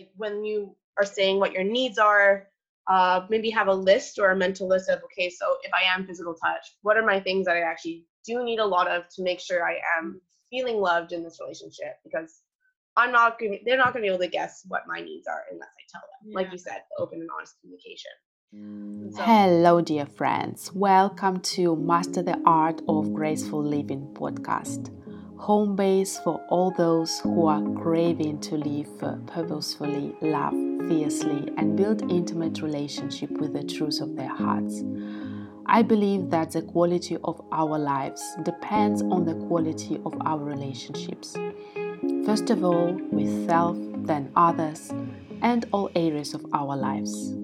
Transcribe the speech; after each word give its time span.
like 0.00 0.10
when 0.16 0.44
you 0.44 0.74
are 0.98 1.04
saying 1.04 1.38
what 1.38 1.52
your 1.52 1.64
needs 1.64 1.98
are 1.98 2.46
uh, 2.90 3.24
maybe 3.28 3.50
have 3.50 3.68
a 3.68 3.74
list 3.74 4.18
or 4.18 4.30
a 4.30 4.36
mental 4.36 4.66
list 4.66 4.88
of 4.88 5.00
okay 5.04 5.30
so 5.30 5.56
if 5.62 5.72
i 5.74 5.82
am 5.94 6.06
physical 6.06 6.34
touch 6.34 6.76
what 6.82 6.96
are 6.96 7.04
my 7.04 7.20
things 7.20 7.46
that 7.46 7.56
i 7.56 7.60
actually 7.60 8.04
do 8.24 8.42
need 8.44 8.58
a 8.58 8.64
lot 8.64 8.88
of 8.88 9.02
to 9.14 9.22
make 9.22 9.40
sure 9.40 9.66
i 9.66 9.76
am 9.98 10.20
feeling 10.50 10.76
loved 10.76 11.12
in 11.12 11.22
this 11.22 11.38
relationship 11.40 11.96
because 12.04 12.40
i'm 12.96 13.12
not 13.12 13.38
going 13.38 13.60
they're 13.64 13.76
not 13.76 13.92
going 13.92 14.02
to 14.02 14.08
be 14.08 14.14
able 14.14 14.18
to 14.18 14.28
guess 14.28 14.64
what 14.68 14.82
my 14.88 15.00
needs 15.00 15.26
are 15.28 15.42
unless 15.52 15.68
i 15.68 15.84
tell 15.92 16.02
them 16.02 16.30
yeah. 16.30 16.36
like 16.36 16.52
you 16.52 16.58
said 16.58 16.82
open 16.98 17.20
and 17.20 17.28
honest 17.36 17.54
communication 17.60 18.12
so. 18.52 19.22
Hello, 19.22 19.80
dear 19.80 20.06
friends. 20.06 20.72
Welcome 20.74 21.38
to 21.54 21.76
Master 21.76 22.20
the 22.20 22.36
Art 22.44 22.80
of 22.88 23.14
Graceful 23.14 23.62
Living 23.62 24.12
podcast 24.12 24.90
home 25.40 25.74
base 25.74 26.18
for 26.18 26.38
all 26.50 26.70
those 26.70 27.18
who 27.20 27.46
are 27.46 27.62
craving 27.80 28.38
to 28.38 28.56
live 28.56 29.26
purposefully, 29.26 30.14
love 30.20 30.52
fiercely, 30.86 31.48
and 31.56 31.76
build 31.76 32.02
intimate 32.10 32.60
relationship 32.60 33.30
with 33.30 33.54
the 33.54 33.64
truth 33.64 34.02
of 34.02 34.16
their 34.16 34.28
hearts. 34.28 34.84
I 35.64 35.80
believe 35.80 36.28
that 36.28 36.50
the 36.52 36.60
quality 36.60 37.16
of 37.24 37.40
our 37.52 37.78
lives 37.78 38.22
depends 38.42 39.00
on 39.00 39.24
the 39.24 39.34
quality 39.46 39.98
of 40.04 40.14
our 40.20 40.44
relationships. 40.44 41.34
First 42.26 42.50
of 42.50 42.62
all, 42.62 42.92
with 43.10 43.46
self, 43.48 43.78
then 44.04 44.30
others, 44.36 44.92
and 45.40 45.64
all 45.72 45.90
areas 45.96 46.34
of 46.34 46.44
our 46.52 46.76
lives. 46.76 47.34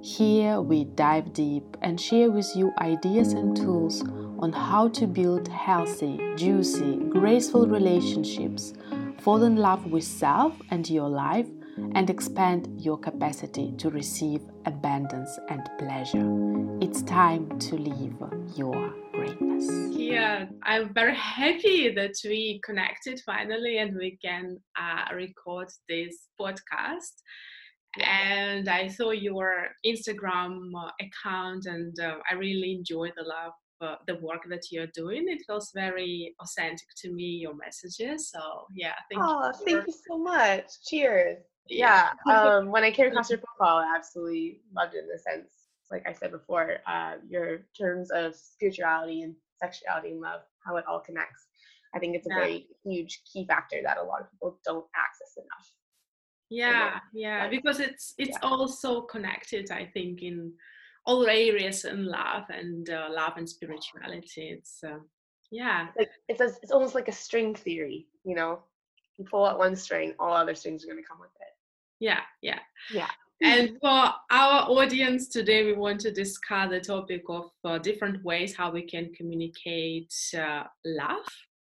Here 0.00 0.60
we 0.60 0.84
dive 0.84 1.32
deep 1.32 1.76
and 1.82 2.00
share 2.00 2.30
with 2.30 2.54
you 2.54 2.72
ideas 2.78 3.32
and 3.32 3.56
tools 3.56 4.04
on 4.42 4.52
how 4.52 4.88
to 4.88 5.06
build 5.06 5.46
healthy, 5.46 6.18
juicy, 6.36 6.96
graceful 7.08 7.66
relationships, 7.66 8.74
fall 9.20 9.44
in 9.44 9.54
love 9.54 9.86
with 9.86 10.02
self 10.02 10.52
and 10.70 10.90
your 10.90 11.08
life, 11.08 11.46
and 11.94 12.10
expand 12.10 12.68
your 12.76 12.98
capacity 12.98 13.72
to 13.78 13.88
receive 13.88 14.42
abundance 14.66 15.38
and 15.48 15.62
pleasure. 15.78 16.28
It's 16.80 17.02
time 17.02 17.56
to 17.60 17.76
live 17.76 18.56
your 18.56 18.92
greatness. 19.12 19.70
Yeah, 19.96 20.46
I'm 20.64 20.92
very 20.92 21.14
happy 21.14 21.94
that 21.94 22.14
we 22.24 22.60
connected 22.64 23.20
finally 23.24 23.78
and 23.78 23.96
we 23.96 24.18
can 24.22 24.58
uh, 24.76 25.14
record 25.14 25.68
this 25.88 26.28
podcast 26.38 27.14
and 28.00 28.68
I 28.68 28.88
saw 28.88 29.10
your 29.10 29.68
Instagram 29.84 30.70
account, 31.00 31.66
and 31.66 31.98
uh, 32.00 32.16
I 32.30 32.34
really 32.34 32.72
enjoy 32.72 33.10
the 33.16 33.22
love, 33.22 33.52
uh, 33.82 33.96
the 34.06 34.16
work 34.16 34.42
that 34.48 34.70
you're 34.70 34.86
doing. 34.88 35.24
It 35.28 35.42
feels 35.46 35.70
very 35.74 36.34
authentic 36.40 36.88
to 36.98 37.12
me. 37.12 37.24
Your 37.24 37.54
messages, 37.54 38.30
so 38.30 38.66
yeah. 38.74 38.94
Thank 39.10 39.22
oh, 39.24 39.46
you 39.46 39.64
thank 39.66 39.86
you 39.86 39.94
so 40.08 40.18
much. 40.18 40.64
Cheers. 40.86 41.38
Yeah. 41.68 42.10
yeah. 42.26 42.42
um, 42.56 42.70
when 42.70 42.84
I 42.84 42.90
came 42.90 43.06
across 43.08 43.30
your 43.30 43.40
profile, 43.40 43.78
I 43.78 43.94
absolutely 43.96 44.60
loved 44.74 44.94
it 44.94 45.04
in 45.04 45.08
the 45.08 45.18
sense, 45.18 45.50
like 45.90 46.06
I 46.06 46.12
said 46.12 46.32
before, 46.32 46.78
uh, 46.86 47.14
your 47.28 47.66
terms 47.78 48.10
of 48.10 48.34
spirituality 48.34 49.22
and 49.22 49.34
sexuality 49.60 50.10
and 50.10 50.20
love, 50.20 50.40
how 50.64 50.76
it 50.76 50.84
all 50.88 51.00
connects. 51.00 51.46
I 51.94 51.98
think 51.98 52.16
it's 52.16 52.26
a 52.26 52.30
yeah. 52.30 52.36
very 52.36 52.66
huge 52.84 53.22
key 53.30 53.46
factor 53.46 53.80
that 53.84 53.98
a 53.98 54.02
lot 54.02 54.22
of 54.22 54.30
people 54.30 54.58
don't 54.64 54.86
access 54.96 55.36
enough 55.36 55.72
yeah 56.52 56.98
yeah 57.14 57.48
because 57.48 57.80
it's 57.80 58.12
it's 58.18 58.36
yeah. 58.42 58.48
also 58.48 59.00
connected 59.00 59.70
i 59.70 59.86
think 59.94 60.20
in 60.20 60.52
all 61.04 61.26
areas 61.26 61.84
in 61.84 62.06
love 62.06 62.44
and 62.50 62.88
uh, 62.90 63.08
love 63.10 63.34
and 63.36 63.48
spirituality. 63.48 64.50
It's 64.56 64.78
uh, 64.84 64.98
yeah. 65.50 65.88
Like 65.98 66.10
it's 66.28 66.40
a, 66.40 66.50
it's 66.62 66.72
almost 66.72 66.94
like 66.94 67.08
a 67.08 67.12
string 67.12 67.54
theory 67.54 68.06
you 68.24 68.34
know? 68.34 68.60
You 69.18 69.24
pull 69.24 69.44
out 69.44 69.58
one 69.58 69.76
string 69.76 70.14
all 70.18 70.32
other 70.32 70.54
strings 70.54 70.84
are 70.84 70.88
going 70.88 71.02
to 71.02 71.08
come 71.08 71.20
with 71.20 71.30
it. 71.40 71.54
Yeah 72.00 72.20
yeah. 72.40 72.60
Yeah. 72.92 73.10
And 73.42 73.76
for 73.80 74.12
our 74.30 74.70
audience 74.70 75.28
today 75.28 75.64
we 75.64 75.72
want 75.72 76.00
to 76.00 76.12
discuss 76.12 76.70
the 76.70 76.80
topic 76.80 77.22
of 77.28 77.50
uh, 77.64 77.78
different 77.78 78.24
ways 78.24 78.54
how 78.56 78.70
we 78.70 78.82
can 78.82 79.12
communicate 79.14 80.12
uh, 80.38 80.64
love 80.84 81.26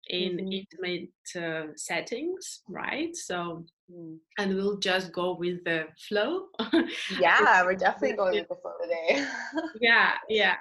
in 0.08 0.36
mm-hmm. 0.36 0.52
intimate 0.52 1.10
uh, 1.36 1.72
settings, 1.76 2.62
right? 2.68 3.14
So, 3.14 3.64
mm. 3.92 4.16
and 4.38 4.54
we'll 4.54 4.78
just 4.78 5.12
go 5.12 5.36
with 5.36 5.64
the 5.64 5.86
flow. 6.08 6.46
yeah, 7.20 7.64
we're 7.64 7.74
definitely 7.74 8.16
going 8.16 8.34
with 8.34 8.48
the 8.48 8.56
flow 8.56 8.72
today. 8.82 9.26
yeah, 9.80 10.12
yeah. 10.28 10.56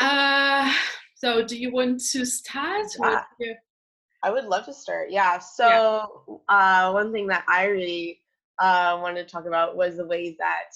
Uh, 0.00 0.72
so, 1.14 1.44
do 1.44 1.58
you 1.58 1.72
want 1.72 2.00
to 2.12 2.24
start? 2.24 2.86
Yeah. 3.00 3.22
Your... 3.40 3.54
I 4.22 4.30
would 4.30 4.44
love 4.44 4.66
to 4.66 4.74
start. 4.74 5.10
Yeah. 5.10 5.38
So, 5.38 5.66
yeah. 6.48 6.88
Uh, 6.88 6.92
one 6.92 7.12
thing 7.12 7.26
that 7.28 7.44
I 7.48 7.66
really 7.66 8.20
uh, 8.58 8.98
wanted 9.00 9.26
to 9.26 9.32
talk 9.32 9.46
about 9.46 9.76
was 9.76 9.96
the 9.96 10.06
ways 10.06 10.36
that 10.38 10.70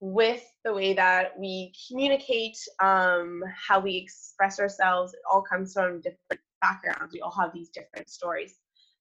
with 0.00 0.44
the 0.64 0.72
way 0.72 0.92
that 0.92 1.38
we 1.38 1.72
communicate, 1.88 2.56
um, 2.82 3.42
how 3.56 3.80
we 3.80 3.96
express 3.96 4.60
ourselves, 4.60 5.14
it 5.14 5.20
all 5.30 5.40
comes 5.40 5.72
from 5.72 6.00
different 6.02 6.40
backgrounds. 6.64 7.12
We 7.12 7.20
all 7.20 7.36
have 7.42 7.52
these 7.52 7.70
different 7.78 8.08
stories. 8.08 8.52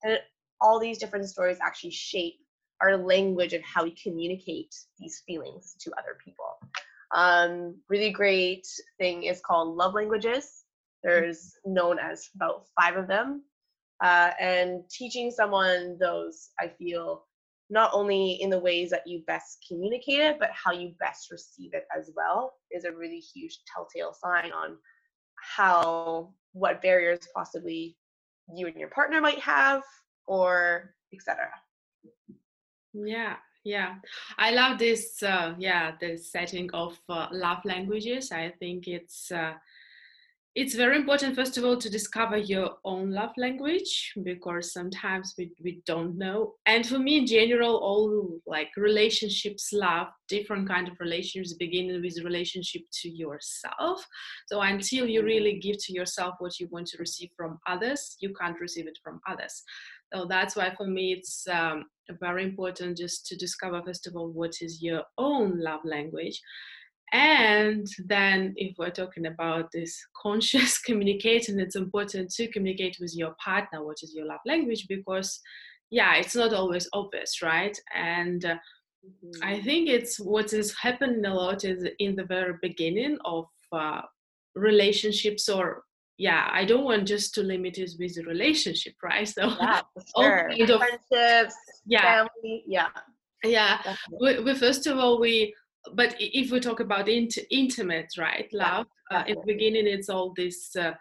And 0.04 0.20
all 0.60 0.80
these 0.80 0.98
different 0.98 1.30
stories 1.30 1.58
actually 1.62 1.92
shape 1.92 2.36
our 2.82 2.98
language 2.98 3.54
and 3.54 3.64
how 3.64 3.84
we 3.84 3.96
communicate 4.06 4.74
these 5.00 5.24
feelings 5.26 5.76
to 5.82 5.92
other 6.00 6.18
people. 6.24 6.52
Um, 7.16 7.76
really 7.90 8.12
great 8.12 8.68
thing 9.00 9.24
is 9.24 9.42
called 9.48 9.78
love 9.78 9.94
languages. 9.94 10.66
There's 11.04 11.42
known 11.66 11.98
as 12.00 12.30
about 12.36 12.66
five 12.80 12.98
of 12.98 13.08
them. 13.08 13.44
Uh, 14.04 14.32
and 14.40 14.82
teaching 14.90 15.32
someone 15.32 15.98
those, 16.00 16.50
I 16.60 16.68
feel, 16.68 17.26
not 17.70 17.92
only 17.94 18.34
in 18.42 18.50
the 18.50 18.60
ways 18.60 18.90
that 18.90 19.08
you 19.08 19.24
best 19.28 19.66
communicate 19.68 20.20
it, 20.20 20.38
but 20.40 20.50
how 20.52 20.72
you 20.74 20.94
best 21.00 21.32
receive 21.32 21.72
it 21.74 21.86
as 21.98 22.12
well, 22.16 22.54
is 22.72 22.84
a 22.84 22.92
really 22.92 23.20
huge 23.20 23.60
telltale 23.72 24.14
sign 24.14 24.52
on 24.52 24.78
how 25.56 26.34
what 26.54 26.82
barriers 26.82 27.28
possibly 27.36 27.96
you 28.56 28.68
and 28.68 28.76
your 28.76 28.90
partner 28.90 29.22
might 29.22 29.40
have 29.40 29.84
or 30.28 30.94
etc 31.14 31.50
yeah 32.94 33.36
yeah. 33.64 33.96
I 34.38 34.52
love 34.52 34.78
this 34.78 35.24
uh, 35.24 35.56
yeah 35.58 35.94
the 36.00 36.18
setting 36.18 36.70
of 36.74 37.00
uh, 37.08 37.28
love 37.32 37.64
languages. 37.64 38.32
I 38.32 38.54
think 38.60 38.88
it's 38.88 39.32
uh, 39.32 39.54
it's 40.56 40.76
very 40.76 40.96
important 40.96 41.36
first 41.36 41.58
of 41.58 41.66
all 41.66 41.76
to 41.76 41.90
discover 41.90 42.38
your 42.38 42.76
own 42.86 43.12
love 43.12 43.32
language 43.38 44.14
because 44.24 44.72
sometimes 44.72 45.34
we, 45.36 45.52
we 45.64 45.82
don't 45.88 46.16
know. 46.16 46.54
And 46.68 46.86
for 46.86 47.00
me 47.00 47.18
in 47.18 47.26
general 47.26 47.78
all 47.78 48.40
like 48.46 48.70
relationships 48.78 49.74
love 49.74 50.08
different 50.28 50.68
kind 50.68 50.88
of 50.88 51.00
relationships 51.00 51.54
beginning 51.54 52.00
with 52.02 52.24
relationship 52.24 52.84
to 53.02 53.10
yourself. 53.10 54.06
So 54.48 54.62
until 54.62 55.08
you 55.08 55.24
really 55.24 55.60
give 55.60 55.78
to 55.86 55.94
yourself 55.94 56.36
what 56.38 56.60
you 56.60 56.68
want 56.70 56.88
to 56.88 56.98
receive 57.00 57.30
from 57.36 57.58
others 57.66 58.18
you 58.20 58.34
can't 58.40 58.60
receive 58.60 58.88
it 58.88 59.00
from 59.04 59.22
others. 59.28 59.64
So 60.14 60.26
that's 60.26 60.56
why 60.56 60.72
for 60.76 60.86
me 60.86 61.14
it's 61.14 61.48
um, 61.48 61.86
very 62.20 62.44
important 62.44 63.00
just 63.00 63.26
to 63.28 63.36
discover 63.36 63.82
first 63.84 64.06
of 64.06 64.16
all 64.16 64.30
what 64.30 64.62
is 64.62 64.84
your 64.84 65.02
own 65.18 65.60
love 65.60 65.82
language 65.84 66.40
and 67.12 67.86
then, 68.06 68.54
if 68.56 68.76
we're 68.78 68.90
talking 68.90 69.28
about 69.28 69.72
this 69.72 69.96
conscious 70.20 70.78
communication, 70.86 71.60
it's 71.60 71.76
important 71.76 72.32
to 72.32 72.48
communicate 72.52 72.98
with 73.00 73.16
your 73.16 73.36
partner 73.44 73.84
what 73.84 73.98
is 74.02 74.14
your 74.16 74.26
love 74.26 74.40
language 74.46 74.88
because, 74.88 75.40
yeah, 75.92 76.16
it's 76.16 76.36
not 76.36 76.54
always 76.54 76.90
obvious, 76.94 77.42
right? 77.42 77.78
And 77.96 78.44
uh, 78.46 78.56
mm-hmm. 79.06 79.44
I 79.44 79.62
think 79.62 79.90
it's 79.90 80.20
what 80.20 80.54
is 80.54 80.76
happening 80.76 81.26
a 81.26 81.34
lot 81.34 81.66
is 81.66 81.86
in 82.00 82.16
the 82.16 82.24
very 82.24 82.56
beginning 82.62 83.18
of 83.26 83.46
uh, 83.72 84.02
relationships 84.56 85.50
or 85.50 85.84
yeah, 86.18 86.48
I 86.52 86.64
don't 86.66 86.86
want 86.86 87.08
just 87.08 87.34
to 87.36 87.42
limit 87.42 87.78
it 87.78 87.92
with 88.00 88.16
the 88.16 88.24
relationship, 88.24 88.94
right? 89.04 89.28
So 89.28 89.50
yeah, 89.60 89.82
sure. 90.18 90.52
friendships, 90.56 91.56
yeah, 91.86 92.02
family, 92.02 92.64
yeah, 92.68 92.90
yeah. 93.44 93.96
We, 94.22 94.40
we, 94.40 94.54
first 94.56 94.86
of 94.88 95.00
all 95.00 95.20
we 95.20 95.54
but 95.96 96.16
if 96.20 96.52
we 96.52 96.60
talk 96.60 96.80
about 96.80 97.10
int- 97.10 97.38
intimate 97.52 98.14
right 98.18 98.50
love 98.54 98.88
uh, 99.12 99.24
in 99.28 99.36
the 99.36 99.54
beginning 99.54 99.88
it's 99.88 100.10
all 100.10 100.34
this 100.36 100.76
uh, 100.76 100.94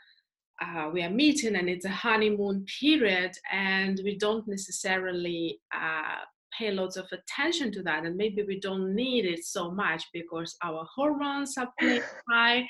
uh, 0.62 0.90
we 0.92 1.02
are 1.02 1.10
meeting 1.10 1.56
and 1.56 1.68
it's 1.68 1.84
a 1.84 1.90
honeymoon 1.90 2.64
period 2.80 3.32
and 3.52 4.00
we 4.04 4.16
don't 4.16 4.46
necessarily 4.46 5.58
uh, 5.74 6.20
pay 6.56 6.70
lots 6.70 6.96
of 6.96 7.06
attention 7.12 7.72
to 7.72 7.82
that 7.82 8.04
and 8.04 8.16
maybe 8.16 8.42
we 8.42 8.60
don't 8.60 8.94
need 8.94 9.24
it 9.24 9.44
so 9.44 9.70
much 9.70 10.04
because 10.12 10.56
our 10.62 10.86
hormones 10.94 11.56
are 11.56 11.68
playing 11.78 12.02
high 12.30 12.64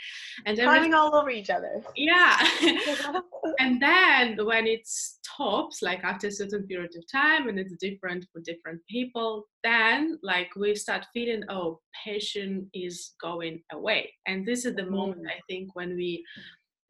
and 0.46 0.58
everything 0.58 0.94
all 0.94 1.14
over 1.14 1.30
each 1.30 1.50
other. 1.50 1.82
Yeah. 1.96 2.36
And 3.58 3.82
then 3.82 4.38
when 4.46 4.66
it 4.66 4.86
stops 4.86 5.82
like 5.82 6.04
after 6.04 6.28
a 6.28 6.32
certain 6.32 6.66
period 6.66 6.92
of 6.96 7.04
time 7.10 7.48
and 7.48 7.58
it's 7.58 7.74
different 7.76 8.24
for 8.32 8.40
different 8.40 8.80
people 8.88 9.48
then 9.64 10.18
like 10.22 10.48
we 10.56 10.74
start 10.74 11.06
feeling 11.12 11.42
oh 11.48 11.80
passion 12.04 12.68
is 12.72 13.14
going 13.20 13.62
away. 13.72 14.12
And 14.26 14.46
this 14.46 14.64
is 14.64 14.74
the 14.76 14.86
moment 14.86 15.22
mm. 15.26 15.30
i 15.30 15.40
think 15.48 15.74
when 15.74 15.96
we 15.96 16.24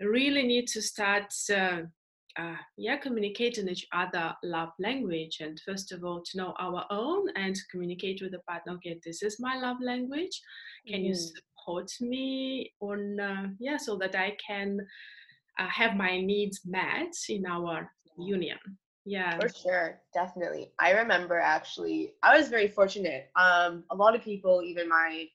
really 0.00 0.42
need 0.42 0.66
to 0.68 0.82
start 0.82 1.32
uh, 1.54 1.82
uh, 2.38 2.56
yeah 2.76 2.96
communicate 2.96 3.58
in 3.58 3.68
each 3.68 3.86
other 3.92 4.34
love 4.42 4.70
language 4.78 5.38
and 5.40 5.60
first 5.66 5.92
of 5.92 6.04
all 6.04 6.22
to 6.24 6.38
know 6.38 6.54
our 6.58 6.84
own 6.90 7.28
and 7.36 7.56
communicate 7.70 8.20
with 8.22 8.32
the 8.32 8.38
partner 8.40 8.72
okay 8.74 8.98
this 9.04 9.22
is 9.22 9.36
my 9.40 9.56
love 9.58 9.76
language. 9.82 10.40
Can 10.86 11.00
mm. 11.00 11.08
you 11.08 11.14
support 11.14 11.90
me 12.00 12.72
on 12.80 13.20
uh, 13.20 13.46
yeah 13.58 13.76
so 13.76 13.96
that 13.96 14.14
i 14.14 14.36
can 14.44 14.78
uh, 15.58 15.68
have 15.68 15.96
my 15.96 16.20
needs 16.20 16.60
met 16.64 17.14
in 17.28 17.44
our 17.46 17.90
union. 18.18 18.58
Yeah. 19.04 19.38
For 19.38 19.48
sure 19.48 20.00
definitely. 20.14 20.72
I 20.78 20.92
remember 20.92 21.38
actually 21.38 22.14
i 22.22 22.36
was 22.36 22.48
very 22.48 22.68
fortunate. 22.68 23.30
Um 23.36 23.84
a 23.90 23.96
lot 23.96 24.14
of 24.14 24.22
people 24.22 24.62
even 24.64 24.88
my 24.88 25.26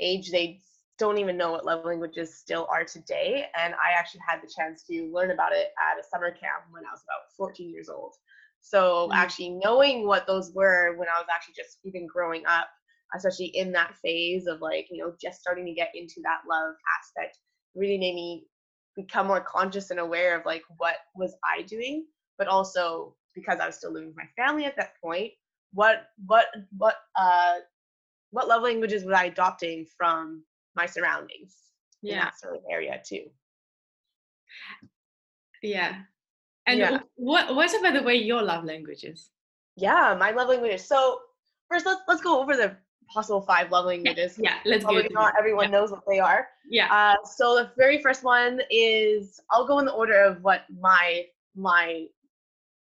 age 0.00 0.30
they 0.30 0.60
don't 0.98 1.18
even 1.18 1.36
know 1.36 1.52
what 1.52 1.66
love 1.66 1.84
languages 1.84 2.34
still 2.34 2.66
are 2.70 2.84
today. 2.84 3.46
And 3.58 3.74
I 3.74 3.98
actually 3.98 4.20
had 4.26 4.40
the 4.42 4.50
chance 4.54 4.82
to 4.84 5.10
learn 5.12 5.30
about 5.30 5.52
it 5.52 5.68
at 5.78 6.00
a 6.00 6.08
summer 6.08 6.30
camp 6.30 6.64
when 6.70 6.84
I 6.84 6.90
was 6.90 7.02
about 7.04 7.32
14 7.36 7.70
years 7.70 7.88
old. 7.88 8.14
So 8.60 9.08
mm-hmm. 9.08 9.12
actually 9.12 9.50
knowing 9.62 10.06
what 10.06 10.26
those 10.26 10.52
were 10.54 10.96
when 10.96 11.08
I 11.08 11.18
was 11.18 11.26
actually 11.32 11.54
just 11.56 11.78
even 11.84 12.06
growing 12.06 12.44
up, 12.46 12.68
especially 13.14 13.46
in 13.46 13.72
that 13.72 13.94
phase 14.02 14.46
of 14.46 14.60
like, 14.60 14.86
you 14.90 15.02
know, 15.02 15.12
just 15.20 15.40
starting 15.40 15.66
to 15.66 15.74
get 15.74 15.90
into 15.94 16.20
that 16.22 16.40
love 16.48 16.74
aspect, 16.98 17.38
really 17.74 17.98
made 17.98 18.14
me 18.14 18.46
become 18.96 19.26
more 19.26 19.42
conscious 19.42 19.90
and 19.90 20.00
aware 20.00 20.38
of 20.38 20.46
like 20.46 20.62
what 20.78 20.96
was 21.14 21.36
I 21.44 21.62
doing, 21.62 22.06
but 22.38 22.48
also 22.48 23.14
because 23.34 23.60
I 23.60 23.66
was 23.66 23.76
still 23.76 23.92
living 23.92 24.08
with 24.08 24.16
my 24.16 24.42
family 24.42 24.64
at 24.64 24.76
that 24.76 24.94
point, 25.02 25.32
what 25.72 26.06
what 26.26 26.46
what 26.76 26.96
uh 27.20 27.56
what 28.30 28.48
love 28.48 28.62
languages 28.62 29.04
was 29.04 29.14
I 29.14 29.26
adopting 29.26 29.86
from 29.96 30.42
my 30.76 30.86
surroundings 30.86 31.56
yeah. 32.02 32.12
in 32.12 32.18
that 32.20 32.38
sort 32.38 32.56
of 32.56 32.62
area 32.70 33.00
too. 33.04 33.24
Yeah. 35.62 36.02
And 36.66 36.78
yeah. 36.78 36.98
what 37.16 37.54
what 37.54 37.78
about 37.78 37.94
the 37.94 38.02
way 38.02 38.16
your 38.16 38.42
love 38.42 38.64
languages? 38.64 39.30
Yeah, 39.76 40.16
my 40.18 40.30
love 40.32 40.48
languages. 40.48 40.86
So 40.86 41.20
first 41.68 41.86
let's 41.86 42.00
let's 42.08 42.20
go 42.20 42.40
over 42.40 42.56
the 42.56 42.76
possible 43.08 43.40
five 43.40 43.70
love 43.70 43.86
languages. 43.86 44.38
Yeah, 44.38 44.54
yeah 44.64 44.70
let's 44.72 44.84
Probably 44.84 45.08
not 45.10 45.34
everyone 45.38 45.66
yeah. 45.66 45.70
knows 45.78 45.90
what 45.90 46.02
they 46.08 46.18
are. 46.18 46.48
Yeah. 46.68 46.92
Uh, 46.92 47.24
so 47.24 47.54
the 47.54 47.70
very 47.76 48.00
first 48.02 48.24
one 48.24 48.60
is 48.70 49.40
I'll 49.50 49.66
go 49.66 49.78
in 49.78 49.86
the 49.86 49.92
order 49.92 50.20
of 50.22 50.42
what 50.42 50.64
my 50.80 51.24
my 51.54 52.06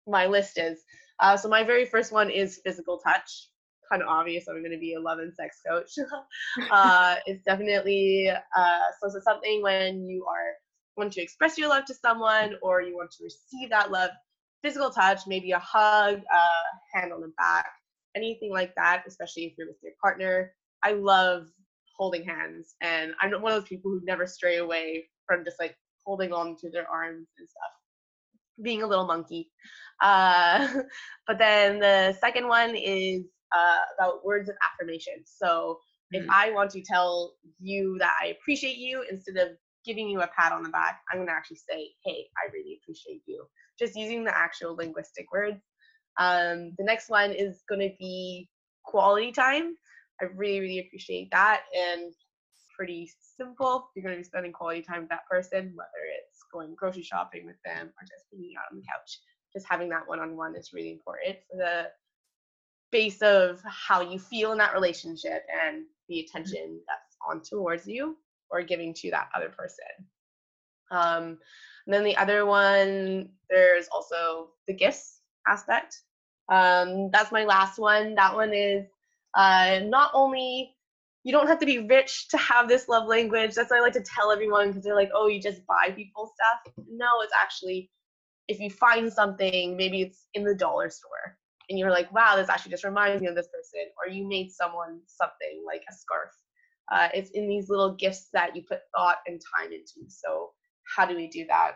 my 0.06 0.26
list 0.26 0.58
is. 0.58 0.82
Uh, 1.20 1.36
so 1.36 1.48
my 1.48 1.62
very 1.62 1.84
first 1.84 2.12
one 2.12 2.30
is 2.30 2.60
physical 2.64 2.98
touch 2.98 3.48
kind 3.90 4.02
of 4.02 4.08
obvious 4.08 4.48
I'm 4.48 4.60
going 4.60 4.72
to 4.72 4.78
be 4.78 4.94
a 4.94 5.00
love 5.00 5.18
and 5.18 5.34
sex 5.34 5.60
coach. 5.66 5.92
uh, 6.70 7.16
it's 7.26 7.44
definitely 7.44 8.30
uh, 8.30 8.80
so 9.00 9.20
something 9.24 9.62
when 9.62 10.06
you 10.08 10.24
are 10.24 10.54
want 10.98 11.12
to 11.12 11.22
express 11.22 11.56
your 11.56 11.68
love 11.68 11.84
to 11.86 11.94
someone 11.94 12.56
or 12.60 12.82
you 12.82 12.96
want 12.96 13.10
to 13.12 13.24
receive 13.24 13.70
that 13.70 13.90
love, 13.90 14.10
physical 14.62 14.90
touch, 14.90 15.20
maybe 15.26 15.52
a 15.52 15.58
hug, 15.58 16.16
a 16.16 16.98
hand 16.98 17.12
on 17.12 17.20
the 17.20 17.32
back, 17.38 17.70
anything 18.16 18.52
like 18.52 18.74
that, 18.74 19.04
especially 19.06 19.44
if 19.44 19.52
you're 19.56 19.68
with 19.68 19.76
your 19.82 19.92
partner. 20.02 20.52
I 20.82 20.92
love 20.92 21.46
holding 21.96 22.24
hands, 22.24 22.74
and 22.80 23.12
I'm 23.20 23.30
one 23.40 23.52
of 23.52 23.60
those 23.60 23.68
people 23.68 23.90
who 23.90 24.00
never 24.04 24.26
stray 24.26 24.56
away 24.56 25.08
from 25.26 25.44
just 25.44 25.58
like 25.60 25.76
holding 26.04 26.32
on 26.32 26.56
to 26.56 26.70
their 26.70 26.88
arms 26.90 27.28
and 27.38 27.48
stuff 27.48 27.70
being 28.62 28.82
a 28.82 28.86
little 28.86 29.06
monkey. 29.06 29.50
Uh, 30.00 30.68
but 31.26 31.38
then 31.38 31.78
the 31.78 32.16
second 32.20 32.48
one 32.48 32.74
is 32.74 33.24
uh, 33.52 33.78
about 33.96 34.24
words 34.24 34.48
of 34.48 34.56
affirmation. 34.62 35.14
So 35.24 35.78
if 36.10 36.24
mm. 36.24 36.30
I 36.30 36.50
want 36.50 36.70
to 36.72 36.82
tell 36.82 37.34
you 37.60 37.96
that 37.98 38.14
I 38.20 38.28
appreciate 38.28 38.76
you 38.76 39.04
instead 39.10 39.36
of 39.36 39.56
giving 39.84 40.08
you 40.08 40.20
a 40.20 40.30
pat 40.36 40.52
on 40.52 40.62
the 40.62 40.68
back, 40.70 41.00
I'm 41.10 41.18
going 41.18 41.28
to 41.28 41.34
actually 41.34 41.60
say, 41.68 41.90
hey, 42.04 42.26
I 42.36 42.50
really 42.52 42.78
appreciate 42.82 43.22
you. 43.26 43.44
Just 43.78 43.96
using 43.96 44.24
the 44.24 44.36
actual 44.36 44.76
linguistic 44.76 45.26
words. 45.32 45.60
Um, 46.18 46.72
the 46.78 46.84
next 46.84 47.08
one 47.08 47.32
is 47.32 47.62
going 47.68 47.80
to 47.80 47.94
be 47.98 48.48
quality 48.84 49.32
time. 49.32 49.74
I 50.20 50.26
really, 50.34 50.60
really 50.60 50.78
appreciate 50.80 51.30
that. 51.30 51.62
And 51.76 52.12
pretty 52.76 53.10
simple. 53.36 53.90
You're 53.94 54.04
going 54.04 54.14
to 54.14 54.20
be 54.20 54.24
spending 54.24 54.52
quality 54.52 54.82
time 54.82 55.02
with 55.02 55.10
that 55.10 55.26
person, 55.30 55.72
whether 55.74 56.02
it's 56.18 56.44
going 56.52 56.74
grocery 56.76 57.02
shopping 57.02 57.44
with 57.44 57.56
them 57.64 57.88
or 57.88 58.02
just 58.02 58.30
being 58.30 58.54
out 58.58 58.72
on 58.72 58.78
the 58.78 58.84
couch. 58.84 59.20
Just 59.52 59.66
having 59.68 59.88
that 59.88 60.06
one 60.06 60.20
on 60.20 60.36
one 60.36 60.54
is 60.54 60.70
really 60.72 60.92
important 60.92 61.38
for 61.50 61.56
the 61.56 61.86
base 62.90 63.20
of 63.22 63.60
how 63.64 64.00
you 64.00 64.18
feel 64.18 64.52
in 64.52 64.58
that 64.58 64.74
relationship 64.74 65.44
and 65.64 65.84
the 66.08 66.20
attention 66.20 66.80
that's 66.86 67.16
on 67.28 67.42
towards 67.42 67.86
you 67.86 68.16
or 68.50 68.62
giving 68.62 68.94
to 68.94 69.10
that 69.10 69.28
other 69.34 69.50
person. 69.50 69.84
Um, 70.90 71.38
and 71.86 71.94
then 71.94 72.04
the 72.04 72.16
other 72.16 72.46
one, 72.46 73.28
there's 73.50 73.88
also 73.92 74.50
the 74.66 74.74
gifts 74.74 75.20
aspect. 75.46 76.02
Um, 76.48 77.10
that's 77.10 77.32
my 77.32 77.44
last 77.44 77.78
one. 77.78 78.14
That 78.14 78.34
one 78.34 78.52
is 78.54 78.86
uh, 79.34 79.80
not 79.84 80.10
only 80.14 80.74
you 81.24 81.32
don't 81.32 81.48
have 81.48 81.58
to 81.58 81.66
be 81.66 81.80
rich 81.80 82.28
to 82.28 82.38
have 82.38 82.68
this 82.68 82.88
love 82.88 83.06
language. 83.06 83.54
That's 83.54 83.70
what 83.70 83.78
I 83.78 83.82
like 83.82 83.92
to 83.94 84.02
tell 84.02 84.32
everyone 84.32 84.68
because 84.68 84.84
they're 84.84 84.94
like, 84.94 85.10
oh, 85.14 85.26
you 85.26 85.42
just 85.42 85.66
buy 85.66 85.92
people 85.94 86.32
stuff. 86.34 86.74
No, 86.90 87.20
it's 87.22 87.34
actually 87.38 87.90
if 88.48 88.58
you 88.60 88.70
find 88.70 89.12
something, 89.12 89.76
maybe 89.76 90.00
it's 90.00 90.26
in 90.32 90.42
the 90.42 90.54
dollar 90.54 90.88
store 90.88 91.36
and 91.68 91.78
you're 91.78 91.90
like, 91.90 92.12
wow, 92.12 92.36
this 92.36 92.48
actually 92.48 92.70
just 92.70 92.84
reminds 92.84 93.20
me 93.20 93.28
of 93.28 93.34
this 93.34 93.48
person, 93.48 93.86
or 93.98 94.10
you 94.10 94.26
made 94.26 94.50
someone 94.50 95.00
something 95.06 95.62
like 95.66 95.82
a 95.88 95.92
scarf. 95.92 96.30
Uh, 96.90 97.08
it's 97.12 97.30
in 97.30 97.48
these 97.48 97.68
little 97.68 97.94
gifts 97.94 98.28
that 98.32 98.56
you 98.56 98.62
put 98.62 98.80
thought 98.96 99.18
and 99.26 99.40
time 99.56 99.72
into. 99.72 100.08
So, 100.08 100.52
how 100.96 101.04
do 101.04 101.14
we 101.14 101.28
do 101.28 101.44
that? 101.48 101.72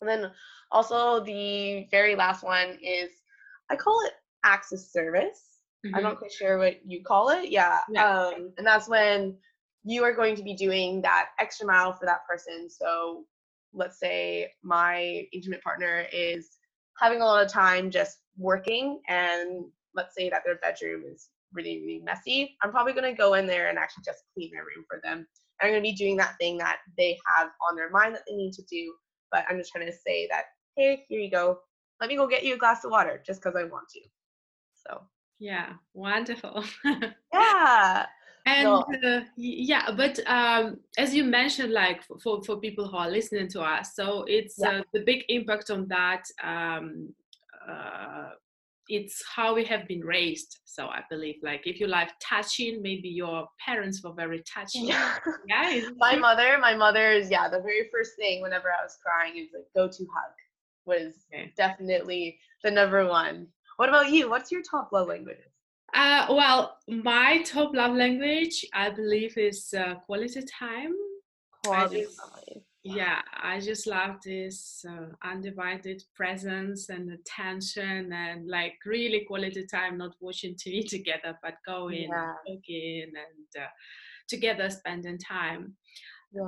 And 0.00 0.08
then 0.08 0.30
also, 0.70 1.24
the 1.24 1.86
very 1.90 2.14
last 2.14 2.44
one 2.44 2.78
is 2.82 3.10
I 3.70 3.76
call 3.76 4.00
it 4.06 4.12
acts 4.44 4.72
of 4.72 4.80
service. 4.80 5.60
Mm-hmm. 5.86 5.96
I'm 5.96 6.02
not 6.02 6.18
quite 6.18 6.32
sure 6.32 6.58
what 6.58 6.80
you 6.84 7.02
call 7.02 7.30
it. 7.30 7.50
Yeah. 7.50 7.78
yeah. 7.90 8.06
Um, 8.06 8.52
and 8.58 8.66
that's 8.66 8.88
when 8.88 9.36
you 9.84 10.04
are 10.04 10.14
going 10.14 10.36
to 10.36 10.42
be 10.42 10.54
doing 10.54 11.00
that 11.02 11.28
extra 11.38 11.66
mile 11.66 11.94
for 11.94 12.04
that 12.04 12.26
person. 12.28 12.68
So, 12.68 13.24
let's 13.72 13.98
say 13.98 14.50
my 14.62 15.24
intimate 15.32 15.62
partner 15.62 16.04
is 16.12 16.58
having 17.00 17.22
a 17.22 17.24
lot 17.24 17.44
of 17.44 17.50
time 17.50 17.90
just 17.90 18.18
working 18.36 19.00
and 19.08 19.64
let's 19.94 20.14
say 20.14 20.30
that 20.30 20.42
their 20.44 20.56
bedroom 20.56 21.02
is 21.10 21.30
really, 21.52 21.80
really 21.80 22.02
messy, 22.04 22.56
I'm 22.62 22.70
probably 22.70 22.92
going 22.92 23.10
to 23.10 23.16
go 23.16 23.34
in 23.34 23.46
there 23.46 23.68
and 23.68 23.78
actually 23.78 24.04
just 24.04 24.24
clean 24.34 24.50
their 24.52 24.62
room 24.62 24.84
for 24.88 25.00
them. 25.02 25.18
And 25.18 25.26
I'm 25.66 25.70
going 25.70 25.82
to 25.82 25.90
be 25.90 25.96
doing 25.96 26.16
that 26.18 26.36
thing 26.38 26.58
that 26.58 26.78
they 26.96 27.18
have 27.36 27.50
on 27.68 27.76
their 27.76 27.90
mind 27.90 28.14
that 28.14 28.22
they 28.28 28.34
need 28.34 28.52
to 28.54 28.62
do. 28.70 28.94
But 29.32 29.44
I'm 29.48 29.58
just 29.58 29.72
trying 29.72 29.86
to 29.86 29.92
say 29.92 30.28
that, 30.30 30.44
hey, 30.76 31.04
here 31.08 31.20
you 31.20 31.30
go. 31.30 31.58
Let 32.00 32.08
me 32.08 32.16
go 32.16 32.26
get 32.26 32.44
you 32.44 32.54
a 32.54 32.58
glass 32.58 32.84
of 32.84 32.90
water 32.90 33.22
just 33.26 33.42
because 33.42 33.56
I 33.56 33.64
want 33.64 33.88
to. 33.90 34.00
So, 34.86 35.02
yeah, 35.38 35.74
wonderful. 35.92 36.64
yeah. 37.32 38.06
And 38.46 38.64
no. 38.64 38.84
uh, 39.04 39.20
yeah, 39.36 39.90
but 39.96 40.18
um, 40.26 40.78
as 40.98 41.14
you 41.14 41.24
mentioned, 41.24 41.72
like 41.72 42.02
for, 42.22 42.42
for 42.42 42.56
people 42.58 42.88
who 42.88 42.96
are 42.96 43.10
listening 43.10 43.48
to 43.48 43.60
us, 43.60 43.94
so 43.94 44.24
it's 44.26 44.56
yeah. 44.58 44.80
uh, 44.80 44.82
the 44.92 45.00
big 45.00 45.24
impact 45.28 45.70
on 45.70 45.86
that 45.88 46.24
um, 46.42 47.12
uh, 47.68 48.30
it's 48.90 49.22
how 49.36 49.54
we 49.54 49.64
have 49.64 49.86
been 49.86 50.00
raised 50.00 50.58
so 50.64 50.86
i 50.88 51.00
believe 51.08 51.36
like 51.42 51.62
if 51.64 51.78
you 51.78 51.86
like 51.86 52.10
touching 52.20 52.82
maybe 52.82 53.08
your 53.08 53.46
parents 53.64 54.02
were 54.02 54.12
very 54.12 54.42
touching 54.42 54.86
yeah, 54.86 55.16
yeah 55.46 55.80
my 55.96 56.16
mother 56.16 56.58
my 56.60 56.74
mother's 56.74 57.30
yeah 57.30 57.48
the 57.48 57.60
very 57.60 57.88
first 57.92 58.16
thing 58.16 58.42
whenever 58.42 58.68
i 58.68 58.82
was 58.82 58.98
crying 59.04 59.38
is 59.38 59.48
like 59.54 59.64
go 59.76 59.86
to 59.86 60.04
hug 60.14 60.32
was 60.86 61.26
okay. 61.32 61.52
definitely 61.56 62.38
the 62.64 62.70
number 62.70 63.06
one 63.06 63.46
what 63.76 63.88
about 63.88 64.10
you 64.10 64.28
what's 64.28 64.50
your 64.50 64.62
top 64.68 64.90
love 64.92 65.06
languages 65.06 65.49
uh, 65.94 66.26
well 66.30 66.76
my 66.88 67.42
top 67.42 67.74
love 67.74 67.94
language 67.96 68.64
i 68.72 68.90
believe 68.90 69.36
is 69.36 69.74
uh, 69.76 69.94
quality 70.06 70.42
time. 70.58 70.94
Quality 71.64 72.04
time 72.04 72.62
yeah. 72.82 73.20
I 73.42 73.60
just 73.60 73.86
love 73.86 74.16
this 74.24 74.84
uh, 74.88 75.12
undivided 75.22 76.02
presence 76.14 76.88
and 76.88 77.12
attention 77.12 78.12
and 78.12 78.48
like 78.48 78.74
really 78.86 79.24
quality 79.26 79.66
time 79.66 79.98
not 79.98 80.14
watching 80.20 80.54
tv 80.54 80.86
together 80.88 81.38
but 81.42 81.54
going 81.66 82.08
yeah. 82.10 82.32
talking 82.46 83.02
and 83.04 83.62
uh, 83.64 83.68
together 84.28 84.70
spending 84.70 85.18
time 85.18 85.74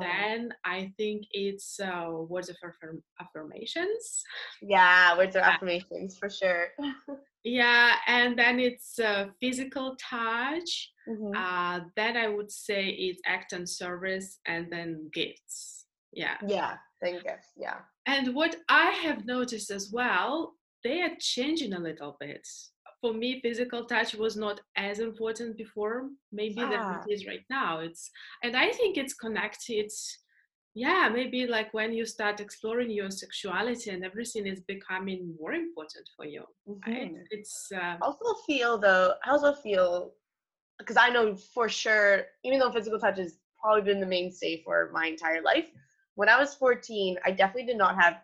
then 0.00 0.52
i 0.64 0.92
think 0.96 1.24
it's 1.32 1.80
uh, 1.80 2.08
words 2.10 2.48
of 2.48 2.56
affirm- 2.62 3.02
affirmations. 3.20 4.22
Yeah 4.60 5.16
words 5.16 5.36
of 5.36 5.42
affirmations 5.42 6.18
for 6.18 6.28
sure. 6.30 6.68
Yeah 7.44 7.94
and 8.06 8.38
then 8.38 8.60
it's 8.60 9.00
uh, 9.00 9.26
physical 9.40 9.96
touch 9.98 10.92
mm-hmm. 11.08 11.36
uh, 11.36 11.80
then 11.96 12.16
i 12.16 12.28
would 12.28 12.52
say 12.52 12.86
it's 12.86 13.20
act 13.26 13.52
and 13.52 13.68
service 13.68 14.38
and 14.46 14.70
then 14.70 15.10
gifts. 15.12 15.86
Yeah. 16.12 16.36
Yeah 16.46 16.74
thank 17.02 17.24
you 17.24 17.32
yeah. 17.56 17.78
And 18.06 18.34
what 18.34 18.56
i 18.68 18.90
have 18.90 19.26
noticed 19.26 19.70
as 19.72 19.90
well 19.92 20.54
they 20.84 21.02
are 21.02 21.16
changing 21.18 21.72
a 21.74 21.80
little 21.80 22.16
bit 22.20 22.46
for 23.02 23.12
me 23.12 23.40
physical 23.40 23.84
touch 23.84 24.14
was 24.14 24.36
not 24.36 24.60
as 24.76 25.00
important 25.00 25.58
before 25.58 26.08
maybe 26.30 26.54
yeah. 26.56 26.70
than 26.70 27.00
it 27.00 27.12
is 27.12 27.26
right 27.26 27.44
now 27.50 27.80
it's 27.80 28.10
and 28.42 28.56
i 28.56 28.70
think 28.70 28.96
it's 28.96 29.12
connected 29.12 29.90
yeah 30.74 31.10
maybe 31.12 31.46
like 31.46 31.74
when 31.74 31.92
you 31.92 32.06
start 32.06 32.40
exploring 32.40 32.90
your 32.90 33.10
sexuality 33.10 33.90
and 33.90 34.04
everything 34.04 34.46
is 34.46 34.60
becoming 34.60 35.34
more 35.38 35.52
important 35.52 36.08
for 36.16 36.24
you 36.24 36.44
mm-hmm. 36.66 36.90
right 36.90 37.12
it's 37.30 37.70
uh, 37.74 37.96
i 37.96 37.98
also 38.00 38.40
feel 38.46 38.78
though 38.78 39.12
i 39.26 39.30
also 39.30 39.52
feel 39.52 40.12
because 40.78 40.96
i 40.96 41.10
know 41.10 41.36
for 41.54 41.68
sure 41.68 42.22
even 42.44 42.58
though 42.58 42.72
physical 42.72 42.98
touch 42.98 43.18
has 43.18 43.38
probably 43.60 43.82
been 43.82 44.00
the 44.00 44.06
mainstay 44.06 44.62
for 44.64 44.90
my 44.94 45.06
entire 45.06 45.42
life 45.42 45.68
when 46.14 46.28
i 46.28 46.38
was 46.38 46.54
14 46.54 47.16
i 47.26 47.30
definitely 47.30 47.66
did 47.66 47.78
not 47.78 48.00
have 48.00 48.20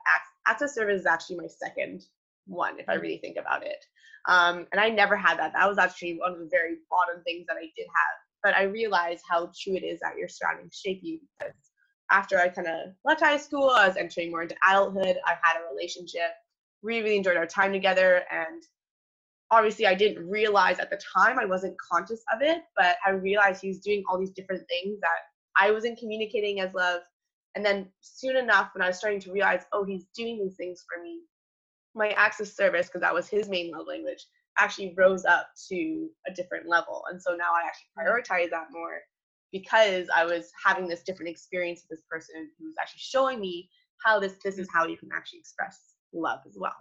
acts 0.46 0.62
of 0.62 0.70
service 0.70 1.00
is 1.00 1.06
actually 1.06 1.36
my 1.36 1.46
second 1.46 2.04
one 2.46 2.78
if 2.78 2.88
i 2.88 2.96
mm. 2.96 3.02
really 3.02 3.18
think 3.18 3.36
about 3.36 3.62
it 3.62 3.84
um, 4.26 4.66
and 4.72 4.80
i 4.80 4.88
never 4.88 5.16
had 5.16 5.38
that 5.38 5.52
that 5.52 5.68
was 5.68 5.78
actually 5.78 6.18
one 6.18 6.32
of 6.32 6.38
the 6.38 6.48
very 6.50 6.76
bottom 6.90 7.22
things 7.24 7.46
that 7.46 7.56
i 7.56 7.66
did 7.76 7.86
have 7.86 8.16
but 8.42 8.54
i 8.54 8.62
realized 8.62 9.22
how 9.28 9.50
true 9.60 9.74
it 9.74 9.84
is 9.84 10.00
that 10.00 10.16
your 10.18 10.28
surroundings 10.28 10.80
shape 10.82 11.00
you 11.02 11.18
because 11.38 11.54
after 12.10 12.38
I 12.38 12.48
kind 12.48 12.68
of 12.68 12.94
left 13.04 13.20
high 13.20 13.36
school, 13.36 13.70
I 13.70 13.86
was 13.86 13.96
entering 13.96 14.30
more 14.30 14.42
into 14.42 14.56
adulthood. 14.68 15.16
I 15.26 15.34
had 15.42 15.58
a 15.58 15.74
relationship, 15.74 16.32
really, 16.82 17.02
really 17.02 17.16
enjoyed 17.16 17.36
our 17.36 17.46
time 17.46 17.72
together. 17.72 18.22
And 18.30 18.62
obviously, 19.50 19.86
I 19.86 19.94
didn't 19.94 20.28
realize 20.28 20.78
at 20.78 20.90
the 20.90 21.00
time, 21.14 21.38
I 21.38 21.44
wasn't 21.44 21.76
conscious 21.78 22.22
of 22.34 22.40
it, 22.42 22.62
but 22.76 22.96
I 23.06 23.10
realized 23.10 23.60
he 23.60 23.68
was 23.68 23.80
doing 23.80 24.04
all 24.08 24.18
these 24.18 24.30
different 24.30 24.66
things 24.68 24.98
that 25.00 25.18
I 25.56 25.70
wasn't 25.70 25.98
communicating 25.98 26.60
as 26.60 26.72
love. 26.74 27.02
And 27.54 27.64
then 27.64 27.88
soon 28.00 28.36
enough, 28.36 28.70
when 28.74 28.82
I 28.82 28.88
was 28.88 28.98
starting 28.98 29.20
to 29.20 29.32
realize, 29.32 29.62
oh, 29.72 29.84
he's 29.84 30.04
doing 30.14 30.38
these 30.38 30.56
things 30.56 30.84
for 30.88 31.02
me, 31.02 31.20
my 31.98 32.10
access 32.10 32.54
service, 32.54 32.86
because 32.86 33.02
that 33.02 33.14
was 33.14 33.28
his 33.28 33.48
main 33.48 33.72
love 33.72 33.86
language, 33.86 34.24
actually 34.58 34.94
rose 34.96 35.24
up 35.24 35.48
to 35.68 36.08
a 36.26 36.32
different 36.34 36.68
level. 36.68 37.02
And 37.10 37.20
so 37.20 37.32
now 37.34 37.52
I 37.54 37.66
actually 37.66 37.90
mm. 37.98 38.46
prioritize 38.46 38.50
that 38.50 38.68
more 38.72 39.00
because 39.52 40.08
I 40.14 40.24
was 40.24 40.50
having 40.64 40.88
this 40.88 41.02
different 41.02 41.30
experience 41.30 41.82
with 41.82 41.98
this 41.98 42.06
person 42.10 42.50
who 42.58 42.66
was 42.66 42.74
actually 42.80 43.00
showing 43.00 43.40
me 43.40 43.68
how 44.04 44.20
this 44.20 44.34
this 44.44 44.58
is 44.58 44.68
how 44.72 44.86
you 44.86 44.96
can 44.96 45.08
actually 45.14 45.40
express 45.40 45.94
love 46.12 46.40
as 46.46 46.56
well. 46.58 46.76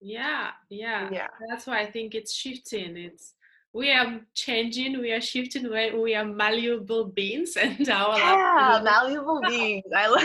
Yeah, 0.00 0.50
yeah. 0.70 1.08
Yeah. 1.12 1.28
That's 1.48 1.66
why 1.66 1.80
I 1.80 1.90
think 1.90 2.14
it's 2.14 2.34
shifting. 2.34 2.96
It's 2.96 3.34
we 3.72 3.90
are 3.90 4.20
changing, 4.34 5.00
we 5.00 5.10
are 5.10 5.20
shifting, 5.20 5.68
we, 5.70 5.90
we 5.90 6.14
are 6.14 6.24
malleable 6.24 7.06
beings 7.06 7.56
and 7.60 7.88
our 7.88 8.16
Yeah, 8.16 8.80
malleable 8.82 9.40
beings. 9.48 9.84
I 9.94 10.06
love 10.06 10.22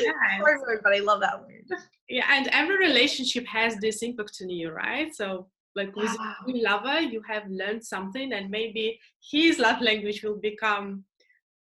yeah. 0.00 0.42
word, 0.42 0.80
but 0.82 0.94
I 0.94 0.98
love 0.98 1.20
that 1.20 1.40
word. 1.40 1.64
Yeah, 2.08 2.26
and 2.30 2.48
every 2.48 2.78
relationship 2.78 3.46
has 3.46 3.76
this 3.76 4.02
impact 4.02 4.38
on 4.42 4.48
you, 4.48 4.70
right? 4.70 5.14
So 5.14 5.48
like 5.78 5.94
with 5.94 6.10
a 6.10 6.50
new 6.50 6.62
lover 6.62 7.00
you 7.00 7.22
have 7.28 7.44
learned 7.48 7.84
something 7.84 8.32
and 8.32 8.50
maybe 8.50 8.98
his 9.30 9.58
love 9.58 9.80
language 9.80 10.22
will 10.22 10.40
become 10.40 11.04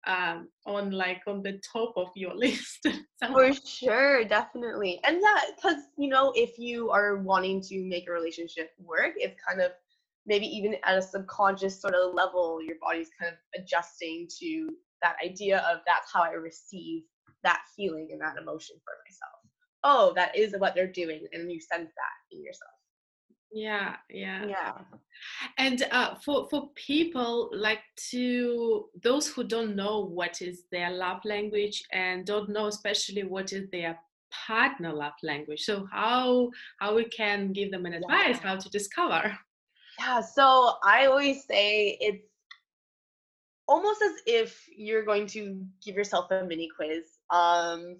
um, 0.08 0.48
on 0.66 0.92
like 0.92 1.22
on 1.28 1.44
the 1.44 1.62
top 1.74 1.94
of 1.96 2.10
your 2.16 2.36
list 2.46 2.88
for 3.28 3.54
sure 3.54 4.24
definitely. 4.26 5.00
And 5.06 5.20
yeah 5.22 5.40
because 5.56 5.82
you 5.98 6.10
know 6.10 6.34
if 6.36 6.58
you 6.58 6.90
are 6.92 7.18
wanting 7.18 7.62
to 7.70 7.86
make 7.86 8.08
a 8.10 8.12
relationship 8.12 8.72
work 8.80 9.14
it's 9.16 9.40
kind 9.48 9.62
of 9.62 9.72
maybe 10.26 10.46
even 10.46 10.76
at 10.84 10.98
a 10.98 11.02
subconscious 11.02 11.82
sort 11.82 11.96
of 11.96 12.14
level 12.14 12.62
your 12.62 12.78
body's 12.82 13.10
kind 13.20 13.32
of 13.32 13.62
adjusting 13.62 14.28
to 14.40 14.70
that 15.02 15.16
idea 15.24 15.60
of 15.72 15.80
that's 15.88 16.12
how 16.14 16.22
i 16.22 16.32
receive 16.32 17.04
that 17.44 17.62
feeling 17.76 18.10
and 18.12 18.22
that 18.22 18.38
emotion 18.38 18.76
for 18.84 18.94
myself 19.04 19.41
oh 19.84 20.14
that 20.16 20.36
is 20.36 20.54
what 20.58 20.76
they're 20.76 20.92
doing 20.92 21.28
and 21.34 21.52
you 21.52 21.60
sense 21.60 21.92
that 21.96 22.36
in 22.36 22.44
yourself. 22.44 22.72
Yeah 23.54 23.96
yeah. 24.10 24.46
Yeah. 24.48 24.74
And 25.58 25.84
uh, 25.92 26.16
for 26.16 26.48
for 26.50 26.70
people 26.76 27.50
like 27.54 27.82
to 28.12 28.86
those 29.04 29.28
who 29.28 29.44
don't 29.44 29.76
know 29.76 30.06
what 30.06 30.42
is 30.42 30.64
their 30.72 30.90
love 30.90 31.24
language 31.26 31.84
and 31.92 32.26
don't 32.26 32.50
know 32.50 32.68
especially 32.68 33.24
what 33.24 33.54
is 33.54 33.70
their 33.72 34.00
partner 34.32 34.94
love 34.94 35.14
language 35.24 35.62
so 35.62 35.86
how 35.92 36.50
how 36.80 36.96
we 36.96 37.06
can 37.06 37.52
give 37.52 37.70
them 37.72 37.86
an 37.86 37.94
advice 37.94 38.38
yeah. 38.42 38.48
how 38.48 38.56
to 38.56 38.70
discover. 38.70 39.38
Yeah 40.00 40.22
so 40.22 40.76
i 40.84 41.06
always 41.06 41.46
say 41.46 41.98
it's 42.00 42.26
almost 43.68 44.02
as 44.02 44.14
if 44.26 44.66
you're 44.76 45.06
going 45.06 45.28
to 45.28 45.64
give 45.84 45.96
yourself 45.96 46.32
a 46.32 46.44
mini 46.44 46.70
quiz 46.76 47.20
um 47.30 47.98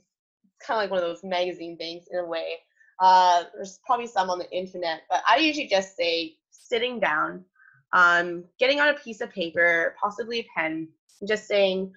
kind 0.66 0.78
of 0.78 0.84
like 0.84 0.92
one 0.92 1.00
of 1.00 1.06
those 1.06 1.24
magazine 1.24 1.78
things 1.78 2.06
in 2.12 2.20
a 2.20 2.26
way. 2.26 2.54
Uh, 3.00 3.44
there's 3.56 3.80
probably 3.86 4.08
some 4.08 4.30
on 4.30 4.40
the 4.40 4.50
internet, 4.52 5.02
but 5.10 5.22
I 5.28 5.38
usually 5.38 5.68
just 5.68 5.96
say 5.98 6.36
sitting 6.52 7.00
down, 7.00 7.44
um, 7.94 8.44
getting 8.60 8.80
on 8.80 8.90
a 8.90 8.94
piece 8.94 9.22
of 9.22 9.32
paper, 9.32 9.96
possibly 10.00 10.40
a 10.40 10.48
pen, 10.56 10.88
just 11.28 11.48
saying, 11.48 11.92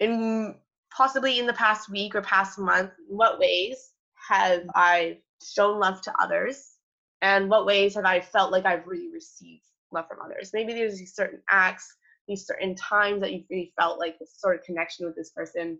in 0.00 0.56
possibly 0.90 1.38
in 1.38 1.46
the 1.46 1.52
past 1.52 1.90
week 1.90 2.14
or 2.14 2.22
past 2.22 2.58
month, 2.58 2.90
what 3.08 3.38
ways 3.38 3.92
have 4.28 4.62
I 4.74 5.18
shown 5.42 5.78
love 5.78 6.02
to 6.02 6.12
others, 6.20 6.76
and 7.22 7.48
what 7.48 7.66
ways 7.66 7.94
have 7.94 8.04
I 8.04 8.20
felt 8.20 8.52
like 8.52 8.66
I've 8.66 8.86
really 8.86 9.10
received 9.12 9.62
love 9.92 10.06
from 10.08 10.18
others? 10.24 10.50
Maybe 10.52 10.72
there's 10.72 11.14
certain 11.14 11.40
acts, 11.50 11.94
these 12.26 12.46
certain 12.46 12.74
times 12.74 13.20
that 13.20 13.32
you've 13.32 13.46
really 13.50 13.72
felt 13.78 13.98
like 13.98 14.18
this 14.18 14.34
sort 14.36 14.56
of 14.56 14.64
connection 14.64 15.06
with 15.06 15.16
this 15.16 15.30
person, 15.30 15.78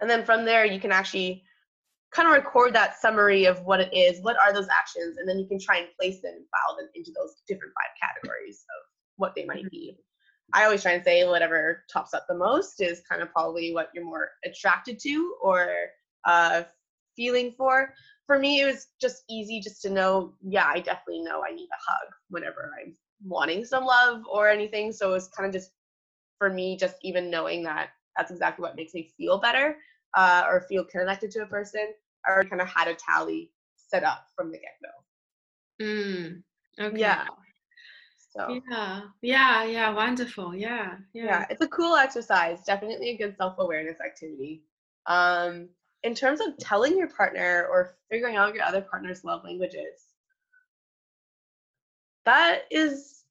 and 0.00 0.08
then 0.08 0.24
from 0.24 0.44
there 0.44 0.64
you 0.64 0.80
can 0.80 0.92
actually 0.92 1.42
kind 2.12 2.28
of 2.28 2.34
record 2.34 2.74
that 2.74 3.00
summary 3.00 3.46
of 3.46 3.62
what 3.62 3.80
it 3.80 3.92
is, 3.92 4.22
what 4.22 4.36
are 4.38 4.52
those 4.52 4.68
actions, 4.68 5.16
and 5.16 5.28
then 5.28 5.38
you 5.38 5.46
can 5.46 5.58
try 5.58 5.78
and 5.78 5.88
place 5.98 6.20
them 6.20 6.34
and 6.36 6.44
file 6.50 6.76
them 6.76 6.88
into 6.94 7.10
those 7.16 7.36
different 7.48 7.72
five 7.74 8.08
categories 8.08 8.64
of 8.68 8.86
what 9.16 9.34
they 9.34 9.44
might 9.44 9.68
be. 9.70 9.96
I 10.52 10.64
always 10.64 10.82
try 10.82 10.92
and 10.92 11.04
say 11.04 11.26
whatever 11.26 11.84
tops 11.90 12.12
up 12.12 12.26
the 12.28 12.34
most 12.34 12.82
is 12.82 13.00
kind 13.08 13.22
of 13.22 13.32
probably 13.32 13.72
what 13.72 13.88
you're 13.94 14.04
more 14.04 14.30
attracted 14.44 14.98
to 15.00 15.34
or 15.40 15.68
uh, 16.24 16.64
feeling 17.16 17.52
for. 17.56 17.94
For 18.26 18.38
me, 18.38 18.60
it 18.60 18.66
was 18.66 18.88
just 19.00 19.24
easy 19.30 19.60
just 19.60 19.80
to 19.82 19.90
know, 19.90 20.34
yeah, 20.42 20.66
I 20.66 20.80
definitely 20.80 21.22
know 21.22 21.42
I 21.42 21.54
need 21.54 21.68
a 21.72 21.90
hug 21.90 22.12
whenever 22.28 22.72
I'm 22.80 22.94
wanting 23.24 23.64
some 23.64 23.84
love 23.84 24.22
or 24.30 24.48
anything. 24.48 24.92
So 24.92 25.10
it 25.10 25.14
was 25.14 25.28
kind 25.28 25.46
of 25.46 25.54
just 25.54 25.70
for 26.38 26.50
me, 26.50 26.76
just 26.76 26.96
even 27.02 27.30
knowing 27.30 27.62
that 27.64 27.90
that's 28.16 28.30
exactly 28.30 28.62
what 28.62 28.76
makes 28.76 28.94
me 28.94 29.12
feel 29.16 29.38
better 29.38 29.76
uh, 30.14 30.44
or 30.48 30.62
feel 30.68 30.84
connected 30.84 31.30
to 31.32 31.42
a 31.42 31.46
person 31.46 31.92
I 32.26 32.30
already 32.30 32.48
kind 32.48 32.62
of 32.62 32.68
had 32.68 32.88
a 32.88 32.94
tally 32.94 33.50
set 33.76 34.04
up 34.04 34.26
from 34.36 34.52
the 34.52 34.58
get 34.58 34.78
go. 34.82 35.84
Mm, 35.84 36.42
okay. 36.80 36.98
Yeah. 36.98 37.26
So. 38.34 38.60
Yeah, 38.70 39.02
yeah, 39.20 39.64
yeah, 39.64 39.90
wonderful. 39.92 40.54
Yeah, 40.54 40.96
yeah. 41.12 41.24
Yeah, 41.24 41.46
it's 41.50 41.60
a 41.60 41.68
cool 41.68 41.96
exercise. 41.96 42.64
Definitely 42.64 43.10
a 43.10 43.18
good 43.18 43.36
self 43.36 43.56
awareness 43.58 44.00
activity. 44.00 44.62
Um, 45.06 45.68
in 46.02 46.14
terms 46.14 46.40
of 46.40 46.56
telling 46.58 46.96
your 46.96 47.08
partner 47.08 47.66
or 47.70 47.96
figuring 48.10 48.36
out 48.36 48.54
your 48.54 48.64
other 48.64 48.80
partner's 48.80 49.24
love 49.24 49.44
languages, 49.44 50.06
that 52.24 52.62
is 52.70 53.24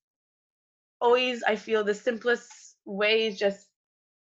always, 0.99 1.41
I 1.43 1.55
feel, 1.55 1.83
the 1.83 1.95
simplest 1.95 2.75
way 2.85 3.27
is 3.27 3.39
just 3.39 3.70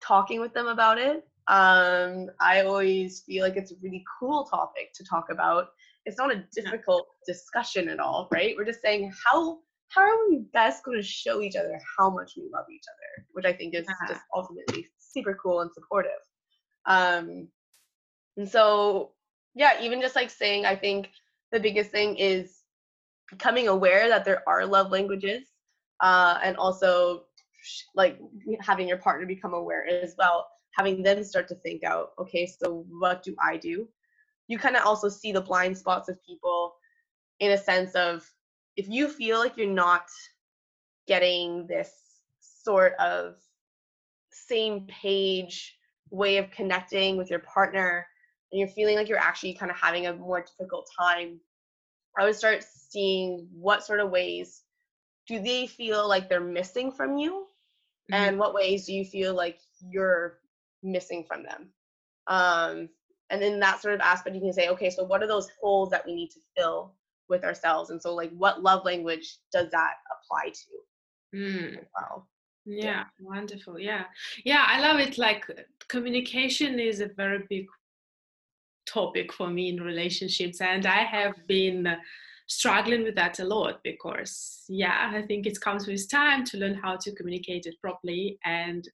talking 0.02 0.40
with 0.40 0.54
them 0.54 0.66
about 0.66 0.99
it. 0.99 1.25
Um, 1.49 2.30
I 2.40 2.62
always 2.62 3.21
feel 3.21 3.45
like 3.45 3.57
it's 3.57 3.73
a 3.73 3.76
really 3.83 4.04
cool 4.19 4.45
topic 4.45 4.92
to 4.95 5.04
talk 5.04 5.26
about. 5.30 5.69
It's 6.07 6.19
not 6.19 6.33
a 6.33 6.45
difficult 6.54 7.09
discussion 7.26 7.88
at 7.88 8.00
all, 8.00 8.28
right? 8.33 8.54
We're 8.57 8.64
just 8.64 8.83
saying 8.83 9.12
how 9.25 9.59
how 9.88 10.02
are 10.02 10.28
we 10.28 10.45
best 10.52 10.85
going 10.85 10.99
to 10.99 11.02
show 11.02 11.40
each 11.40 11.57
other 11.57 11.80
how 11.99 12.11
much 12.11 12.33
we 12.37 12.49
love 12.52 12.66
each 12.73 12.85
other, 12.88 13.26
which 13.33 13.45
I 13.45 13.52
think 13.52 13.75
is 13.75 13.87
just 14.09 14.21
ultimately 14.35 14.87
super 14.99 15.37
cool 15.42 15.62
and 15.62 15.71
supportive. 15.75 16.12
Um, 16.87 17.49
and 18.37 18.49
so, 18.49 19.11
yeah, 19.54 19.83
even 19.83 20.00
just 20.00 20.14
like 20.14 20.30
saying, 20.30 20.64
I 20.64 20.76
think 20.76 21.11
the 21.50 21.59
biggest 21.59 21.90
thing 21.90 22.16
is 22.16 22.61
becoming 23.28 23.66
aware 23.66 24.09
that 24.09 24.25
there 24.25 24.49
are 24.49 24.64
love 24.64 24.92
languages, 24.92 25.49
uh, 26.00 26.38
and 26.42 26.57
also 26.57 27.25
like 27.95 28.19
having 28.61 28.88
your 28.88 28.99
partner 28.99 29.26
become 29.26 29.55
aware 29.55 29.87
as 29.87 30.14
well 30.19 30.47
having 30.76 31.02
them 31.02 31.25
start 31.25 31.49
to 31.49 31.55
think 31.57 31.85
out, 31.85 32.11
okay, 32.19 32.47
so 32.47 32.85
what 32.88 33.23
do 33.23 33.35
I 33.43 33.57
do? 33.57 33.88
You 34.49 34.59
kind 34.59 34.76
of 34.76 34.85
also 34.85 35.09
see 35.09 35.33
the 35.33 35.40
blind 35.40 35.76
spots 35.76 36.09
of 36.09 36.23
people 36.25 36.75
in 37.38 37.52
a 37.52 37.59
sense 37.59 37.95
of 37.95 38.29
if 38.76 38.88
you 38.88 39.09
feel 39.09 39.38
like 39.38 39.57
you're 39.57 39.67
not 39.67 40.07
getting 41.07 41.67
this 41.67 41.93
sort 42.40 42.95
of 42.95 43.35
same 44.31 44.87
page 44.87 45.76
way 46.11 46.37
of 46.38 46.50
connecting 46.50 47.17
with 47.17 47.31
your 47.31 47.38
partner 47.40 48.07
and 48.50 48.59
you're 48.59 48.69
feeling 48.69 48.97
like 48.97 49.09
you're 49.09 49.19
actually 49.19 49.55
kind 49.55 49.71
of 49.71 49.76
having 49.76 50.07
a 50.07 50.14
more 50.14 50.43
difficult 50.43 50.88
time, 50.99 51.38
I 52.19 52.25
would 52.25 52.35
start 52.35 52.64
seeing 52.64 53.49
what 53.52 53.85
sort 53.85 54.00
of 54.00 54.11
ways 54.11 54.62
do 55.29 55.40
they 55.40 55.67
feel 55.67 56.09
like 56.09 56.29
they're 56.29 56.40
missing 56.40 56.90
from 56.90 57.17
you? 57.17 57.47
Mm-hmm. 58.11 58.14
And 58.14 58.38
what 58.38 58.55
ways 58.55 58.87
do 58.87 58.93
you 58.93 59.05
feel 59.05 59.35
like 59.35 59.59
you're 59.88 60.40
missing 60.83 61.25
from 61.26 61.43
them. 61.43 61.69
Um, 62.26 62.88
and 63.31 63.43
in 63.43 63.61
that 63.61 63.81
sort 63.81 63.95
of 63.95 64.00
aspect, 64.00 64.35
you 64.35 64.43
can 64.43 64.52
say, 64.52 64.69
okay, 64.69 64.90
so 64.90 65.05
what 65.05 65.23
are 65.23 65.29
those 65.29 65.49
holes 65.61 65.90
that 65.90 66.05
we 66.07 66.14
need 66.14 66.31
to 66.31 66.40
fill 66.57 66.95
with 67.29 67.45
ourselves? 67.45 67.90
And 67.90 68.00
so, 68.00 68.14
like, 68.14 68.31
what 68.37 68.62
love 68.62 68.85
language 68.85 69.38
does 69.52 69.71
that 69.71 69.95
apply 70.11 70.50
to? 70.50 71.37
Mm. 71.37 71.79
Wow. 71.97 72.25
yeah, 72.64 72.85
yeah, 72.85 73.05
wonderful. 73.21 73.79
Yeah. 73.79 74.05
Yeah, 74.45 74.64
I 74.67 74.81
love 74.81 74.99
it. 74.99 75.17
Like 75.17 75.47
communication 75.88 76.81
is 76.81 77.00
a 77.00 77.07
very 77.07 77.45
big 77.49 77.67
topic 78.85 79.33
for 79.33 79.49
me 79.49 79.69
in 79.69 79.81
relationships 79.81 80.61
and 80.61 80.85
I 80.87 81.05
have 81.05 81.35
been 81.47 81.87
struggling 82.50 83.04
with 83.04 83.14
that 83.14 83.38
a 83.38 83.45
lot 83.45 83.78
because 83.85 84.64
yeah 84.69 85.12
i 85.14 85.23
think 85.23 85.47
it 85.47 85.61
comes 85.61 85.87
with 85.87 86.11
time 86.11 86.45
to 86.45 86.59
learn 86.59 86.75
how 86.75 86.97
to 86.97 87.14
communicate 87.14 87.64
it 87.64 87.76
properly. 87.80 88.38
And 88.45 88.87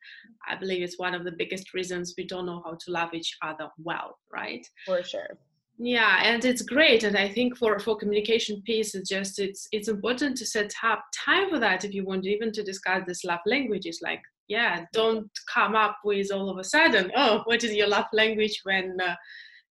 i 0.46 0.54
believe 0.54 0.82
it's 0.82 0.98
one 0.98 1.14
of 1.14 1.25
the 1.25 1.32
biggest 1.32 1.72
reasons 1.72 2.14
we 2.18 2.26
don't 2.26 2.44
know 2.44 2.62
how 2.64 2.75
to 2.75 2.90
love 2.90 3.14
each 3.14 3.36
other 3.42 3.68
well 3.78 4.18
right? 4.30 4.66
For 4.84 5.02
sure. 5.02 5.38
Yeah 5.78 6.20
and 6.22 6.44
it's 6.44 6.62
great. 6.62 7.02
And 7.02 7.16
i 7.16 7.28
think 7.30 7.56
for 7.56 7.78
for 7.78 7.96
communication 7.96 8.62
piece 8.66 8.94
it's 8.94 9.08
just 9.08 9.38
it's 9.38 9.68
it's 9.72 9.88
important 9.88 10.36
to 10.36 10.46
set 10.46 10.72
up 10.84 11.02
time 11.14 11.48
for 11.48 11.58
that 11.58 11.84
if 11.84 11.94
you 11.94 12.04
want 12.04 12.26
even 12.26 12.52
to 12.52 12.62
discuss 12.62 13.04
this 13.06 13.25
love 13.25 13.40
languages. 13.46 14.00
Like 14.02 14.20
yeah 14.48 14.84
don't 14.92 15.30
come 15.52 15.75
up 15.75 15.96
with 16.04 16.30
all 16.30 16.50
of 16.50 16.58
a 16.58 16.64
sudden 16.64 17.10
oh 17.16 17.40
what 17.46 17.64
is 17.64 17.72
your 17.75 17.88
love 17.88 18.10
language? 18.12 18.60
when 18.64 18.96
uh, 19.00 19.16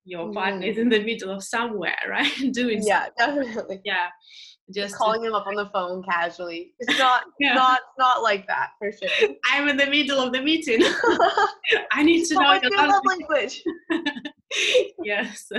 your 0.09 0.33
partner 0.33 0.65
mm. 0.65 0.69
is 0.69 0.77
in 0.77 0.89
the 0.89 1.03
middle 1.03 1.29
of 1.29 1.43
somewhere, 1.43 1.97
right? 2.09 2.31
Doing 2.51 2.81
yeah, 2.83 3.07
something. 3.17 3.43
definitely. 3.43 3.81
Yeah, 3.85 4.07
just 4.73 4.95
calling 4.95 5.23
him 5.23 5.33
up 5.33 5.47
on 5.47 5.55
the 5.55 5.67
phone 5.67 6.03
casually. 6.03 6.73
It's 6.79 6.99
not 6.99 7.23
yeah. 7.39 7.53
not 7.53 7.79
not 7.97 8.23
like 8.23 8.47
that 8.47 8.69
for 8.79 8.91
sure. 8.91 9.29
I'm 9.45 9.67
in 9.67 9.77
the 9.77 9.85
middle 9.87 10.19
of 10.19 10.33
the 10.33 10.41
meeting. 10.41 10.81
I 11.91 12.03
need 12.03 12.25
to 12.25 12.35
know 12.35 12.59
your 12.61 12.87
love 12.87 13.03
language. 13.05 13.63
yes. 15.03 15.51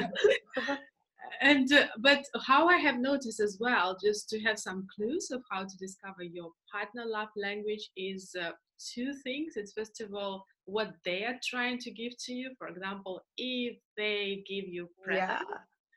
and 1.41 1.73
uh, 1.73 1.87
but 1.99 2.25
how 2.45 2.69
I 2.69 2.77
have 2.77 2.99
noticed 2.99 3.41
as 3.41 3.59
well, 3.61 3.97
just 4.03 4.29
to 4.31 4.41
have 4.41 4.59
some 4.59 4.87
clues 4.95 5.31
of 5.31 5.43
how 5.51 5.63
to 5.63 5.77
discover 5.79 6.23
your 6.23 6.51
partner 6.71 7.05
love 7.07 7.29
language, 7.37 7.91
is 7.97 8.35
uh, 8.41 8.51
two 8.95 9.13
things. 9.25 9.55
It's 9.57 9.73
first 9.73 10.01
of 10.01 10.15
all 10.15 10.45
what 10.67 10.93
they 11.05 11.25
are 11.25 11.39
trying 11.45 11.79
to 11.79 11.91
give 11.91 12.13
to 12.27 12.33
you. 12.33 12.51
For 12.59 12.69
example, 12.69 13.23
if 13.37 13.77
they 13.97 14.45
give 14.49 14.67
you 14.69 14.89
presents, 15.03 15.45
yeah, 15.49 15.57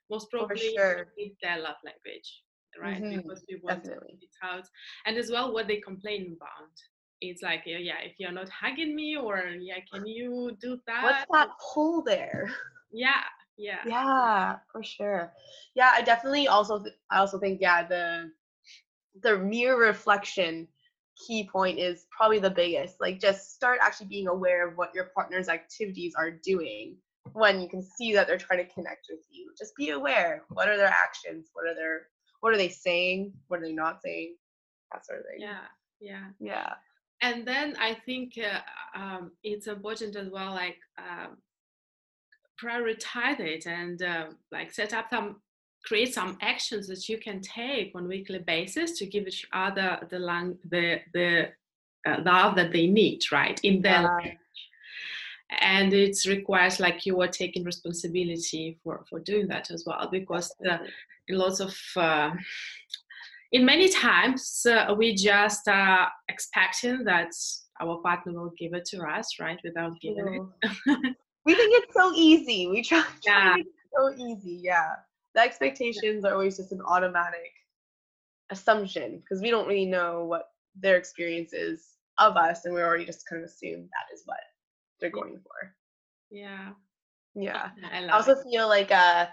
most 0.09 0.29
probably 0.29 0.73
sure. 0.75 1.07
it's 1.17 1.35
their 1.41 1.59
love 1.59 1.75
language, 1.83 2.43
right? 2.81 3.01
Mm-hmm, 3.01 3.27
because 3.27 3.43
we 3.49 3.59
want 3.61 3.83
definitely. 3.83 4.17
to 4.19 4.25
it 4.25 4.29
out. 4.43 4.65
And 5.05 5.17
as 5.17 5.29
well, 5.31 5.53
what 5.53 5.67
they 5.67 5.77
complain 5.77 6.35
about. 6.37 6.71
It's 7.21 7.41
like, 7.41 7.63
yeah, 7.65 7.99
if 8.03 8.19
you're 8.19 8.33
not 8.33 8.49
hugging 8.49 8.95
me, 8.95 9.15
or 9.15 9.37
yeah, 9.61 9.77
can 9.93 10.05
you 10.05 10.57
do 10.59 10.77
that? 10.87 11.03
What's 11.03 11.25
that 11.31 11.49
pull 11.73 12.01
there? 12.01 12.51
Yeah, 12.91 13.23
yeah, 13.57 13.79
yeah, 13.85 14.55
for 14.71 14.83
sure. 14.83 15.31
Yeah, 15.73 15.91
I 15.93 16.01
definitely 16.01 16.47
also, 16.47 16.83
th- 16.83 16.95
I 17.09 17.19
also 17.19 17.39
think, 17.39 17.61
yeah, 17.61 17.87
the 17.87 18.31
the 19.21 19.37
mere 19.37 19.79
reflection 19.79 20.67
key 21.15 21.47
point 21.51 21.79
is 21.79 22.05
probably 22.15 22.39
the 22.39 22.49
biggest. 22.49 22.99
Like 22.99 23.19
just 23.19 23.53
start 23.53 23.79
actually 23.81 24.07
being 24.07 24.27
aware 24.27 24.67
of 24.67 24.77
what 24.77 24.93
your 24.93 25.05
partner's 25.15 25.49
activities 25.49 26.13
are 26.17 26.31
doing 26.31 26.97
when 27.33 27.61
you 27.61 27.69
can 27.69 27.81
see 27.81 28.13
that 28.13 28.27
they're 28.27 28.37
trying 28.37 28.65
to 28.65 28.73
connect 28.73 29.07
with 29.09 29.21
you. 29.29 29.51
Just 29.57 29.75
be 29.75 29.89
aware. 29.91 30.43
What 30.49 30.67
are 30.67 30.77
their 30.77 30.87
actions? 30.87 31.49
What 31.53 31.67
are 31.67 31.75
their 31.75 32.07
what 32.41 32.53
are 32.53 32.57
they 32.57 32.69
saying? 32.69 33.33
What 33.47 33.61
are 33.61 33.63
they 33.63 33.73
not 33.73 34.01
saying? 34.03 34.35
That 34.91 35.05
sort 35.05 35.19
of 35.19 35.25
thing. 35.25 35.39
Yeah. 35.39 35.65
Yeah. 36.01 36.25
Yeah. 36.39 36.73
And 37.21 37.47
then 37.47 37.75
I 37.79 37.93
think 38.05 38.33
uh, 38.37 38.99
um, 38.99 39.31
it's 39.43 39.67
important 39.67 40.17
as 40.17 40.29
well, 40.29 40.51
like 40.51 40.77
um, 40.97 41.37
prioritize 42.61 43.39
it 43.39 43.65
and 43.65 44.01
uh, 44.01 44.25
like 44.51 44.73
set 44.73 44.93
up 44.93 45.09
some 45.09 45.37
create 45.83 46.13
some 46.13 46.37
actions 46.41 46.87
that 46.87 47.07
you 47.09 47.17
can 47.17 47.41
take 47.41 47.91
on 47.95 48.07
weekly 48.07 48.39
basis 48.39 48.97
to 48.97 49.05
give 49.05 49.27
each 49.27 49.45
other 49.53 49.99
the 50.09 50.19
lang- 50.19 50.57
the 50.69 50.99
the 51.13 51.49
uh, 52.07 52.21
love 52.25 52.55
that 52.55 52.71
they 52.71 52.87
need 52.87 53.21
right 53.31 53.59
in 53.63 53.81
their 53.81 54.01
yeah. 54.01 54.07
language. 54.07 54.37
And 55.59 55.93
it 55.93 56.17
requires 56.27 56.79
like 56.79 57.05
you 57.05 57.21
are 57.21 57.27
taking 57.27 57.63
responsibility 57.63 58.79
for 58.83 59.05
for 59.09 59.19
doing 59.19 59.47
that 59.47 59.71
as 59.71 59.83
well 59.85 60.07
because 60.11 60.51
uh, 60.69 60.77
in 61.27 61.37
lots 61.37 61.59
of 61.59 61.75
uh, 61.95 62.31
in 63.51 63.65
many 63.65 63.89
times 63.89 64.65
uh, 64.65 64.93
we 64.97 65.13
just 65.15 65.67
are 65.67 66.09
expecting 66.29 67.03
that 67.03 67.31
our 67.81 67.97
partner 67.97 68.33
will 68.33 68.53
give 68.57 68.73
it 68.73 68.85
to 68.85 69.01
us 69.03 69.39
right 69.39 69.59
without 69.63 69.99
giving 70.01 70.27
it. 70.35 71.15
We 71.45 71.55
think 71.55 71.83
it's 71.83 71.93
so 71.93 72.13
easy. 72.15 72.67
We 72.67 72.81
try, 72.81 73.03
try 73.23 73.57
yeah. 73.57 73.63
so 73.93 74.13
easy. 74.17 74.61
Yeah 74.63 74.93
the 75.35 75.41
expectations 75.41 76.25
are 76.25 76.33
always 76.33 76.57
just 76.57 76.71
an 76.71 76.81
automatic 76.81 77.51
assumption 78.49 79.19
because 79.19 79.41
we 79.41 79.49
don't 79.49 79.67
really 79.67 79.85
know 79.85 80.25
what 80.25 80.49
their 80.75 80.97
experience 80.97 81.53
is 81.53 81.93
of 82.19 82.37
us 82.37 82.65
and 82.65 82.73
we 82.73 82.81
already 82.81 83.05
just 83.05 83.27
kind 83.27 83.43
of 83.43 83.49
assume 83.49 83.81
that 83.81 84.13
is 84.13 84.23
what 84.25 84.37
they're 84.99 85.09
going 85.09 85.39
for. 85.43 85.75
Yeah. 86.29 86.69
Yeah. 87.35 87.69
I, 87.91 88.05
I 88.05 88.09
also 88.09 88.33
it. 88.33 88.43
feel 88.43 88.67
like 88.67 88.91
uh 88.91 89.27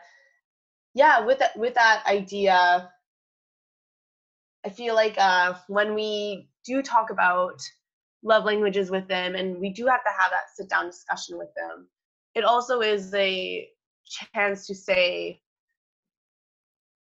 yeah 0.95 1.25
with 1.25 1.39
that 1.39 1.57
with 1.57 1.75
that 1.75 2.03
idea 2.07 2.91
i 4.65 4.69
feel 4.69 4.95
like 4.95 5.15
uh 5.19 5.55
when 5.69 5.95
we 5.95 6.49
do 6.65 6.83
talk 6.83 7.11
about 7.11 7.61
love 8.23 8.45
languages 8.45 8.91
with 8.91 9.07
them 9.09 9.35
and 9.35 9.59
we 9.61 9.71
do 9.73 9.87
have 9.87 10.03
to 10.03 10.11
have 10.19 10.31
that 10.31 10.55
sit 10.55 10.69
down 10.69 10.87
discussion 10.87 11.39
with 11.39 11.49
them 11.57 11.87
it 12.35 12.45
also 12.45 12.81
is 12.81 13.15
a 13.15 13.69
chance 14.35 14.67
to 14.67 14.75
say 14.75 15.41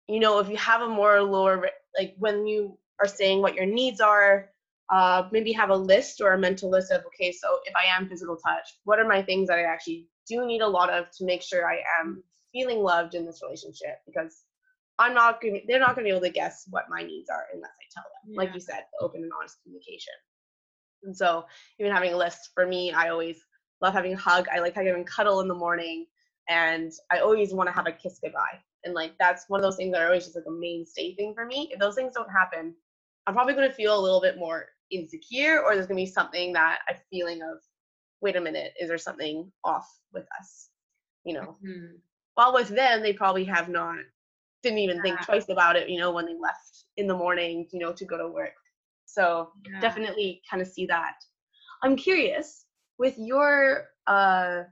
you 0.08 0.20
know, 0.20 0.38
if 0.38 0.48
you 0.48 0.56
have 0.56 0.82
a 0.82 0.88
more 0.88 1.22
lower, 1.22 1.68
like 1.98 2.14
when 2.18 2.46
you 2.46 2.78
are 3.00 3.08
saying 3.08 3.42
what 3.42 3.54
your 3.54 3.66
needs 3.66 4.00
are, 4.00 4.50
uh, 4.90 5.28
maybe 5.32 5.52
have 5.52 5.70
a 5.70 5.76
list 5.76 6.20
or 6.20 6.32
a 6.32 6.38
mental 6.38 6.70
list 6.70 6.92
of, 6.92 7.04
okay, 7.06 7.32
so 7.32 7.58
if 7.64 7.74
I 7.74 7.86
am 7.86 8.08
physical 8.08 8.36
touch, 8.36 8.78
what 8.84 9.00
are 9.00 9.08
my 9.08 9.22
things 9.22 9.48
that 9.48 9.58
I 9.58 9.64
actually 9.64 10.06
do 10.28 10.46
need 10.46 10.60
a 10.60 10.68
lot 10.68 10.90
of 10.90 11.10
to 11.18 11.24
make 11.24 11.42
sure 11.42 11.68
I 11.68 11.80
am 12.00 12.22
feeling 12.52 12.78
loved 12.78 13.14
in 13.14 13.26
this 13.26 13.40
relationship? 13.42 13.98
Because 14.06 14.42
I'm 14.98 15.12
not 15.12 15.40
going 15.40 15.62
they're 15.66 15.80
not 15.80 15.94
going 15.94 16.04
to 16.06 16.10
be 16.10 16.16
able 16.16 16.26
to 16.26 16.30
guess 16.30 16.66
what 16.70 16.84
my 16.88 17.02
needs 17.02 17.28
are 17.28 17.46
unless 17.52 17.70
I 17.70 17.84
tell 17.92 18.04
them. 18.04 18.32
Yeah. 18.32 18.38
Like 18.38 18.54
you 18.54 18.60
said, 18.60 18.84
open 19.00 19.22
and 19.22 19.32
honest 19.38 19.58
communication. 19.62 20.14
And 21.02 21.16
so, 21.16 21.44
even 21.78 21.92
having 21.92 22.14
a 22.14 22.16
list 22.16 22.50
for 22.54 22.66
me, 22.66 22.92
I 22.92 23.10
always 23.10 23.38
love 23.82 23.92
having 23.92 24.14
a 24.14 24.18
hug. 24.18 24.46
I 24.52 24.60
like 24.60 24.74
having 24.74 24.94
a 24.94 25.04
cuddle 25.04 25.40
in 25.40 25.48
the 25.48 25.54
morning, 25.54 26.06
and 26.48 26.92
I 27.10 27.18
always 27.18 27.52
want 27.52 27.68
to 27.68 27.74
have 27.74 27.86
a 27.86 27.92
kiss 27.92 28.18
goodbye. 28.22 28.58
And 28.86 28.94
like 28.94 29.12
that's 29.18 29.44
one 29.48 29.60
of 29.60 29.64
those 29.64 29.76
things 29.76 29.92
that 29.92 30.00
are 30.00 30.06
always 30.06 30.24
just 30.24 30.36
like 30.36 30.46
a 30.46 30.50
mainstay 30.50 31.14
thing 31.14 31.34
for 31.34 31.44
me. 31.44 31.68
If 31.72 31.78
those 31.78 31.96
things 31.96 32.14
don't 32.14 32.30
happen, 32.30 32.74
I'm 33.26 33.34
probably 33.34 33.54
gonna 33.54 33.72
feel 33.72 33.98
a 33.98 34.00
little 34.00 34.20
bit 34.20 34.38
more 34.38 34.66
insecure 34.90 35.60
or 35.60 35.74
there's 35.74 35.86
gonna 35.86 35.96
be 35.96 36.06
something 36.06 36.52
that 36.54 36.78
I'm 36.88 36.96
feeling 37.10 37.42
of, 37.42 37.58
wait 38.22 38.36
a 38.36 38.40
minute, 38.40 38.72
is 38.80 38.88
there 38.88 38.96
something 38.96 39.50
off 39.64 39.86
with 40.12 40.24
us? 40.40 40.70
You 41.24 41.34
know. 41.34 41.56
Mm-hmm. 41.66 41.96
While 42.36 42.54
with 42.54 42.68
them, 42.68 43.02
they 43.02 43.12
probably 43.12 43.44
have 43.44 43.68
not 43.68 43.96
didn't 44.62 44.78
even 44.78 44.96
yeah. 44.96 45.02
think 45.02 45.22
twice 45.22 45.48
about 45.48 45.76
it, 45.76 45.88
you 45.88 45.98
know, 45.98 46.12
when 46.12 46.26
they 46.26 46.34
left 46.34 46.84
in 46.96 47.06
the 47.06 47.16
morning, 47.16 47.68
you 47.72 47.78
know, 47.78 47.92
to 47.92 48.04
go 48.04 48.16
to 48.16 48.28
work. 48.28 48.54
So 49.04 49.50
yeah. 49.70 49.80
definitely 49.80 50.42
kind 50.50 50.60
of 50.60 50.68
see 50.68 50.86
that. 50.86 51.14
I'm 51.82 51.96
curious 51.96 52.66
with 52.98 53.14
your 53.18 53.88
uh 54.06 54.62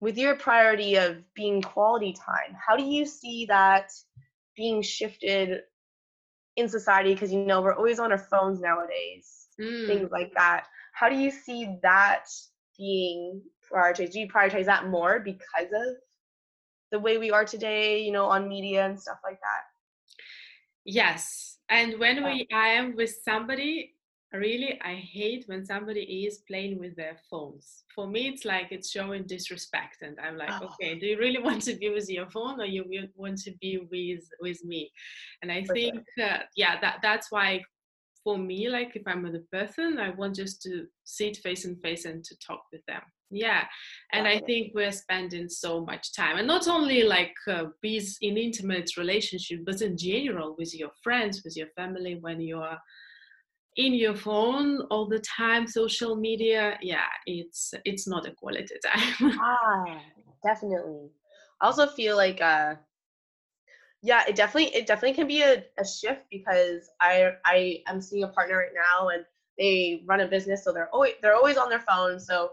with 0.00 0.16
your 0.16 0.36
priority 0.36 0.96
of 0.96 1.22
being 1.34 1.60
quality 1.62 2.12
time, 2.12 2.56
how 2.66 2.76
do 2.76 2.84
you 2.84 3.04
see 3.04 3.46
that 3.46 3.90
being 4.56 4.82
shifted 4.82 5.62
in 6.56 6.68
society? 6.68 7.14
Because 7.14 7.32
you 7.32 7.44
know 7.44 7.62
we're 7.62 7.74
always 7.74 7.98
on 7.98 8.12
our 8.12 8.18
phones 8.18 8.60
nowadays, 8.60 9.48
mm. 9.60 9.86
things 9.86 10.10
like 10.10 10.32
that. 10.36 10.66
How 10.92 11.08
do 11.08 11.16
you 11.16 11.30
see 11.30 11.76
that 11.82 12.26
being 12.76 13.42
prioritized? 13.70 14.12
Do 14.12 14.20
you 14.20 14.28
prioritize 14.28 14.66
that 14.66 14.88
more 14.88 15.20
because 15.20 15.72
of 15.72 15.96
the 16.90 16.98
way 16.98 17.18
we 17.18 17.30
are 17.30 17.44
today, 17.44 18.00
you 18.00 18.12
know, 18.12 18.26
on 18.26 18.48
media 18.48 18.86
and 18.86 19.00
stuff 19.00 19.18
like 19.24 19.40
that? 19.40 19.62
Yes. 20.84 21.58
And 21.68 21.98
when 21.98 22.24
we 22.24 22.46
I 22.52 22.68
am 22.68 22.96
with 22.96 23.14
somebody, 23.22 23.94
really 24.32 24.78
i 24.82 24.94
hate 24.94 25.44
when 25.46 25.64
somebody 25.64 26.00
is 26.26 26.42
playing 26.46 26.78
with 26.78 26.94
their 26.96 27.16
phones. 27.30 27.84
For 27.94 28.06
me 28.06 28.28
it's 28.28 28.44
like 28.44 28.68
it's 28.70 28.90
showing 28.90 29.24
disrespect 29.24 30.02
and 30.02 30.18
i'm 30.22 30.36
like 30.36 30.50
oh. 30.50 30.66
okay 30.66 30.98
do 30.98 31.06
you 31.06 31.18
really 31.18 31.42
want 31.48 31.62
to 31.62 31.74
be 31.76 31.88
with 31.88 32.08
your 32.10 32.28
phone 32.30 32.60
or 32.60 32.66
you 32.66 32.84
want 33.16 33.38
to 33.38 33.52
be 33.60 33.78
with 33.90 34.24
with 34.40 34.62
me? 34.64 34.90
And 35.42 35.50
i 35.50 35.64
think 35.64 36.04
uh, 36.22 36.38
yeah 36.56 36.80
that 36.80 36.98
that's 37.02 37.30
why 37.30 37.62
for 38.22 38.36
me 38.36 38.68
like 38.68 38.94
if 38.94 39.02
i'm 39.06 39.22
with 39.22 39.36
a 39.36 39.44
person 39.56 39.98
i 39.98 40.10
want 40.10 40.36
just 40.36 40.60
to 40.62 40.86
sit 41.04 41.38
face 41.38 41.64
and 41.64 41.80
face 41.80 42.04
and 42.04 42.22
to 42.24 42.36
talk 42.46 42.62
with 42.72 42.84
them. 42.86 43.00
Yeah 43.30 43.64
and 44.12 44.26
i 44.26 44.38
think 44.40 44.72
we're 44.74 44.92
spending 44.92 45.48
so 45.48 45.84
much 45.84 46.14
time 46.14 46.38
and 46.38 46.46
not 46.46 46.66
only 46.66 47.02
like 47.02 47.34
uh, 47.46 47.64
in 47.82 48.36
intimate 48.36 48.90
relationship 48.96 49.60
but 49.64 49.82
in 49.82 49.96
general 49.96 50.54
with 50.58 50.74
your 50.74 50.90
friends 51.02 51.42
with 51.44 51.56
your 51.56 51.68
family 51.76 52.16
when 52.20 52.40
you're 52.40 52.78
in 53.78 53.94
your 53.94 54.14
phone 54.14 54.82
all 54.90 55.06
the 55.06 55.20
time 55.20 55.66
social 55.66 56.14
media 56.16 56.78
yeah 56.82 57.06
it's 57.26 57.72
it's 57.84 58.06
not 58.06 58.26
a 58.26 58.32
quality 58.32 58.74
time 58.84 59.32
ah 59.40 60.00
definitely 60.44 61.08
i 61.60 61.66
also 61.66 61.86
feel 61.86 62.16
like 62.16 62.40
uh 62.42 62.74
yeah 64.02 64.22
it 64.28 64.36
definitely 64.36 64.74
it 64.74 64.86
definitely 64.86 65.14
can 65.14 65.26
be 65.26 65.42
a, 65.42 65.64
a 65.78 65.86
shift 65.86 66.22
because 66.30 66.90
i 67.00 67.32
i 67.46 67.80
am 67.86 68.00
seeing 68.00 68.24
a 68.24 68.28
partner 68.28 68.56
right 68.58 68.74
now 68.74 69.08
and 69.08 69.24
they 69.58 70.02
run 70.06 70.20
a 70.20 70.28
business, 70.28 70.64
so 70.64 70.72
they're 70.72 70.88
always 70.90 71.14
they're 71.20 71.34
always 71.34 71.56
on 71.56 71.68
their 71.68 71.80
phone. 71.80 72.20
So, 72.20 72.50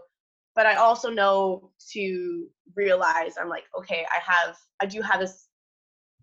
but 0.54 0.66
I 0.66 0.74
also 0.74 1.08
know 1.08 1.70
to 1.92 2.46
realize 2.74 3.34
I'm 3.40 3.48
like, 3.48 3.64
okay, 3.78 4.04
I 4.10 4.20
have 4.20 4.56
I 4.80 4.86
do 4.86 5.00
have 5.00 5.20
this 5.20 5.46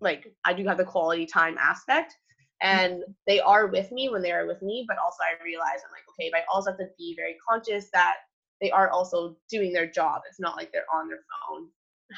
like 0.00 0.32
I 0.44 0.52
do 0.52 0.66
have 0.66 0.76
the 0.76 0.84
quality 0.84 1.26
time 1.26 1.56
aspect. 1.58 2.16
Mm-hmm. 2.62 2.78
and 2.78 3.04
they 3.26 3.40
are 3.40 3.66
with 3.66 3.90
me 3.90 4.08
when 4.08 4.22
they 4.22 4.30
are 4.30 4.46
with 4.46 4.62
me 4.62 4.84
but 4.86 4.96
also 4.96 5.18
i 5.22 5.42
realize 5.44 5.82
i'm 5.84 5.92
like 5.92 6.04
okay 6.08 6.30
but 6.30 6.40
i 6.40 6.44
also 6.52 6.70
have 6.70 6.78
to 6.78 6.86
be 6.96 7.14
very 7.16 7.36
conscious 7.46 7.90
that 7.92 8.16
they 8.60 8.70
are 8.70 8.90
also 8.90 9.36
doing 9.50 9.72
their 9.72 9.86
job. 9.86 10.22
It's 10.28 10.40
not 10.40 10.56
like 10.56 10.72
they're 10.72 10.86
on 10.92 11.08
their 11.08 11.18
phone 11.18 11.68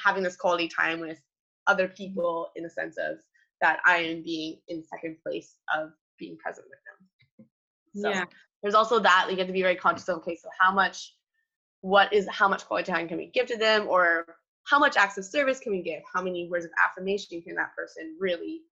having 0.05 0.23
this 0.23 0.37
quality 0.37 0.69
time 0.69 1.01
with 1.01 1.19
other 1.67 1.87
mm-hmm. 1.87 1.95
people 1.95 2.51
in 2.57 2.63
the 2.63 2.71
sense 2.71 2.97
of 2.99 3.19
that 3.63 3.81
i 3.87 3.97
am 3.97 4.23
being 4.23 4.59
in 4.69 4.85
second 4.85 5.17
place 5.23 5.55
of 5.75 5.91
being 6.19 6.37
present 6.37 6.67
with 6.69 6.79
them. 6.87 7.47
So 8.03 8.11
yeah. 8.11 8.25
there's 8.63 8.75
also 8.75 8.99
that 9.01 9.29
you 9.31 9.37
have 9.39 9.47
to 9.47 9.53
be 9.53 9.63
very 9.63 9.77
conscious 9.77 10.09
of 10.09 10.19
okay 10.19 10.37
so 10.37 10.49
how 10.61 10.73
much 10.73 11.15
what 11.81 12.13
is 12.13 12.29
how 12.29 12.49
much 12.49 12.67
quality 12.67 12.93
time 12.93 13.09
can 13.09 13.17
we 13.17 13.27
give 13.27 13.47
to 13.47 13.57
them 13.57 13.87
or 13.89 14.27
how 14.65 14.79
much 14.79 14.97
acts 14.97 15.17
of 15.17 15.25
service 15.25 15.61
can 15.61 15.73
we 15.73 15.81
give? 15.81 16.03
How 16.13 16.21
many 16.21 16.49
words 16.51 16.65
of 16.65 16.73
affirmation 16.85 17.41
can 17.41 17.55
that 17.55 17.75
person 17.77 18.17
really 18.21 18.63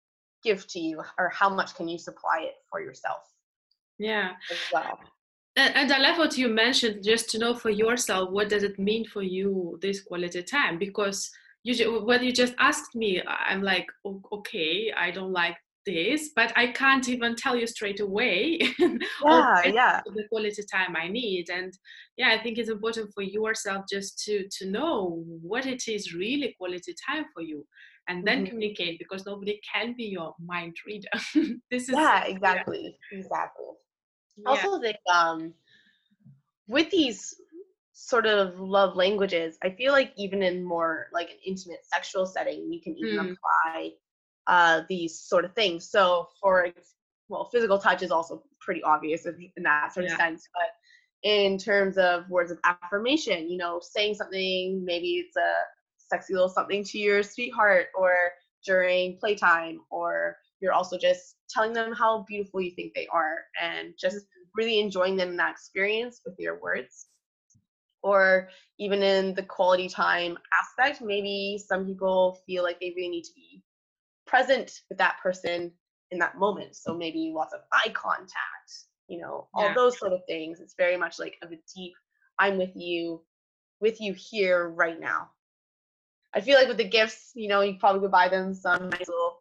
give 0.45 0.67
to 0.69 0.79
you 0.79 1.03
or 1.19 1.31
how 1.31 1.49
much 1.49 1.75
can 1.75 1.89
you 1.89 1.99
supply 1.99 2.41
it 2.43 2.55
for 2.71 2.81
yourself 2.81 3.23
yeah. 3.99 4.33
as 4.51 4.59
well? 4.73 4.99
And, 5.57 5.93
i 5.93 5.99
love 5.99 6.19
what 6.19 6.37
you 6.37 6.49
mentioned 6.49 7.05
just 7.05 7.31
to 7.31 7.39
know 7.39 7.55
for 7.55 7.71
yourself 7.71 8.31
what 8.31 8.49
does 8.49 8.65
it 8.65 8.77
mean 8.79 9.05
for 9.07 9.23
you 9.23 9.79
this 9.81 10.01
quality 10.01 10.43
time? 10.43 10.79
Because 10.79 11.31
you 11.65 12.01
when 12.05 12.23
you 12.23 12.33
just 12.33 12.55
asked 12.59 12.95
me 12.95 13.23
i'm 13.27 13.63
like 13.63 13.87
okay 14.33 14.93
i 14.97 15.11
don't 15.11 15.33
like 15.33 15.57
this 15.87 16.31
but 16.37 16.53
i 16.57 16.67
can't 16.69 17.09
even 17.09 17.35
tell 17.35 17.57
you 17.57 17.67
straight 17.67 18.01
away 18.01 18.59
yeah 18.79 19.63
yeah. 19.67 20.01
the 20.07 20.25
quality 20.31 20.63
time 20.73 20.95
i 20.97 21.09
need. 21.09 21.51
And 21.51 21.77
yeah 22.17 22.31
i 22.31 22.43
think 22.43 22.59
it's 22.59 22.71
important 22.71 23.13
for 23.15 23.23
yourself 23.23 23.85
just 23.91 24.23
to 24.25 24.47
to 24.59 24.71
know 24.71 25.23
what 25.43 25.67
it 25.67 25.89
is 25.89 26.15
really 26.15 26.55
quality 26.59 26.95
time 27.07 27.25
for 27.35 27.43
you 27.43 27.67
and 28.09 28.27
then 28.27 28.39
mm-hmm. 28.39 28.51
communicate 28.51 28.99
because 28.99 29.27
nobody 29.27 29.61
can 29.73 29.95
be 29.97 30.05
your 30.05 30.35
mind 30.45 30.77
reader 30.87 31.09
this 31.71 31.89
is 31.89 31.91
yeah 31.91 32.25
exactly 32.27 32.97
yeah. 33.13 33.19
exactly 33.19 33.65
yeah. 34.37 34.49
also 34.49 34.81
think 34.81 34.97
um 35.13 35.53
with 36.67 36.91
these 36.91 37.35
sort 37.93 38.27
of 38.27 38.59
love 38.59 38.97
languages 38.97 39.57
i 39.63 39.71
feel 39.71 39.93
like 39.93 40.13
even 40.17 40.43
in 40.43 40.65
more 40.65 41.07
like 41.13 41.31
an 41.31 41.37
intimate 41.47 41.85
sexual 41.85 42.27
setting 42.27 42.73
you 42.73 42.81
can 42.83 42.97
even 42.99 43.27
mm. 43.27 43.33
apply 43.33 43.91
uh 44.47 44.83
these 44.89 45.21
sort 45.21 45.45
of 45.45 45.53
things 45.55 45.89
so 45.89 46.29
for 46.41 46.69
well 47.29 47.49
physical 47.53 47.79
touch 47.79 48.03
is 48.03 48.11
also 48.11 48.43
pretty 48.61 48.83
obvious 48.83 49.27
in 49.27 49.63
that 49.63 49.93
sort 49.95 50.05
of 50.05 50.11
yeah. 50.11 50.17
sense 50.17 50.49
but 50.53 50.69
in 51.29 51.57
terms 51.57 51.97
of 51.97 52.29
words 52.29 52.51
of 52.51 52.59
affirmation 52.65 53.49
you 53.49 53.57
know 53.57 53.81
saying 53.83 54.15
something 54.15 54.85
maybe 54.85 55.25
it's 55.25 55.37
a 55.37 55.53
sexy 56.15 56.33
little 56.33 56.49
something 56.49 56.85
to 56.85 56.99
your 56.99 57.23
sweetheart 57.23 57.87
or 57.99 58.15
during 58.65 59.17
playtime 59.19 59.81
or 59.91 60.37
you're 60.61 60.73
also 60.73 60.97
just 60.97 61.37
telling 61.51 61.73
them 61.73 61.93
how 61.93 62.25
beautiful 62.29 62.61
you 62.61 62.71
think 62.71 62.93
they 62.95 63.07
are 63.13 63.39
and 63.61 63.95
just 63.99 64.17
mm-hmm. 64.17 64.43
really 64.57 64.81
enjoying 64.81 65.17
them 65.17 65.31
in 65.31 65.37
that 65.37 65.51
experience 65.51 66.21
with 66.25 66.35
your 66.39 66.61
words. 66.61 67.07
Or 68.03 68.49
even 68.79 69.03
in 69.03 69.35
the 69.35 69.43
quality 69.43 69.89
time 69.89 70.37
aspect 70.53 71.01
maybe 71.01 71.59
some 71.59 71.87
people 71.87 72.39
feel 72.47 72.63
like 72.63 72.79
they 72.79 72.93
really 72.97 73.09
need 73.09 73.25
to 73.25 73.35
be 73.35 73.63
present 74.27 74.81
with 74.89 74.99
that 74.99 75.17
person 75.23 75.73
in 76.11 76.19
that 76.19 76.39
moment. 76.39 76.77
So 76.77 76.95
maybe 76.95 77.33
lots 77.35 77.55
of 77.55 77.61
eye 77.73 77.91
contact 77.93 78.35
you 79.09 79.21
know 79.21 79.49
all 79.53 79.67
yeah. 79.67 79.75
those 79.75 79.99
sort 79.99 80.13
of 80.15 80.21
things. 80.27 80.61
It's 80.61 80.75
very 80.79 80.97
much 80.97 81.19
like 81.19 81.37
of 81.43 81.53
a 81.53 81.59
deep 81.75 81.93
i'm 82.39 82.59
with 82.59 82.75
you 82.75 83.23
with 83.81 84.01
you 84.01 84.15
here 84.15 84.69
right 84.69 84.99
now 84.99 85.31
I 86.35 86.41
feel 86.41 86.59
like 86.59 86.69
with 86.69 86.79
the 86.79 86.89
gifts, 86.89 87.33
you 87.35 87.49
know, 87.49 87.61
you 87.61 87.75
probably 87.79 88.01
could 88.01 88.11
buy 88.11 88.29
them 88.29 88.55
some 88.55 88.89
nice 88.89 89.09
little 89.09 89.39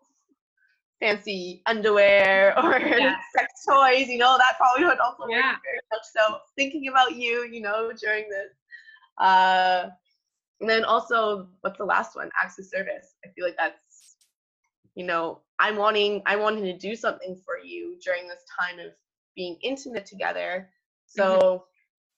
fancy 1.00 1.62
underwear 1.66 2.58
or 2.64 2.80
yeah. 2.80 3.16
sex 3.36 3.66
toys, 3.68 4.08
you 4.08 4.20
know, 4.20 4.38
that 4.38 4.58
probably 4.58 4.86
would 4.86 5.00
also 5.00 5.24
yeah. 5.28 5.56
very 5.64 5.80
much 5.92 6.04
so 6.16 6.38
thinking 6.56 6.88
about 6.88 7.16
you, 7.16 7.48
you 7.52 7.62
know, 7.62 7.92
during 8.00 8.30
this. 8.30 8.52
Uh, 9.18 9.90
and 10.62 10.70
then 10.70 10.86
also, 10.86 11.48
what's 11.62 11.78
the 11.78 11.86
last 11.86 12.16
one? 12.16 12.30
Acts 12.42 12.60
of 12.60 12.66
service. 12.66 13.16
I 13.26 13.30
feel 13.30 13.46
like 13.46 13.58
that's, 13.58 14.18
you 14.96 15.06
know, 15.06 15.42
I'm 15.60 15.78
wanting, 15.78 16.22
I 16.26 16.36
wanting 16.36 16.64
to 16.64 16.78
do 16.78 16.96
something 16.96 17.36
for 17.44 17.58
you 17.58 17.98
during 18.04 18.28
this 18.28 18.44
time 18.60 18.80
of 18.80 18.94
being 19.36 19.58
intimate 19.64 20.06
together. 20.06 20.70
So 21.06 21.24
mm-hmm 21.24 21.64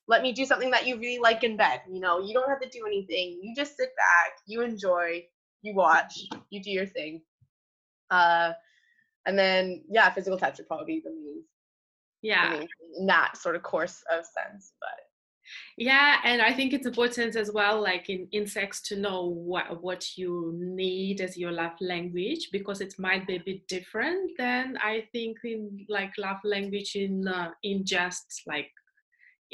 let 0.07 0.21
me 0.21 0.31
do 0.31 0.45
something 0.45 0.71
that 0.71 0.85
you 0.85 0.97
really 0.97 1.19
like 1.19 1.43
in 1.43 1.57
bed. 1.57 1.81
You 1.89 1.99
know, 1.99 2.21
you 2.21 2.33
don't 2.33 2.49
have 2.49 2.61
to 2.61 2.69
do 2.69 2.85
anything. 2.85 3.39
You 3.41 3.55
just 3.55 3.77
sit 3.77 3.89
back, 3.95 4.37
you 4.45 4.61
enjoy, 4.61 5.25
you 5.61 5.73
watch, 5.73 6.19
you 6.49 6.61
do 6.61 6.71
your 6.71 6.85
thing. 6.85 7.21
Uh, 8.11 8.53
and 9.25 9.37
then 9.37 9.83
yeah, 9.89 10.09
physical 10.11 10.37
touch 10.37 10.57
would 10.57 10.67
probably 10.67 10.85
be 10.85 11.01
the 11.03 11.09
main. 11.09 11.43
Yeah. 12.21 12.57
The 12.57 12.67
in 12.99 13.07
that 13.07 13.37
sort 13.37 13.55
of 13.55 13.63
course 13.63 14.03
of 14.11 14.25
sense, 14.25 14.73
but. 14.79 14.89
Yeah, 15.77 16.17
and 16.23 16.41
I 16.41 16.53
think 16.53 16.73
it's 16.73 16.87
important 16.87 17.35
as 17.35 17.51
well, 17.51 17.79
like 17.79 18.09
in, 18.09 18.27
in 18.31 18.47
sex, 18.47 18.81
to 18.83 18.95
know 18.95 19.25
what 19.27 19.83
what 19.83 20.17
you 20.17 20.53
need 20.57 21.21
as 21.21 21.37
your 21.37 21.51
love 21.51 21.79
language 21.81 22.49
because 22.51 22.81
it 22.81 22.95
might 22.97 23.27
be 23.27 23.35
a 23.35 23.43
bit 23.45 23.67
different 23.67 24.31
than 24.39 24.75
I 24.83 25.07
think 25.11 25.37
in 25.43 25.85
like 25.87 26.13
love 26.17 26.39
language 26.43 26.95
in 26.95 27.27
uh, 27.27 27.51
in 27.61 27.85
just 27.85 28.41
like 28.47 28.71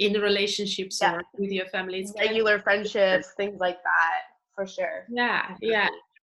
in 0.01 0.13
the 0.13 0.19
relationships 0.19 0.99
yeah. 1.01 1.15
or 1.15 1.23
with 1.37 1.51
your 1.51 1.67
families. 1.67 2.13
Regular 2.17 2.59
friendships 2.59 3.33
things 3.37 3.59
like 3.59 3.81
that 3.83 4.21
for 4.55 4.67
sure. 4.67 5.05
Yeah 5.09 5.55
yeah. 5.61 5.89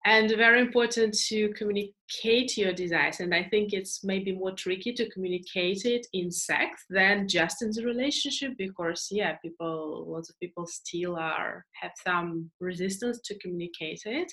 And 0.05 0.29
very 0.31 0.59
important 0.59 1.13
to 1.29 1.53
communicate 1.53 2.57
your 2.57 2.73
desires 2.73 3.21
and 3.21 3.33
i 3.33 3.41
think 3.41 3.71
it's 3.71 4.03
maybe 4.03 4.33
more 4.33 4.51
tricky 4.51 4.91
to 4.91 5.09
communicate 5.11 5.85
it 5.85 6.05
in 6.11 6.29
sex 6.29 6.83
than 6.89 7.25
just 7.25 7.61
in 7.61 7.71
the 7.71 7.85
relationship 7.85 8.51
because 8.57 9.07
yeah 9.11 9.37
people 9.37 10.05
lots 10.13 10.29
of 10.29 10.37
people 10.41 10.67
still 10.67 11.15
are 11.15 11.65
have 11.81 11.93
some 12.05 12.51
resistance 12.59 13.21
to 13.23 13.39
communicate 13.39 14.01
it 14.03 14.29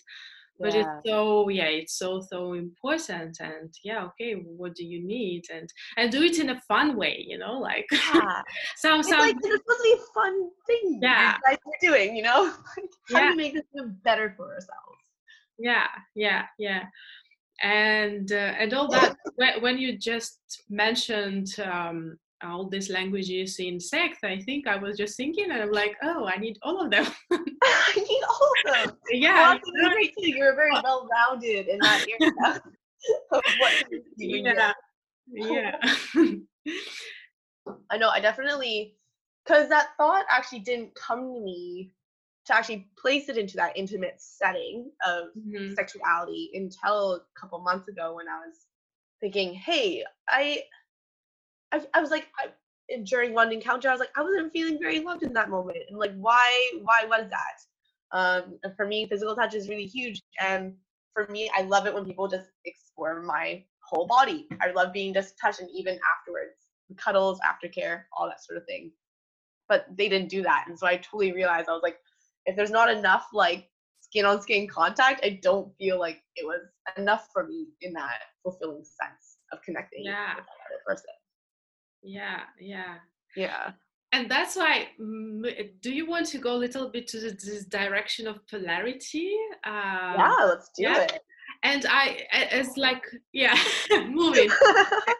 but 0.60 0.74
yeah. 0.74 0.80
it's 0.80 1.08
so 1.08 1.48
yeah 1.48 1.64
it's 1.64 1.98
so 1.98 2.20
so 2.20 2.52
important 2.52 3.36
and 3.40 3.74
yeah 3.82 4.04
okay 4.04 4.34
what 4.34 4.74
do 4.74 4.84
you 4.84 5.02
need 5.04 5.42
and 5.52 5.68
and 5.96 6.12
do 6.12 6.22
it 6.22 6.38
in 6.38 6.50
a 6.50 6.60
fun 6.68 6.96
way 6.96 7.24
you 7.26 7.38
know 7.38 7.58
like 7.58 7.86
yeah. 7.92 8.42
some 8.76 9.02
some 9.02 9.18
like 9.18 9.34
it's 9.36 9.46
supposed 9.46 9.64
to 9.66 9.82
be 9.82 9.92
a 9.92 10.12
fun 10.14 10.50
thing 10.66 11.00
yeah 11.02 11.36
guys 11.48 11.58
are 11.66 11.80
doing 11.80 12.14
you 12.14 12.22
know 12.22 12.50
how 13.12 13.20
yeah. 13.20 13.30
do 13.30 13.30
we 13.30 13.36
make 13.36 13.54
this 13.54 13.64
better 14.04 14.34
for 14.36 14.52
ourselves 14.54 15.00
yeah 15.58 15.86
yeah 16.14 16.44
yeah 16.58 16.84
and 17.62 18.32
uh, 18.32 18.54
and 18.58 18.72
all 18.72 18.88
that 18.88 19.16
when, 19.36 19.60
when 19.62 19.78
you 19.78 19.96
just 19.98 20.40
mentioned 20.68 21.48
um 21.64 22.16
all 22.42 22.68
these 22.68 22.90
languages 22.90 23.58
in 23.58 23.78
sex 23.78 24.18
i 24.24 24.38
think 24.40 24.66
i 24.66 24.76
was 24.76 24.96
just 24.96 25.16
thinking 25.16 25.50
and 25.50 25.62
i'm 25.62 25.72
like 25.72 25.96
oh 26.02 26.26
i 26.26 26.36
need 26.36 26.58
all 26.62 26.82
of 26.82 26.90
them. 26.90 27.06
I 27.32 27.94
need 27.96 28.22
all 28.28 28.52
of 28.66 28.74
them. 28.74 28.96
Yeah 29.10 29.58
well, 29.74 29.94
you're 30.18 30.54
very 30.54 30.72
well 30.82 31.08
rounded 31.10 31.68
in 31.68 31.78
that 31.80 32.06
area 32.20 32.60
yeah 34.16 34.72
yeah. 35.32 35.76
I 37.90 37.98
know 37.98 38.08
i 38.08 38.20
definitely 38.20 38.96
because 39.44 39.68
that 39.68 39.88
thought 39.96 40.24
actually 40.30 40.60
didn't 40.60 40.94
come 40.94 41.34
to 41.34 41.40
me 41.40 41.92
to 42.46 42.54
actually 42.54 42.88
place 42.98 43.28
it 43.28 43.36
into 43.36 43.56
that 43.56 43.76
intimate 43.76 44.16
setting 44.18 44.90
of 45.06 45.28
mm-hmm. 45.38 45.72
sexuality 45.74 46.50
until 46.54 47.14
a 47.14 47.20
couple 47.38 47.58
months 47.60 47.88
ago 47.88 48.14
when 48.14 48.28
i 48.28 48.38
was 48.38 48.66
thinking 49.20 49.54
hey 49.54 50.02
i 50.28 50.62
I, 51.72 51.80
I 51.94 52.00
was 52.00 52.10
like, 52.10 52.28
I, 52.38 52.48
during 53.04 53.34
one 53.34 53.52
encounter, 53.52 53.88
I 53.88 53.92
was 53.92 54.00
like, 54.00 54.10
I 54.16 54.22
wasn't 54.22 54.52
feeling 54.52 54.78
very 54.80 55.00
loved 55.00 55.22
in 55.22 55.32
that 55.34 55.50
moment. 55.50 55.78
And 55.88 55.98
like, 55.98 56.14
why, 56.16 56.72
why 56.82 57.04
was 57.06 57.30
that? 57.30 57.60
Um, 58.12 58.58
and 58.64 58.74
for 58.76 58.86
me, 58.86 59.06
physical 59.06 59.36
touch 59.36 59.54
is 59.54 59.68
really 59.68 59.86
huge. 59.86 60.20
And 60.40 60.74
for 61.14 61.26
me, 61.28 61.50
I 61.56 61.62
love 61.62 61.86
it 61.86 61.94
when 61.94 62.04
people 62.04 62.26
just 62.28 62.48
explore 62.64 63.22
my 63.22 63.64
whole 63.82 64.06
body. 64.06 64.48
I 64.60 64.72
love 64.72 64.92
being 64.92 65.14
just 65.14 65.34
touched 65.40 65.60
and 65.60 65.70
even 65.70 65.98
afterwards, 66.18 66.56
cuddles, 66.96 67.38
aftercare, 67.40 68.02
all 68.16 68.26
that 68.26 68.44
sort 68.44 68.56
of 68.56 68.64
thing. 68.66 68.90
But 69.68 69.86
they 69.96 70.08
didn't 70.08 70.28
do 70.28 70.42
that. 70.42 70.64
And 70.68 70.76
so 70.76 70.86
I 70.86 70.96
totally 70.96 71.32
realized 71.32 71.68
I 71.68 71.72
was 71.72 71.82
like, 71.82 71.98
if 72.46 72.56
there's 72.56 72.72
not 72.72 72.90
enough 72.90 73.28
like 73.32 73.68
skin 74.00 74.24
on 74.24 74.42
skin 74.42 74.66
contact, 74.66 75.24
I 75.24 75.38
don't 75.40 75.72
feel 75.76 76.00
like 76.00 76.20
it 76.34 76.44
was 76.44 76.62
enough 76.96 77.28
for 77.32 77.46
me 77.46 77.68
in 77.82 77.92
that 77.92 78.18
fulfilling 78.42 78.82
sense 78.82 79.38
of 79.52 79.62
connecting 79.62 80.04
yeah. 80.04 80.34
with 80.34 80.44
another 80.44 80.82
person 80.84 81.10
yeah 82.02 82.40
yeah. 82.60 82.96
Yeah. 83.36 83.72
And 84.12 84.28
that's 84.28 84.56
why 84.56 84.88
do 84.98 85.92
you 85.92 86.06
want 86.06 86.26
to 86.26 86.38
go 86.38 86.54
a 86.56 86.58
little 86.58 86.88
bit 86.88 87.06
to 87.08 87.20
this 87.20 87.64
direction 87.66 88.26
of 88.26 88.44
polarity? 88.48 89.36
Uh, 89.64 90.14
yeah 90.18 90.36
let's 90.48 90.70
do 90.76 90.82
yeah. 90.82 91.02
it. 91.02 91.20
And 91.62 91.84
i 91.88 92.26
as 92.32 92.76
like 92.76 93.04
yeah 93.32 93.56
moving. 94.08 94.50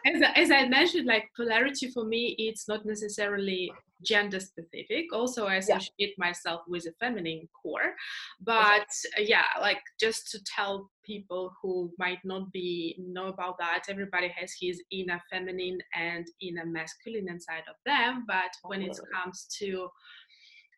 As, 0.05 0.21
as 0.35 0.51
i 0.51 0.67
mentioned 0.67 1.05
like 1.05 1.29
polarity 1.35 1.89
for 1.91 2.03
me 2.03 2.35
it's 2.37 2.67
not 2.67 2.85
necessarily 2.85 3.71
gender 4.03 4.39
specific. 4.39 5.13
Also 5.13 5.47
i 5.47 5.55
associate 5.55 5.91
yeah. 5.99 6.13
myself 6.17 6.61
with 6.67 6.85
a 6.85 6.93
feminine 6.99 7.47
core. 7.61 7.93
But 8.39 8.89
uh, 9.17 9.21
yeah 9.21 9.45
like 9.59 9.81
just 9.99 10.31
to 10.31 10.39
tell 10.43 10.89
people 11.05 11.51
who 11.61 11.91
might 11.97 12.19
not 12.23 12.51
be 12.51 12.95
know 12.99 13.27
about 13.27 13.57
that 13.57 13.83
everybody 13.89 14.29
has 14.39 14.53
his 14.59 14.81
inner 14.91 15.21
feminine 15.31 15.79
and 15.95 16.27
inner 16.41 16.65
masculine 16.65 17.27
inside 17.29 17.63
of 17.69 17.75
them. 17.85 18.25
But 18.27 18.51
when 18.63 18.81
it 18.81 18.97
comes 19.13 19.47
to 19.59 19.89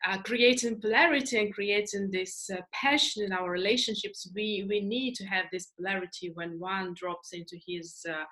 uh, 0.06 0.18
creating 0.18 0.80
polarity 0.80 1.38
and 1.38 1.54
creating 1.54 2.10
this 2.10 2.50
uh, 2.52 2.60
passion 2.72 3.24
in 3.24 3.32
our 3.32 3.50
relationships, 3.50 4.28
we, 4.34 4.66
we 4.68 4.80
need 4.80 5.14
to 5.14 5.24
have 5.24 5.46
this 5.50 5.72
polarity 5.78 6.30
when 6.34 6.58
one 6.58 6.94
drops 6.94 7.32
into 7.32 7.56
his 7.66 8.04
uh, 8.08 8.24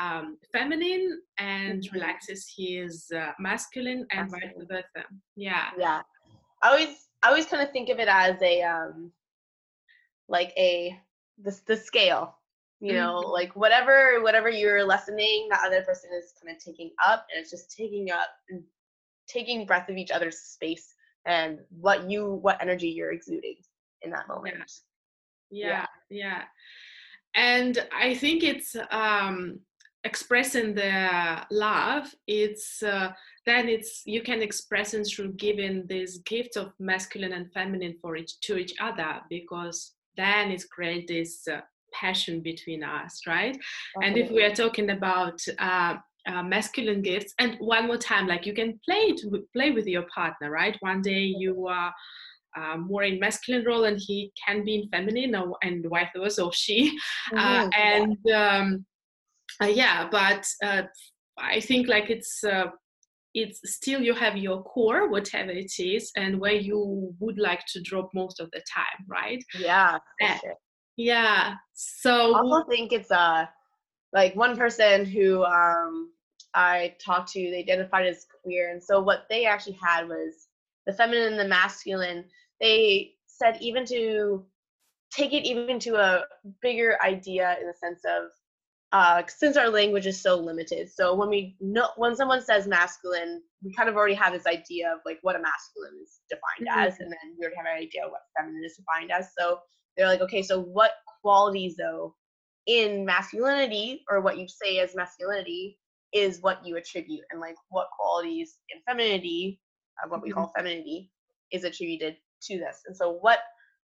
um, 0.00 0.38
feminine 0.52 1.20
and 1.38 1.82
mm-hmm. 1.82 1.94
relaxes 1.94 2.52
his 2.56 3.10
uh, 3.14 3.32
masculine 3.38 4.06
and 4.10 4.30
vice 4.30 4.52
versa. 4.68 5.06
Yeah. 5.36 5.68
Yeah. 5.78 6.02
I 6.62 6.68
always, 6.68 7.08
I 7.22 7.28
always 7.28 7.46
kind 7.46 7.62
of 7.62 7.72
think 7.72 7.88
of 7.88 7.98
it 7.98 8.08
as 8.08 8.40
a, 8.42 8.62
um, 8.62 9.10
like 10.28 10.52
a, 10.56 10.98
the, 11.42 11.58
the 11.66 11.76
scale, 11.76 12.36
you 12.80 12.92
know, 12.92 13.20
mm-hmm. 13.20 13.30
like 13.30 13.54
whatever, 13.56 14.22
whatever 14.22 14.48
you're 14.48 14.84
lessening, 14.84 15.48
the 15.50 15.58
other 15.64 15.82
person 15.82 16.10
is 16.18 16.32
kind 16.42 16.56
of 16.56 16.62
taking 16.62 16.90
up 17.04 17.26
and 17.32 17.40
it's 17.40 17.50
just 17.50 17.74
taking 17.76 18.10
up 18.10 18.28
and 18.50 18.62
taking 19.26 19.66
breath 19.66 19.88
of 19.88 19.96
each 19.96 20.10
other's 20.10 20.38
space 20.38 20.94
and 21.26 21.58
what 21.80 22.08
you 22.10 22.34
what 22.42 22.60
energy 22.60 22.88
you're 22.88 23.12
exuding 23.12 23.56
in 24.02 24.10
that 24.10 24.28
moment 24.28 24.56
yeah 25.50 25.86
yeah, 26.10 26.22
yeah. 26.24 26.42
and 27.34 27.86
i 27.96 28.14
think 28.14 28.42
it's 28.42 28.76
um 28.90 29.58
expressing 30.04 30.74
the 30.74 31.42
love 31.50 32.14
it's 32.26 32.82
uh, 32.82 33.10
then 33.46 33.68
it's 33.68 34.02
you 34.04 34.22
can 34.22 34.42
express 34.42 34.94
it 34.94 35.04
through 35.06 35.32
giving 35.32 35.86
this 35.86 36.18
gift 36.18 36.56
of 36.56 36.72
masculine 36.78 37.32
and 37.32 37.52
feminine 37.52 37.96
for 38.00 38.16
each 38.16 38.38
to 38.40 38.56
each 38.56 38.74
other 38.80 39.20
because 39.30 39.92
then 40.16 40.50
it 40.50 40.62
creates 40.70 41.10
this 41.10 41.48
uh, 41.48 41.60
passion 41.92 42.40
between 42.40 42.84
us 42.84 43.20
right 43.26 43.56
okay. 43.96 44.06
and 44.06 44.16
if 44.16 44.30
we 44.30 44.42
are 44.42 44.54
talking 44.54 44.90
about 44.90 45.40
uh, 45.58 45.94
uh, 46.26 46.42
masculine 46.42 47.02
gifts 47.02 47.34
and 47.38 47.56
one 47.58 47.86
more 47.86 47.98
time 47.98 48.26
like 48.26 48.46
you 48.46 48.54
can 48.54 48.78
play 48.84 49.12
to 49.12 49.46
play 49.54 49.70
with 49.70 49.86
your 49.86 50.04
partner 50.14 50.50
right 50.50 50.76
one 50.80 51.00
day 51.00 51.20
you 51.20 51.66
are 51.66 51.94
uh, 52.56 52.76
more 52.76 53.02
in 53.02 53.18
masculine 53.18 53.64
role 53.64 53.84
and 53.84 53.98
he 53.98 54.32
can 54.46 54.64
be 54.64 54.76
in 54.76 54.88
feminine 54.88 55.34
or, 55.34 55.56
and 55.62 55.84
vice 55.88 56.08
versa 56.16 56.44
or 56.44 56.52
she 56.52 56.96
uh, 57.36 57.68
mm-hmm. 57.68 57.68
and 57.74 58.30
um, 58.32 58.86
uh, 59.62 59.66
yeah 59.66 60.08
but 60.10 60.46
uh, 60.64 60.82
i 61.38 61.60
think 61.60 61.88
like 61.88 62.10
it's 62.10 62.42
uh, 62.44 62.66
it's 63.34 63.60
still 63.64 64.00
you 64.00 64.14
have 64.14 64.36
your 64.36 64.62
core 64.62 65.08
whatever 65.08 65.50
it 65.50 65.72
is 65.78 66.12
and 66.16 66.40
where 66.40 66.52
you 66.52 67.12
would 67.18 67.38
like 67.38 67.64
to 67.66 67.80
drop 67.82 68.08
most 68.14 68.40
of 68.40 68.50
the 68.52 68.62
time 68.72 69.06
right 69.08 69.44
yeah 69.58 69.98
sure. 70.40 70.54
yeah 70.96 71.54
so 71.72 72.34
i 72.34 72.38
also 72.38 72.68
think 72.68 72.92
it's 72.92 73.10
uh 73.10 73.44
like 74.12 74.36
one 74.36 74.56
person 74.56 75.04
who 75.04 75.44
um 75.44 76.10
I 76.54 76.94
talked 77.04 77.32
to, 77.32 77.50
they 77.50 77.58
identified 77.58 78.06
as 78.06 78.26
queer. 78.42 78.70
And 78.70 78.82
so 78.82 79.00
what 79.00 79.26
they 79.28 79.44
actually 79.44 79.78
had 79.82 80.08
was 80.08 80.46
the 80.86 80.92
feminine 80.92 81.32
and 81.32 81.40
the 81.40 81.48
masculine. 81.48 82.24
They 82.60 83.14
said 83.26 83.58
even 83.60 83.84
to 83.86 84.46
take 85.12 85.32
it 85.32 85.44
even 85.44 85.78
to 85.80 85.96
a 85.96 86.24
bigger 86.62 86.96
idea 87.04 87.56
in 87.60 87.66
the 87.66 87.74
sense 87.74 88.02
of 88.04 88.30
uh, 88.94 89.24
since 89.26 89.56
our 89.56 89.68
language 89.68 90.06
is 90.06 90.22
so 90.22 90.36
limited. 90.36 90.88
So 90.88 91.16
when 91.16 91.28
we 91.28 91.56
know 91.60 91.88
when 91.96 92.14
someone 92.14 92.40
says 92.40 92.68
masculine, 92.68 93.42
we 93.64 93.74
kind 93.74 93.88
of 93.88 93.96
already 93.96 94.14
have 94.14 94.32
this 94.32 94.46
idea 94.46 94.92
of 94.92 95.00
like 95.04 95.18
what 95.22 95.34
a 95.34 95.40
masculine 95.40 96.00
is 96.00 96.20
defined 96.30 96.70
mm-hmm. 96.70 96.86
as, 96.86 97.00
and 97.00 97.10
then 97.10 97.34
we 97.36 97.44
already 97.44 97.56
have 97.56 97.66
an 97.66 97.82
idea 97.82 98.02
what 98.08 98.20
feminine 98.38 98.62
is 98.64 98.76
defined 98.76 99.10
as. 99.10 99.30
So 99.36 99.58
they're 99.96 100.06
like, 100.06 100.20
okay, 100.20 100.44
so 100.44 100.60
what 100.60 100.92
qualities 101.22 101.74
though 101.76 102.14
in 102.68 103.04
masculinity 103.04 104.04
or 104.08 104.20
what 104.20 104.38
you 104.38 104.46
say 104.46 104.78
as 104.78 104.94
masculinity 104.94 105.76
is 106.12 106.40
what 106.40 106.64
you 106.64 106.76
attribute 106.76 107.24
and 107.32 107.40
like 107.40 107.56
what 107.70 107.88
qualities 107.98 108.58
in 108.72 108.80
femininity 108.88 109.60
of 110.04 110.10
what 110.12 110.22
we 110.22 110.30
mm-hmm. 110.30 110.38
call 110.38 110.52
femininity 110.56 111.10
is 111.50 111.64
attributed 111.64 112.16
to 112.42 112.58
this 112.58 112.82
and 112.86 112.96
so 112.96 113.18
what 113.20 113.40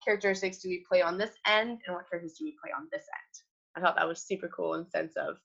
characteristics 0.05 0.59
do 0.59 0.69
we 0.69 0.85
play 0.89 1.01
on 1.01 1.17
this 1.17 1.31
end 1.47 1.81
and 1.87 1.95
what 1.95 2.05
characteristics 2.11 2.39
do 2.39 2.45
we 2.45 2.57
play 2.63 2.71
on 2.77 2.87
this 2.93 3.05
end 3.05 3.46
i 3.77 3.81
thought 3.81 3.97
that 3.97 4.09
was 4.09 4.21
super 4.21 4.49
cool 4.49 4.75
in 4.75 4.89
sense 4.89 5.15
of 5.17 5.39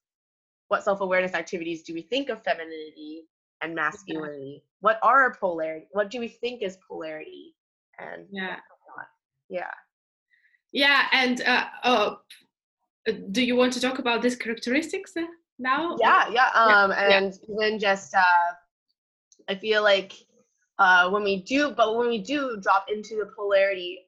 what 0.70 0.84
self-awareness 0.84 1.34
activities 1.34 1.84
do 1.84 1.94
we 1.94 2.02
think 2.02 2.30
of 2.30 2.44
femininity 2.44 3.24
and 3.62 3.76
masculinity 3.76 4.64
what 4.80 5.00
are 5.04 5.22
our 5.24 5.36
polarity 5.36 5.88
what 5.92 6.10
do 6.10 6.20
we 6.20 6.28
think 6.28 6.62
is 6.62 6.78
polarity 6.88 7.54
and 8.00 8.26
yeah 8.32 8.56
yeah 9.50 9.72
yeah 10.72 11.06
and 11.12 11.42
uh, 11.42 11.66
oh 11.84 12.18
do 13.32 13.44
you 13.44 13.56
want 13.56 13.74
to 13.74 13.82
talk 13.82 14.00
about 14.00 14.22
these 14.22 14.36
characteristics 14.36 15.14
now? 15.60 15.98
Yeah, 16.00 16.30
yeah. 16.30 16.50
Um, 16.54 16.92
yeah. 16.92 17.18
and 17.18 17.34
yeah. 17.48 17.56
even 17.56 17.80
just, 17.80 18.14
uh, 18.14 18.54
I 19.50 19.56
feel 19.56 19.84
like 19.84 20.14
uh, 20.80 21.10
when 21.10 21.24
we 21.24 21.42
do, 21.42 21.72
but 21.72 21.96
when 21.96 22.08
we 22.08 22.20
do 22.20 22.60
drop 22.62 22.86
into 22.92 23.16
the 23.16 23.32
polarity 23.36 24.00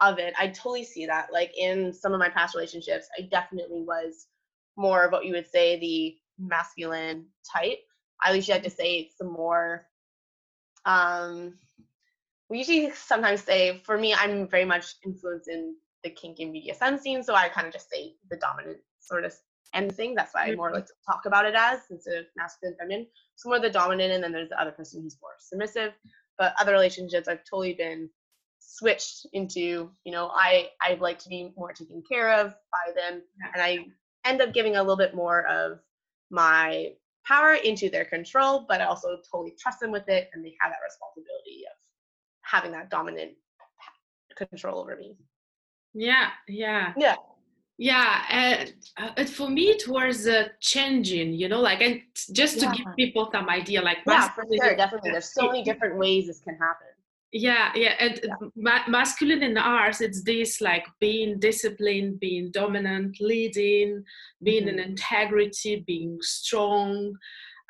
of 0.00 0.18
it, 0.18 0.34
I 0.38 0.48
totally 0.48 0.84
see 0.84 1.06
that. 1.06 1.32
Like 1.32 1.52
in 1.56 1.92
some 1.92 2.12
of 2.12 2.18
my 2.18 2.28
past 2.28 2.54
relationships, 2.54 3.08
I 3.18 3.22
definitely 3.22 3.82
was 3.82 4.26
more 4.76 5.04
of 5.04 5.12
what 5.12 5.24
you 5.24 5.32
would 5.32 5.48
say 5.48 5.78
the 5.78 6.16
masculine 6.38 7.26
type. 7.50 7.78
I 8.22 8.32
usually 8.32 8.54
like 8.54 8.64
to 8.64 8.70
say 8.70 9.10
some 9.16 9.32
more. 9.32 9.86
Um, 10.84 11.54
we 12.48 12.58
usually 12.58 12.90
sometimes 12.92 13.42
say, 13.42 13.80
for 13.84 13.96
me, 13.96 14.14
I'm 14.14 14.48
very 14.48 14.64
much 14.64 14.96
influenced 15.04 15.48
in 15.48 15.76
the 16.02 16.10
kink 16.10 16.38
and 16.40 16.54
BDSM 16.54 16.98
scene, 16.98 17.22
so 17.22 17.34
I 17.34 17.48
kind 17.48 17.66
of 17.66 17.72
just 17.72 17.90
say 17.90 18.14
the 18.30 18.36
dominant 18.36 18.78
sort 19.00 19.24
of 19.24 19.34
and 19.72 19.94
thing. 19.94 20.14
That's 20.14 20.34
why 20.34 20.46
I 20.46 20.54
more 20.54 20.72
like 20.72 20.86
to 20.86 20.92
talk 21.06 21.26
about 21.26 21.46
it 21.46 21.54
as 21.54 21.80
instead 21.90 22.18
of 22.18 22.26
masculine, 22.36 22.76
feminine. 22.78 23.06
So 23.36 23.48
more 23.48 23.60
the 23.60 23.70
dominant, 23.70 24.12
and 24.12 24.22
then 24.22 24.32
there's 24.32 24.48
the 24.48 24.60
other 24.60 24.72
person 24.72 25.02
who's 25.02 25.16
more 25.20 25.32
submissive. 25.38 25.92
But 26.38 26.54
other 26.58 26.72
relationships, 26.72 27.28
I've 27.28 27.44
totally 27.44 27.74
been 27.74 28.08
switched 28.60 29.26
into. 29.32 29.90
You 30.04 30.12
know, 30.12 30.30
I 30.34 30.70
i'd 30.82 31.00
like 31.00 31.18
to 31.20 31.28
be 31.28 31.52
more 31.56 31.72
taken 31.72 32.02
care 32.08 32.32
of 32.32 32.54
by 32.72 32.92
them, 32.94 33.22
and 33.54 33.62
I 33.62 33.78
end 34.24 34.40
up 34.40 34.54
giving 34.54 34.76
a 34.76 34.80
little 34.82 34.96
bit 34.96 35.14
more 35.14 35.46
of 35.46 35.80
my 36.30 36.92
power 37.26 37.54
into 37.54 37.90
their 37.90 38.04
control, 38.04 38.66
but 38.68 38.80
I 38.80 38.84
also 38.84 39.18
totally 39.30 39.54
trust 39.60 39.80
them 39.80 39.90
with 39.90 40.08
it, 40.08 40.30
and 40.32 40.44
they 40.44 40.54
have 40.60 40.70
that 40.70 40.78
responsibility 40.84 41.64
of 41.70 41.76
having 42.42 42.72
that 42.72 42.90
dominant 42.90 43.32
control 44.36 44.80
over 44.80 44.96
me. 44.96 45.16
Yeah, 45.92 46.28
yeah. 46.48 46.92
Yeah 46.96 47.16
yeah 47.80 48.24
and, 48.28 48.74
uh, 48.98 49.24
for 49.24 49.48
me 49.48 49.70
it 49.70 49.88
was 49.88 50.28
uh, 50.28 50.48
changing 50.60 51.32
you 51.32 51.48
know 51.48 51.60
like 51.60 51.80
and 51.80 52.02
just 52.30 52.60
to 52.60 52.66
yeah. 52.66 52.74
give 52.74 52.86
people 52.94 53.30
some 53.32 53.48
idea 53.48 53.80
like 53.80 53.98
yeah 54.06 54.28
for 54.28 54.44
sure 54.62 54.76
definitely 54.76 55.10
there's 55.10 55.32
so 55.32 55.46
many 55.46 55.64
different 55.64 55.96
ways 55.96 56.26
this 56.26 56.40
can 56.40 56.54
happen 56.56 56.88
yeah 57.32 57.70
yeah 57.74 57.94
and 58.00 58.20
yeah. 58.22 58.48
Ma- 58.56 58.88
masculine 58.88 59.42
in 59.42 59.56
ours 59.56 60.00
it's 60.00 60.22
this 60.24 60.60
like 60.60 60.86
being 60.98 61.38
disciplined 61.38 62.18
being 62.18 62.50
dominant 62.50 63.16
leading 63.20 64.02
being 64.42 64.66
mm-hmm. 64.66 64.78
in 64.78 64.90
integrity 64.90 65.84
being 65.86 66.18
strong 66.20 67.12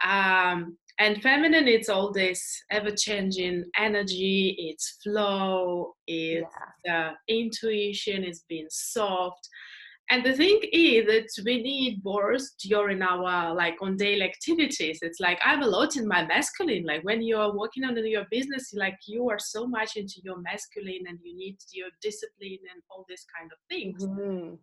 um 0.07 0.77
and 0.99 1.23
feminine 1.23 1.68
it's 1.68 1.88
all 1.90 2.11
this 2.12 2.62
ever-changing 2.70 3.64
energy 3.77 4.57
it's 4.59 4.99
flow 5.03 5.94
it's 6.07 6.46
yeah. 6.85 7.09
uh, 7.11 7.12
intuition 7.29 8.25
it's 8.25 8.44
being 8.49 8.68
soft 8.70 9.49
and 10.11 10.25
the 10.25 10.33
thing 10.33 10.61
is 10.73 11.07
that 11.07 11.44
we 11.44 11.62
need 11.62 12.03
both 12.03 12.42
during 12.59 13.01
our 13.01 13.55
like 13.55 13.77
on 13.81 13.96
daily 13.96 14.23
activities. 14.23 14.99
It's 15.03 15.20
like 15.20 15.38
i'm 15.44 15.62
a 15.62 15.66
lot 15.66 15.96
in 15.96 16.07
my 16.07 16.27
masculine. 16.27 16.85
Like 16.85 17.03
when 17.05 17.23
you're 17.23 17.57
working 17.57 17.85
on 17.85 17.96
your 18.07 18.27
business 18.31 18.73
like 18.75 18.99
you 19.07 19.31
are 19.31 19.38
so 19.38 19.66
much 19.66 19.96
into 19.96 20.20
your 20.25 20.40
masculine 20.40 21.05
and 21.09 21.18
you 21.23 21.37
need 21.37 21.59
your 21.73 21.88
discipline 22.03 22.59
and 22.73 22.83
all 22.90 23.05
these 23.09 23.25
kind 23.37 23.51
of 23.53 23.59
things. 23.68 24.05
Mm-hmm. 24.05 24.55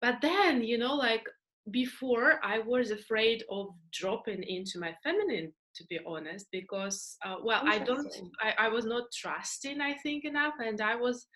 but 0.00 0.20
then 0.20 0.62
you 0.62 0.78
know 0.78 0.94
like 0.94 1.24
before 1.70 2.38
i 2.44 2.58
was 2.58 2.90
afraid 2.90 3.44
of 3.50 3.66
dropping 3.92 4.42
into 4.42 4.78
my 4.78 4.94
feminine 5.02 5.52
to 5.74 5.84
be 5.90 5.98
honest 6.06 6.46
because 6.52 7.16
uh, 7.24 7.36
well 7.42 7.62
i 7.64 7.78
don't 7.78 8.14
I, 8.40 8.66
I 8.66 8.68
was 8.68 8.84
not 8.84 9.04
trusting 9.12 9.80
i 9.80 9.94
think 9.94 10.24
enough 10.24 10.54
and 10.64 10.80
i 10.80 10.94
was 10.94 11.26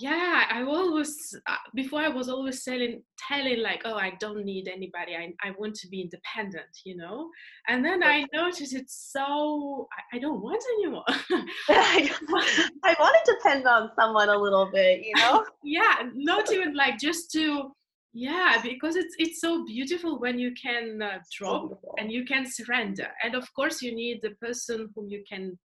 yeah 0.00 0.44
i 0.50 0.62
always 0.62 1.34
uh, 1.48 1.56
before 1.74 2.00
i 2.00 2.08
was 2.08 2.28
always 2.28 2.62
telling 2.62 3.02
telling 3.28 3.60
like 3.60 3.82
oh 3.84 3.94
i 3.94 4.12
don't 4.20 4.44
need 4.44 4.68
anybody. 4.68 5.16
I, 5.16 5.32
I 5.42 5.52
want 5.58 5.74
to 5.76 5.88
be 5.88 6.02
independent 6.02 6.66
you 6.84 6.96
know? 6.96 7.28
And 7.66 7.84
then 7.84 8.02
i 8.02 8.24
noticed 8.32 8.74
it's 8.74 9.10
so 9.12 9.88
i, 9.92 10.16
I 10.16 10.18
don't 10.20 10.40
want 10.40 10.62
anymore. 10.78 11.04
I 11.68 12.94
want 12.98 13.16
to 13.24 13.36
depend 13.36 13.66
on 13.66 13.90
someone 13.98 14.28
a 14.28 14.38
little 14.38 14.70
bit 14.72 15.00
you 15.04 15.14
know? 15.16 15.44
Yeah 15.64 15.94
not 16.14 16.52
even 16.52 16.74
like 16.74 16.98
just 16.98 17.30
to 17.32 17.72
yeah 18.12 18.60
because 18.62 18.96
it's 18.96 19.14
it's 19.18 19.40
so 19.40 19.64
beautiful 19.64 20.18
when 20.18 20.38
you 20.38 20.52
can 20.60 21.02
uh, 21.02 21.18
drop 21.36 21.70
so 21.70 21.94
and 21.98 22.10
you 22.12 22.24
can 22.24 22.46
surrender. 22.46 23.08
And 23.22 23.34
of 23.34 23.52
course 23.54 23.82
you 23.82 23.94
need 23.94 24.20
the 24.22 24.30
person 24.42 24.88
whom 24.94 25.08
you 25.08 25.24
can 25.28 25.58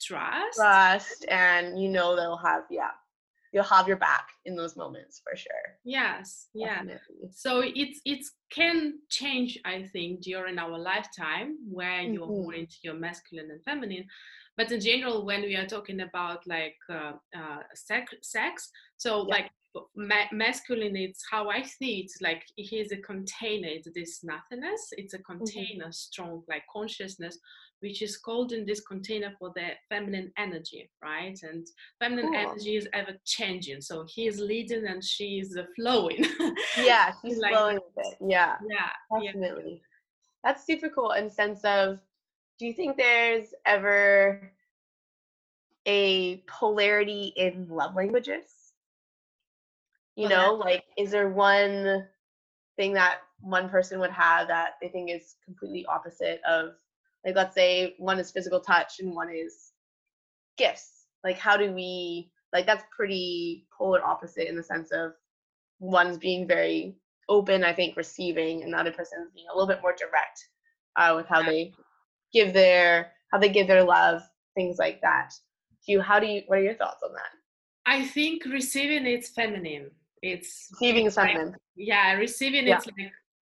trust. 0.00 0.56
Trust 0.56 1.26
and 1.28 1.80
you 1.80 1.88
know 1.88 2.14
they'll 2.14 2.36
have 2.36 2.62
yeah 2.70 2.90
you'll 3.52 3.64
have 3.64 3.86
your 3.86 3.96
back 3.96 4.28
in 4.44 4.56
those 4.56 4.76
moments 4.76 5.20
for 5.22 5.36
sure 5.36 5.76
yes 5.84 6.48
yeah 6.54 6.82
so 7.30 7.62
it's 7.64 8.00
it 8.04 8.24
can 8.50 8.94
change 9.08 9.58
i 9.64 9.82
think 9.92 10.20
during 10.20 10.58
our 10.58 10.78
lifetime 10.78 11.56
where 11.70 12.00
mm-hmm. 12.00 12.14
you're 12.14 12.26
more 12.26 12.54
into 12.54 12.76
your 12.82 12.94
masculine 12.94 13.50
and 13.50 13.62
feminine 13.62 14.04
but 14.56 14.70
in 14.70 14.80
general 14.80 15.24
when 15.24 15.42
we 15.42 15.56
are 15.56 15.66
talking 15.66 16.00
about 16.00 16.46
like 16.46 16.76
uh, 16.90 17.12
uh, 17.36 17.60
sex, 17.74 18.14
sex 18.22 18.70
so 18.96 19.26
yeah. 19.28 19.34
like 19.34 19.50
ma- 19.96 20.32
masculine 20.32 20.96
it's 20.96 21.24
how 21.30 21.48
i 21.48 21.62
see 21.62 22.00
it 22.00 22.10
like 22.20 22.42
is 22.56 22.92
a 22.92 22.96
container 22.98 23.68
it's 23.68 23.88
this 23.94 24.22
nothingness 24.22 24.88
it's 24.92 25.14
a 25.14 25.18
mm-hmm. 25.18 25.38
container 25.38 25.84
mm-hmm. 25.84 25.90
strong 25.90 26.42
like 26.48 26.62
consciousness 26.72 27.38
which 27.82 28.00
is 28.00 28.16
called 28.16 28.52
in 28.52 28.64
this 28.64 28.80
container 28.80 29.32
for 29.38 29.52
the 29.54 29.70
feminine 29.88 30.32
energy 30.36 30.90
right 31.02 31.38
and 31.42 31.66
feminine 31.98 32.32
cool. 32.32 32.36
energy 32.36 32.76
is 32.76 32.88
ever 32.92 33.12
changing 33.24 33.80
so 33.80 34.06
he 34.08 34.26
is 34.26 34.38
leading 34.38 34.86
and 34.86 35.02
she 35.02 35.40
is 35.40 35.56
uh, 35.56 35.64
flowing 35.76 36.24
yeah 36.78 37.12
she's 37.22 37.38
like 37.38 37.52
flowing 37.52 37.76
with 37.76 38.06
it 38.06 38.16
yeah 38.20 38.54
yeah 38.68 39.22
definitely 39.22 39.72
yeah. 39.72 39.78
that's 40.44 40.66
super 40.66 40.88
cool 40.88 41.12
in 41.12 41.28
sense 41.28 41.60
of 41.64 42.00
do 42.58 42.66
you 42.66 42.72
think 42.72 42.96
there's 42.96 43.48
ever 43.66 44.52
a 45.86 46.36
polarity 46.46 47.32
in 47.36 47.66
love 47.68 47.94
languages 47.96 48.62
you 50.16 50.26
okay. 50.26 50.34
know, 50.34 50.54
like 50.54 50.84
is 50.98 51.10
there 51.10 51.28
one 51.30 52.06
thing 52.76 52.92
that 52.92 53.18
one 53.40 53.68
person 53.68 53.98
would 53.98 54.10
have 54.10 54.46
that 54.48 54.74
they 54.80 54.88
think 54.88 55.10
is 55.10 55.36
completely 55.44 55.84
opposite 55.86 56.40
of 56.46 56.74
like 57.24 57.36
let's 57.36 57.54
say 57.54 57.94
one 57.98 58.18
is 58.18 58.30
physical 58.30 58.60
touch 58.60 59.00
and 59.00 59.14
one 59.14 59.30
is 59.30 59.72
gifts. 60.56 61.06
Like 61.24 61.38
how 61.38 61.56
do 61.56 61.72
we 61.72 62.30
like 62.52 62.66
that's 62.66 62.84
pretty 62.94 63.66
polar 63.76 64.04
opposite 64.04 64.48
in 64.48 64.56
the 64.56 64.62
sense 64.62 64.90
of 64.92 65.12
one's 65.78 66.18
being 66.18 66.46
very 66.46 66.96
open, 67.28 67.64
I 67.64 67.72
think, 67.72 67.96
receiving, 67.96 68.62
and 68.62 68.72
the 68.72 68.78
other 68.78 68.92
person's 68.92 69.30
being 69.34 69.46
a 69.52 69.56
little 69.56 69.68
bit 69.68 69.82
more 69.82 69.94
direct 69.96 70.48
uh, 70.96 71.14
with 71.16 71.26
how 71.26 71.42
they 71.42 71.72
give 72.32 72.52
their 72.52 73.12
how 73.30 73.38
they 73.38 73.48
give 73.48 73.66
their 73.66 73.84
love, 73.84 74.22
things 74.54 74.78
like 74.78 75.00
that. 75.02 75.30
Do 75.86 75.92
you 75.92 76.00
how 76.00 76.18
do 76.18 76.26
you 76.26 76.42
what 76.46 76.58
are 76.58 76.62
your 76.62 76.74
thoughts 76.74 77.02
on 77.02 77.12
that? 77.14 77.30
I 77.86 78.04
think 78.04 78.44
receiving 78.44 79.06
is 79.06 79.28
feminine 79.28 79.90
it's 80.22 80.68
receiving 80.72 81.10
something 81.10 81.46
like, 81.46 81.54
yeah 81.76 82.12
receiving 82.12 82.66
yeah. 82.66 82.76
it's 82.76 82.86
like 82.86 83.10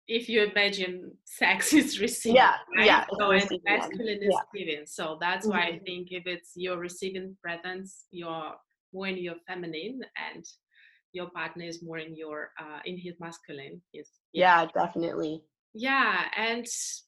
if 0.07 0.29
you 0.29 0.43
imagine 0.43 1.11
sex 1.25 1.73
is 1.81 1.99
receiving 1.99 2.37
yeah 2.37 2.55
right? 2.75 2.85
yeah 2.85 3.05
so 3.19 3.31
and 3.31 3.49
masculine 3.65 4.21
is 4.21 4.33
yeah. 4.33 4.59
giving 4.59 4.85
so 4.85 5.17
that's 5.19 5.45
mm-hmm. 5.45 5.57
why 5.57 5.65
i 5.65 5.71
mm-hmm. 5.71 5.83
think 5.85 6.07
if 6.11 6.25
it's 6.25 6.51
your 6.55 6.77
receiving 6.77 7.35
presence 7.41 8.05
you're 8.11 8.53
more 8.93 9.07
in 9.07 9.17
your 9.17 9.35
feminine 9.47 10.01
and 10.31 10.45
your 11.13 11.29
partner 11.31 11.65
is 11.65 11.83
more 11.83 11.97
in 11.97 12.15
your 12.15 12.51
uh 12.59 12.79
in 12.85 12.97
his 12.97 13.15
masculine 13.19 13.81
yeah 14.33 14.65
definitely 14.73 15.41
yeah 15.73 16.25
and 16.37 16.65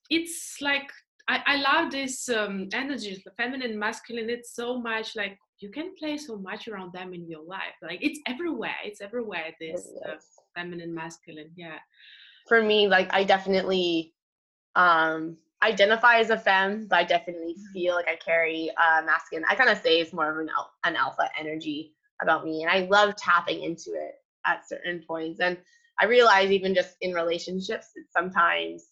it's 0.10 0.58
like 0.62 0.90
I, 1.28 1.44
I 1.46 1.56
love 1.58 1.92
this 1.92 2.28
um, 2.28 2.70
energy, 2.74 3.22
the 3.24 3.30
feminine, 3.38 3.78
masculine. 3.78 4.32
It's 4.32 4.56
so 4.56 4.82
much 4.82 5.16
like 5.16 5.38
you 5.60 5.70
can 5.70 5.94
play 5.98 6.18
so 6.18 6.38
much 6.38 6.68
around 6.68 6.94
them 6.94 7.14
in 7.14 7.30
your 7.30 7.44
life 7.44 7.76
like 7.82 8.00
it's 8.02 8.20
everywhere 8.28 8.76
it's 8.84 9.02
everywhere 9.02 9.52
this 9.60 9.92
uh, 10.06 10.14
feminine 10.56 10.94
masculine 10.94 11.52
yeah 11.56 11.78
for 12.50 12.62
me 12.62 12.88
like 12.88 13.14
i 13.14 13.24
definitely 13.24 14.14
um 14.76 15.38
identify 15.64 16.18
as 16.18 16.30
a 16.30 16.38
femme 16.38 16.88
but 16.90 17.00
i 17.00 17.04
definitely 17.04 17.54
mm-hmm. 17.54 17.74
feel 17.74 17.96
like 17.96 18.08
i 18.08 18.16
carry 18.16 18.70
a 18.78 18.82
uh 18.82 19.02
masculine 19.04 19.46
i 19.50 19.56
kind 19.56 19.70
of 19.70 19.78
say 19.78 20.00
it's 20.00 20.14
more 20.14 20.32
of 20.32 20.38
an, 20.40 20.50
al- 20.50 20.72
an 20.84 20.96
alpha 20.96 21.30
energy 21.40 21.94
about 22.22 22.44
me 22.44 22.64
and 22.64 22.72
i 22.72 22.88
love 22.90 23.16
tapping 23.16 23.64
into 23.64 23.92
it 23.92 24.16
at 24.46 24.68
certain 24.68 25.02
points 25.08 25.40
and 25.40 25.58
i 26.02 26.06
realize 26.06 26.52
even 26.52 26.76
just 26.76 26.96
in 27.02 27.14
relationships 27.14 27.88
it 27.96 28.06
sometimes 28.10 28.86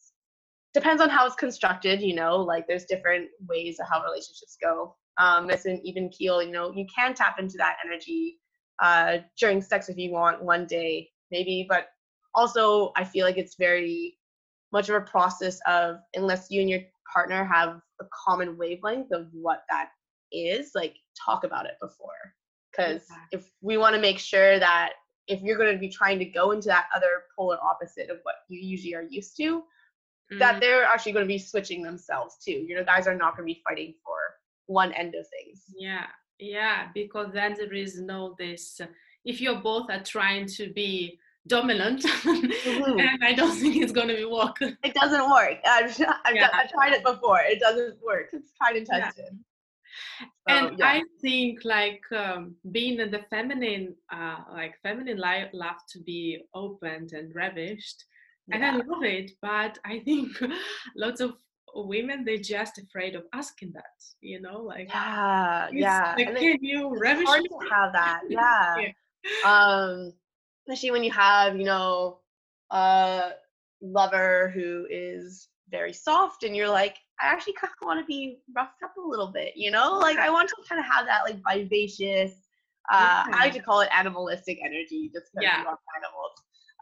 depends 0.74 1.02
on 1.02 1.10
how 1.10 1.26
it's 1.26 1.36
constructed 1.36 2.02
you 2.02 2.16
know 2.16 2.38
like 2.38 2.68
there's 2.68 2.86
different 2.86 3.28
ways 3.50 3.80
of 3.80 3.88
how 3.90 4.04
relationships 4.04 4.58
go 4.62 4.96
um, 5.18 5.50
as 5.50 5.66
an 5.66 5.82
even 5.84 6.10
keel, 6.10 6.42
you 6.42 6.52
know, 6.52 6.72
you 6.72 6.86
can 6.94 7.14
tap 7.14 7.40
into 7.40 7.58
that 7.58 7.78
energy 7.84 8.40
uh, 8.80 9.18
during 9.40 9.62
sex 9.62 9.90
if 9.90 9.98
you 9.98 10.12
want 10.12 10.44
one 10.44 10.66
day, 10.66 11.10
maybe. 11.32 11.66
But 11.68 11.88
also, 12.38 12.94
I 12.96 13.04
feel 13.04 13.26
like 13.26 13.38
it's 13.38 13.56
very 13.56 14.18
much 14.72 14.88
of 14.90 14.96
a 14.96 15.02
process 15.02 15.60
of 15.68 15.98
unless 16.14 16.48
you 16.50 16.62
and 16.62 16.70
your 16.70 16.82
partner 17.14 17.44
have 17.44 17.82
a 18.00 18.06
common 18.26 18.58
wavelength 18.58 19.12
of 19.12 19.28
what 19.34 19.64
that 19.70 19.90
is, 20.32 20.72
like 20.76 20.96
talk 21.26 21.44
about 21.44 21.66
it 21.66 21.76
before. 21.82 22.34
Because 22.72 23.04
yeah. 23.10 23.40
if 23.40 23.52
we 23.62 23.78
want 23.78 23.96
to 23.96 24.02
make 24.02 24.20
sure 24.20 24.60
that 24.60 24.94
if 25.28 25.42
you're 25.42 25.58
going 25.58 25.74
to 25.74 25.80
be 25.80 25.90
trying 25.90 26.20
to 26.20 26.26
go 26.26 26.52
into 26.52 26.68
that 26.68 26.88
other 26.96 27.24
polar 27.36 27.58
opposite 27.62 28.10
of 28.10 28.20
what 28.24 28.36
you 28.48 28.60
usually 28.60 28.96
are 28.96 29.08
used 29.10 29.36
to, 29.38 29.60
mm-hmm. 29.60 30.40
that 30.40 30.62
they're 30.62 30.86
actually 30.86 31.12
going 31.12 31.26
to 31.26 31.28
be 31.28 31.40
switching 31.40 31.82
themselves 31.82 32.38
too. 32.44 32.52
You 32.52 32.76
know, 32.76 32.86
guys 32.86 33.08
are 33.08 33.16
not 33.16 33.36
going 33.36 33.48
to 33.48 33.54
be 33.54 33.62
fighting 33.68 33.94
for 34.06 34.18
one 34.68 34.92
end 34.94 35.16
of 35.16 35.26
things 35.28 35.64
yeah 35.78 36.06
yeah 36.40 36.88
because 36.94 37.34
then 37.34 37.56
there 37.58 37.74
is 37.74 38.00
no 38.00 38.36
this 38.38 38.80
if 39.26 39.42
you're 39.42 39.62
both 39.62 39.90
are 39.90 40.04
trying 40.04 40.46
to 40.46 40.72
be 40.74 41.18
dominant 41.48 42.04
mm-hmm. 42.04 43.00
and 43.00 43.24
i 43.30 43.34
don't 43.34 43.58
think 43.58 43.76
it's 43.78 43.92
going 43.92 44.08
to 44.08 44.16
be 44.16 44.26
work 44.26 44.58
it 44.62 44.94
doesn't 44.94 45.30
work 45.30 45.58
I've, 45.66 45.90
I've, 46.26 46.36
yeah. 46.36 46.50
I've, 46.54 46.70
tried 46.70 46.94
it 46.94 47.04
before 47.04 47.40
it 47.42 47.60
doesn't 47.60 47.98
work 48.04 48.30
it's 48.34 48.52
tried 48.58 48.78
and 48.78 48.86
tested 48.86 49.26
yeah. 49.32 49.38
So, 50.48 50.54
and 50.54 50.80
yeah. 50.80 50.88
I 50.88 51.04
think 51.22 51.66
like 51.66 52.02
um, 52.16 52.56
being 52.72 53.00
in 53.00 53.12
the 53.12 53.22
feminine, 53.30 53.96
uh, 54.12 54.38
like 54.54 54.76
feminine 54.84 55.18
life, 55.18 55.50
love 55.54 55.78
to 55.90 56.00
be 56.00 56.40
opened 56.54 57.14
and 57.14 57.34
ravished, 57.36 58.06
and 58.52 58.64
I 58.64 58.76
love 58.76 59.04
it. 59.04 59.32
But 59.42 59.78
I 59.86 60.00
think 60.00 60.38
lots 60.96 61.20
of 61.20 61.34
women 61.76 62.24
they're 62.26 62.38
just 62.38 62.78
afraid 62.80 63.16
of 63.16 63.24
asking 63.34 63.72
that 63.74 63.84
you 64.22 64.42
know 64.42 64.62
like 64.62 64.90
yeah 64.90 65.68
yeah 65.72 66.16
like, 66.18 66.36
can 66.38 66.58
you 66.64 66.92
it's 66.96 67.30
hard 67.30 67.44
to 67.44 67.70
have 67.70 67.94
that 67.94 68.22
yeah. 68.30 68.76
yeah 68.80 68.92
um 69.46 70.12
especially 70.68 70.92
when 70.92 71.04
you 71.04 71.12
have 71.12 71.58
you 71.58 71.64
know 71.64 72.20
a 72.72 73.32
lover 73.82 74.52
who 74.54 74.86
is 74.90 75.48
very 75.70 75.94
soft 75.94 76.44
and 76.44 76.56
you're 76.56 76.70
like 76.70 76.98
i 77.22 77.28
actually 77.28 77.54
kind 77.54 77.72
of 77.82 77.86
want 77.86 78.00
to 78.00 78.06
be 78.06 78.40
roughed 78.56 78.82
up 78.84 78.94
a 78.98 79.08
little 79.08 79.32
bit 79.32 79.54
you 79.56 79.72
know 79.72 79.98
like 79.98 80.18
i 80.18 80.30
want 80.30 80.50
to 80.50 80.56
kind 80.68 80.80
of 80.80 80.86
have 80.86 81.06
that 81.06 81.22
like 81.24 81.38
vivacious 81.54 82.32
uh 82.92 83.24
yeah. 83.28 83.36
i 83.38 83.46
like 83.46 83.54
to 83.54 83.62
call 83.62 83.82
it 83.82 83.90
animalistic 83.94 84.60
energy 84.64 85.10
just 85.14 85.28
because 85.34 85.44
yeah. 85.44 85.62
we 85.62 85.68
are 85.68 85.80
animals 85.98 86.34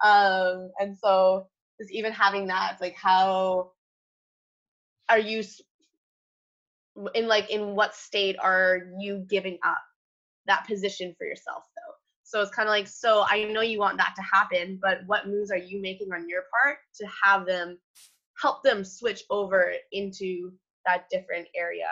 um 0.03 0.71
and 0.79 0.97
so 0.97 1.47
just 1.79 1.91
even 1.91 2.11
having 2.11 2.47
that 2.47 2.71
it's 2.73 2.81
like 2.81 2.95
how 2.95 3.71
are 5.09 5.19
you 5.19 5.43
in 7.13 7.27
like 7.27 7.49
in 7.49 7.75
what 7.75 7.93
state 7.95 8.37
are 8.39 8.83
you 8.99 9.25
giving 9.29 9.57
up 9.63 9.81
that 10.47 10.65
position 10.67 11.13
for 11.17 11.25
yourself 11.25 11.63
though 11.75 11.84
so 12.35 12.41
it's 12.41 12.51
kind 12.51 12.67
of 12.67 12.71
like 12.71 12.87
so 12.87 13.23
i 13.29 13.45
know 13.45 13.61
you 13.61 13.79
want 13.79 13.97
that 13.97 14.13
to 14.13 14.21
happen 14.21 14.77
but 14.81 14.99
what 15.05 15.25
moves 15.25 15.51
are 15.51 15.57
you 15.57 15.81
making 15.81 16.11
on 16.11 16.27
your 16.27 16.43
part 16.51 16.79
to 16.93 17.07
have 17.23 17.45
them 17.45 17.77
help 18.41 18.61
them 18.61 18.83
switch 18.83 19.23
over 19.29 19.71
into 19.93 20.51
that 20.85 21.05
different 21.09 21.47
area 21.55 21.87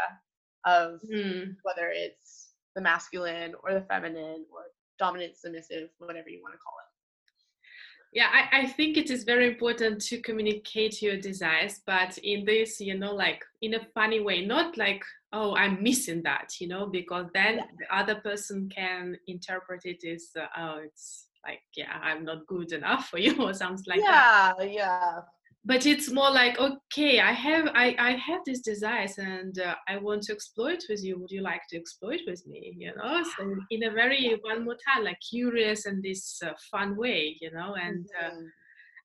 of 0.66 1.00
mm. 1.10 1.56
whether 1.64 1.92
it's 1.94 2.50
the 2.76 2.82
masculine 2.82 3.54
or 3.64 3.74
the 3.74 3.86
feminine 3.88 4.46
or 4.52 4.64
dominant 5.00 5.38
submissive 5.38 5.88
whatever 6.00 6.28
you 6.28 6.42
want 6.42 6.54
to 6.54 6.60
call 6.60 6.74
it 6.84 8.18
yeah 8.18 8.28
I, 8.34 8.64
I 8.64 8.68
think 8.68 8.98
it 8.98 9.10
is 9.10 9.24
very 9.24 9.48
important 9.48 10.02
to 10.02 10.20
communicate 10.20 11.02
your 11.02 11.16
desires 11.16 11.80
but 11.88 12.18
in 12.18 12.44
this 12.44 12.82
you 12.82 13.00
know 13.00 13.16
like 13.16 13.46
in 13.62 13.76
a 13.76 13.88
funny 13.94 14.20
way 14.20 14.46
not 14.46 14.78
like 14.78 15.06
oh 15.34 15.56
i'm 15.56 15.82
missing 15.82 16.22
that 16.24 16.50
you 16.60 16.68
know 16.68 16.86
because 16.86 17.26
then 17.34 17.58
yeah. 17.58 17.64
the 17.80 17.96
other 17.96 18.16
person 18.22 18.70
can 18.74 19.18
interpret 19.28 19.82
it 19.84 20.04
as 20.08 20.30
uh, 20.40 20.46
oh 20.58 20.80
it's 20.84 21.28
like 21.46 21.62
yeah 21.76 22.00
i'm 22.02 22.24
not 22.24 22.46
good 22.48 22.72
enough 22.72 23.10
for 23.10 23.18
you 23.26 23.36
or 23.42 23.54
something 23.54 23.86
like 23.88 24.00
yeah, 24.00 24.54
that. 24.58 24.72
Yeah 24.72 24.74
yeah. 24.74 25.20
But 25.66 25.86
it's 25.86 26.12
more 26.12 26.30
like 26.30 26.60
okay 26.60 27.22
i 27.22 27.32
have 27.32 27.68
i 27.74 27.96
i 27.98 28.12
have 28.12 28.42
these 28.46 28.62
desires 28.62 29.18
and 29.18 29.58
uh, 29.60 29.76
i 29.88 29.96
want 29.96 30.24
to 30.24 30.34
explore 30.34 30.72
it 30.72 30.84
with 30.90 31.02
you. 31.02 31.18
Would 31.20 31.32
you 31.32 31.42
like 31.42 31.62
to 31.70 31.78
explore 31.78 32.14
it 32.14 32.24
with 32.28 32.46
me 32.46 32.76
you 32.78 32.94
know? 32.98 33.24
So 33.38 33.56
in 33.70 33.84
a 33.84 33.92
very 33.92 34.38
one 34.42 34.66
more 34.66 34.76
time 34.86 35.06
like 35.06 35.20
curious 35.30 35.86
and 35.86 36.04
this 36.04 36.42
uh, 36.46 36.52
fun 36.70 36.98
way 36.98 37.38
you 37.40 37.52
know? 37.52 37.76
And 37.76 38.06
uh, 38.22 38.32
mm-hmm. 38.32 38.46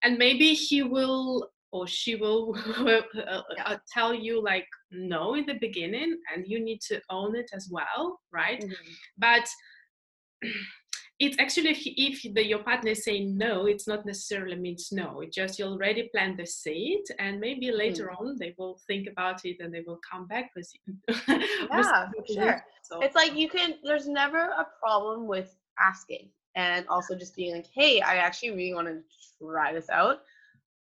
and 0.02 0.18
maybe 0.18 0.52
he 0.52 0.82
will 0.82 1.48
or 1.70 1.86
she 1.86 2.14
will 2.22 2.56
uh, 2.78 3.42
uh, 3.64 3.76
tell 3.92 4.14
you 4.14 4.42
like 4.42 4.66
no 4.90 5.34
in 5.34 5.46
the 5.46 5.58
beginning 5.60 6.18
and 6.34 6.46
you 6.46 6.60
need 6.60 6.80
to 6.80 7.00
own 7.10 7.36
it 7.36 7.50
as 7.54 7.68
well 7.70 8.20
right 8.32 8.60
mm-hmm. 8.60 8.92
but 9.18 9.48
it's 11.20 11.36
actually 11.40 11.70
if, 11.70 11.82
if 11.84 12.34
the, 12.34 12.46
your 12.46 12.60
partner 12.60 12.92
is 12.92 13.04
saying 13.04 13.36
no 13.36 13.66
it's 13.66 13.88
not 13.88 14.06
necessarily 14.06 14.56
means 14.56 14.90
no 14.92 15.20
it 15.20 15.32
just 15.32 15.58
you 15.58 15.64
already 15.64 16.08
plant 16.14 16.36
the 16.36 16.46
seed 16.46 17.02
and 17.18 17.40
maybe 17.40 17.72
later 17.72 18.12
mm. 18.12 18.20
on 18.20 18.36
they 18.38 18.54
will 18.56 18.78
think 18.86 19.08
about 19.08 19.44
it 19.44 19.56
and 19.58 19.74
they 19.74 19.82
will 19.86 19.98
come 20.08 20.26
back 20.26 20.50
with 20.54 20.70
you 20.74 20.94
yeah 21.28 22.06
with 22.16 22.26
sure 22.32 22.62
so. 22.82 23.00
it's 23.00 23.16
like 23.16 23.34
you 23.34 23.48
can 23.48 23.74
there's 23.82 24.06
never 24.06 24.38
a 24.38 24.66
problem 24.80 25.26
with 25.26 25.56
asking 25.80 26.28
and 26.54 26.86
also 26.88 27.16
just 27.16 27.34
being 27.34 27.54
like 27.54 27.66
hey 27.74 28.00
i 28.00 28.16
actually 28.16 28.50
really 28.50 28.74
want 28.74 28.86
to 28.86 29.00
try 29.40 29.72
this 29.72 29.90
out 29.90 30.20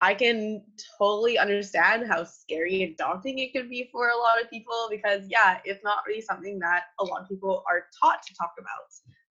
i 0.00 0.14
can 0.14 0.62
totally 0.98 1.38
understand 1.38 2.06
how 2.08 2.24
scary 2.24 2.82
and 2.82 2.96
daunting 2.96 3.38
it 3.38 3.52
can 3.52 3.68
be 3.68 3.88
for 3.90 4.08
a 4.08 4.16
lot 4.16 4.40
of 4.40 4.50
people 4.50 4.88
because 4.90 5.22
yeah 5.28 5.58
it's 5.64 5.82
not 5.84 5.98
really 6.06 6.20
something 6.20 6.58
that 6.58 6.84
a 7.00 7.04
lot 7.04 7.22
of 7.22 7.28
people 7.28 7.62
are 7.70 7.84
taught 8.00 8.22
to 8.26 8.34
talk 8.34 8.52
about 8.58 8.68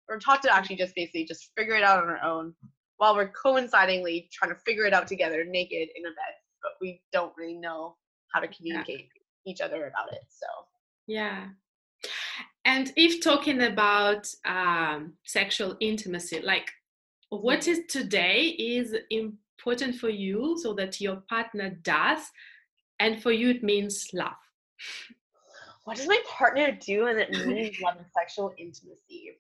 we're 0.09 0.19
taught 0.19 0.43
to 0.43 0.55
actually 0.55 0.77
just 0.77 0.95
basically 0.95 1.25
just 1.25 1.51
figure 1.57 1.75
it 1.75 1.83
out 1.83 2.03
on 2.03 2.09
our 2.09 2.23
own 2.23 2.55
while 2.99 3.15
we're 3.15 3.29
coincidingly 3.29 4.29
trying 4.33 4.53
to 4.53 4.61
figure 4.61 4.85
it 4.85 4.93
out 4.93 5.07
together 5.07 5.45
naked 5.45 5.89
in 5.95 6.05
a 6.07 6.11
bed 6.11 6.35
but 6.63 6.73
we 6.81 7.01
don't 7.13 7.33
really 7.37 7.57
know 7.57 7.97
how 8.33 8.41
to 8.41 8.49
communicate 8.49 9.09
yeah. 9.45 9.53
each 9.53 9.61
other 9.61 9.87
about 9.87 10.13
it 10.13 10.23
so 10.29 10.47
yeah 11.07 11.47
and 12.65 12.93
if 12.97 13.23
talking 13.23 13.63
about 13.63 14.29
um, 14.45 15.15
sexual 15.25 15.77
intimacy 15.81 16.41
like 16.41 16.71
what 17.31 17.67
is 17.67 17.79
mm-hmm. 17.79 17.87
is 17.87 17.93
today 17.93 18.43
is 18.59 18.95
important 19.59 19.97
for 19.97 20.09
you 20.09 20.59
so 20.63 20.73
that 20.75 21.01
your 21.01 21.17
partner 21.29 21.71
does 21.83 22.21
and 23.01 23.23
for 23.23 23.33
you 23.33 23.51
it 23.51 23.63
means 23.63 24.09
love 24.13 24.33
what 25.85 25.97
does 25.97 26.09
my 26.09 26.21
partner 26.29 26.73
do 26.73 27.07
and 27.07 27.19
it 27.19 27.31
means 27.47 27.81
love 27.81 27.97
and 27.97 28.07
sexual 28.15 28.55
intimacy 28.59 29.37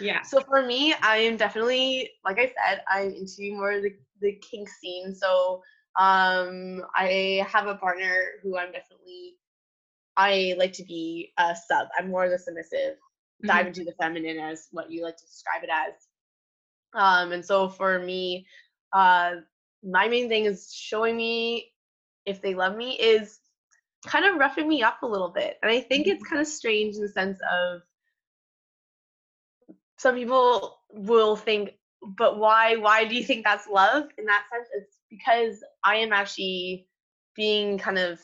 yeah. 0.00 0.22
So 0.22 0.40
for 0.40 0.62
me, 0.62 0.94
I 1.02 1.18
am 1.18 1.36
definitely, 1.36 2.10
like 2.24 2.38
I 2.38 2.46
said, 2.46 2.82
I'm 2.88 3.12
into 3.12 3.54
more 3.54 3.80
the, 3.80 3.94
the 4.20 4.32
kink 4.32 4.68
scene. 4.68 5.14
So 5.14 5.62
um, 5.98 6.82
I 6.94 7.46
have 7.48 7.66
a 7.66 7.74
partner 7.74 8.22
who 8.42 8.58
I'm 8.58 8.72
definitely, 8.72 9.36
I 10.16 10.54
like 10.58 10.72
to 10.74 10.84
be 10.84 11.32
a 11.38 11.54
sub. 11.54 11.88
I'm 11.98 12.10
more 12.10 12.28
the 12.28 12.38
submissive, 12.38 12.94
mm-hmm. 12.94 13.48
dive 13.48 13.66
into 13.66 13.84
the 13.84 13.94
feminine 14.00 14.38
as 14.38 14.68
what 14.72 14.90
you 14.90 15.02
like 15.02 15.16
to 15.16 15.26
describe 15.26 15.62
it 15.62 15.70
as. 15.70 15.94
Um, 16.94 17.32
and 17.32 17.44
so 17.44 17.68
for 17.68 17.98
me, 17.98 18.46
uh, 18.92 19.36
my 19.82 20.08
main 20.08 20.28
thing 20.28 20.44
is 20.44 20.72
showing 20.72 21.16
me 21.16 21.72
if 22.26 22.42
they 22.42 22.54
love 22.54 22.76
me 22.76 22.92
is 22.92 23.38
kind 24.06 24.24
of 24.24 24.36
roughing 24.36 24.68
me 24.68 24.82
up 24.82 25.02
a 25.02 25.06
little 25.06 25.30
bit. 25.30 25.58
And 25.62 25.70
I 25.70 25.80
think 25.80 26.06
it's 26.06 26.22
mm-hmm. 26.22 26.28
kind 26.28 26.40
of 26.40 26.46
strange 26.46 26.96
in 26.96 27.02
the 27.02 27.08
sense 27.08 27.38
of 27.52 27.82
some 30.00 30.14
people 30.14 30.78
will 30.92 31.36
think 31.36 31.74
but 32.16 32.38
why 32.38 32.76
why 32.76 33.04
do 33.04 33.14
you 33.14 33.22
think 33.22 33.44
that's 33.44 33.68
love 33.68 34.04
in 34.16 34.24
that 34.24 34.44
sense 34.50 34.68
it's 34.74 34.96
because 35.10 35.62
i 35.84 35.96
am 35.96 36.12
actually 36.12 36.86
being 37.36 37.76
kind 37.76 37.98
of 37.98 38.18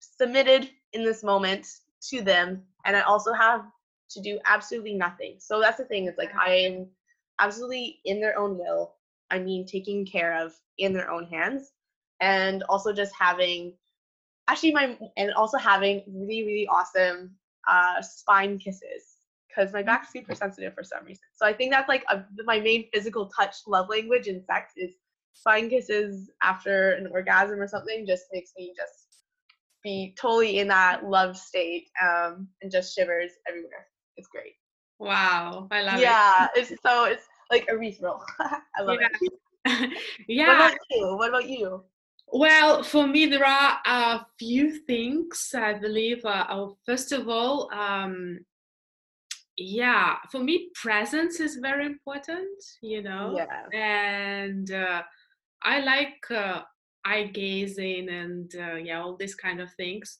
submitted 0.00 0.70
in 0.94 1.04
this 1.04 1.22
moment 1.22 1.66
to 2.00 2.22
them 2.22 2.62
and 2.86 2.96
i 2.96 3.02
also 3.02 3.32
have 3.32 3.62
to 4.08 4.20
do 4.22 4.38
absolutely 4.46 4.94
nothing 4.94 5.34
so 5.38 5.60
that's 5.60 5.76
the 5.76 5.84
thing 5.84 6.06
it's 6.06 6.16
like 6.16 6.32
i 6.34 6.50
am 6.50 6.86
absolutely 7.38 8.00
in 8.06 8.20
their 8.20 8.38
own 8.38 8.56
will 8.56 8.94
i 9.30 9.38
mean 9.38 9.66
taking 9.66 10.06
care 10.06 10.44
of 10.44 10.52
in 10.78 10.92
their 10.92 11.10
own 11.10 11.24
hands 11.26 11.72
and 12.20 12.62
also 12.64 12.92
just 12.92 13.12
having 13.18 13.72
actually 14.48 14.72
my 14.72 14.96
and 15.16 15.32
also 15.34 15.58
having 15.58 16.02
really 16.08 16.44
really 16.44 16.68
awesome 16.68 17.30
uh 17.68 18.00
spine 18.02 18.58
kisses 18.58 19.18
because 19.58 19.72
my 19.72 19.82
back's 19.82 20.12
super 20.12 20.34
sensitive 20.34 20.74
for 20.74 20.84
some 20.84 21.04
reason. 21.04 21.24
So 21.34 21.46
I 21.46 21.52
think 21.52 21.72
that's 21.72 21.88
like 21.88 22.04
a, 22.08 22.24
my 22.44 22.60
main 22.60 22.88
physical 22.92 23.26
touch 23.26 23.56
love 23.66 23.88
language 23.88 24.26
in 24.26 24.44
sex 24.44 24.72
is 24.76 24.92
spine 25.32 25.68
kisses 25.68 26.30
after 26.42 26.92
an 26.92 27.08
orgasm 27.08 27.60
or 27.60 27.68
something 27.68 28.06
just 28.06 28.24
makes 28.32 28.52
me 28.56 28.72
just 28.76 29.24
be 29.82 30.14
totally 30.20 30.58
in 30.58 30.68
that 30.68 31.04
love 31.04 31.36
state 31.36 31.88
um, 32.02 32.48
and 32.62 32.70
just 32.70 32.94
shivers 32.94 33.32
everywhere. 33.48 33.86
It's 34.16 34.28
great. 34.28 34.54
Wow, 34.98 35.68
I 35.70 35.82
love 35.82 36.00
yeah, 36.00 36.44
it. 36.44 36.50
Yeah, 36.56 36.62
it's 36.62 36.72
so 36.84 37.04
it's 37.04 37.24
like 37.50 37.68
a 37.68 37.72
erythral. 37.72 38.20
I 38.40 38.82
love 38.82 38.98
yeah. 39.00 39.08
it. 39.66 39.98
yeah. 40.28 40.46
What 40.48 40.56
about 40.56 40.78
you? 40.90 41.16
What 41.16 41.28
about 41.28 41.48
you? 41.48 41.84
Well, 42.30 42.82
for 42.82 43.06
me, 43.06 43.26
there 43.26 43.46
are 43.46 43.78
a 43.86 44.26
few 44.38 44.80
things 44.80 45.54
I 45.54 45.74
believe. 45.74 46.24
Uh, 46.24 46.46
oh, 46.50 46.76
first 46.84 47.12
of 47.12 47.28
all, 47.28 47.72
um, 47.72 48.40
yeah 49.58 50.16
for 50.30 50.38
me 50.38 50.70
presence 50.74 51.40
is 51.40 51.56
very 51.56 51.84
important 51.84 52.48
you 52.80 53.02
know 53.02 53.34
yeah. 53.36 53.78
and 53.78 54.70
uh, 54.70 55.02
i 55.62 55.80
like 55.80 56.22
uh, 56.30 56.62
eye 57.04 57.24
gazing 57.34 58.08
and 58.08 58.54
uh, 58.54 58.76
yeah 58.76 59.00
all 59.00 59.16
these 59.16 59.34
kind 59.34 59.60
of 59.60 59.72
things 59.74 60.18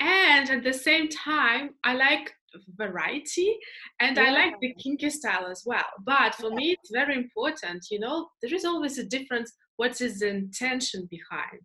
and 0.00 0.50
at 0.50 0.64
the 0.64 0.72
same 0.72 1.08
time 1.08 1.70
i 1.84 1.94
like 1.94 2.34
variety 2.76 3.56
and 4.00 4.16
yeah. 4.16 4.24
i 4.24 4.30
like 4.30 4.54
the 4.60 4.74
kinky 4.82 5.10
style 5.10 5.46
as 5.46 5.62
well 5.66 5.84
but 6.04 6.34
for 6.34 6.50
yeah. 6.50 6.56
me 6.56 6.76
it's 6.78 6.90
very 6.92 7.14
important 7.14 7.84
you 7.90 7.98
know 7.98 8.28
there 8.42 8.54
is 8.54 8.64
always 8.64 8.98
a 8.98 9.04
difference 9.04 9.52
what 9.76 10.00
is 10.00 10.18
the 10.18 10.28
intention 10.28 11.08
behind 11.10 11.62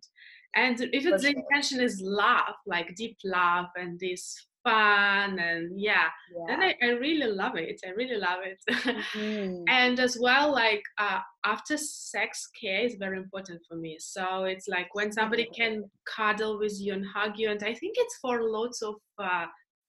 and 0.56 0.80
if 0.92 1.04
it's 1.06 1.22
the 1.22 1.34
intention 1.36 1.80
is 1.80 2.00
love 2.02 2.54
like 2.66 2.94
deep 2.96 3.16
love 3.24 3.66
and 3.76 3.98
this 4.00 4.48
fun 4.64 5.38
and 5.38 5.80
yeah, 5.80 6.08
yeah. 6.34 6.44
then 6.48 6.60
I, 6.60 6.74
I, 6.82 6.88
really 6.90 7.30
love 7.30 7.56
it 7.56 7.80
i 7.86 7.90
really 7.90 8.16
love 8.18 8.40
it 8.44 8.58
mm-hmm. 9.14 9.62
and 9.68 10.00
as 10.00 10.18
well 10.20 10.52
like 10.52 10.82
uh, 10.98 11.20
after 11.44 11.76
sex 11.76 12.48
care 12.60 12.84
is 12.84 12.96
very 12.98 13.18
important 13.18 13.60
for 13.68 13.76
me 13.76 13.96
so 13.98 14.44
it's 14.44 14.68
like 14.68 14.88
when 14.94 15.12
somebody 15.12 15.48
can 15.56 15.84
cuddle 16.16 16.58
with 16.58 16.74
you 16.80 16.92
and 16.92 17.04
hug 17.06 17.32
you 17.36 17.50
and 17.50 17.62
i 17.62 17.74
think 17.74 17.94
it's 17.96 18.18
for 18.20 18.42
lots 18.42 18.82
of 18.82 18.96
uh, 19.18 19.46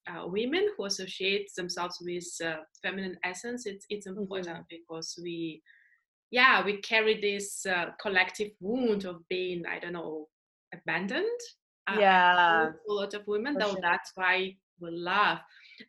uh, 0.08 0.28
women 0.28 0.68
who 0.76 0.86
associate 0.86 1.50
themselves 1.56 1.98
with 2.02 2.26
uh, 2.44 2.58
feminine 2.82 3.18
essence 3.24 3.66
it's 3.66 3.86
it's 3.90 4.08
important 4.08 4.48
mm-hmm. 4.48 4.62
because 4.70 5.20
we 5.24 5.62
yeah 6.32 6.64
we 6.64 6.78
carry 6.78 7.20
this 7.20 7.66
uh, 7.66 7.86
collective 8.02 8.52
wound 8.60 9.06
of 9.06 9.28
being 9.30 9.64
i 9.66 9.80
don't 9.80 9.94
know 9.94 10.28
abandoned 10.74 11.26
uh, 11.88 11.98
yeah 12.00 12.70
a 12.90 12.94
lot 12.94 13.14
of 13.14 13.26
women 13.28 13.56
though 13.58 13.72
sure. 13.72 13.80
that's 13.82 14.12
why 14.16 14.56
we 14.80 14.90
love 14.92 15.40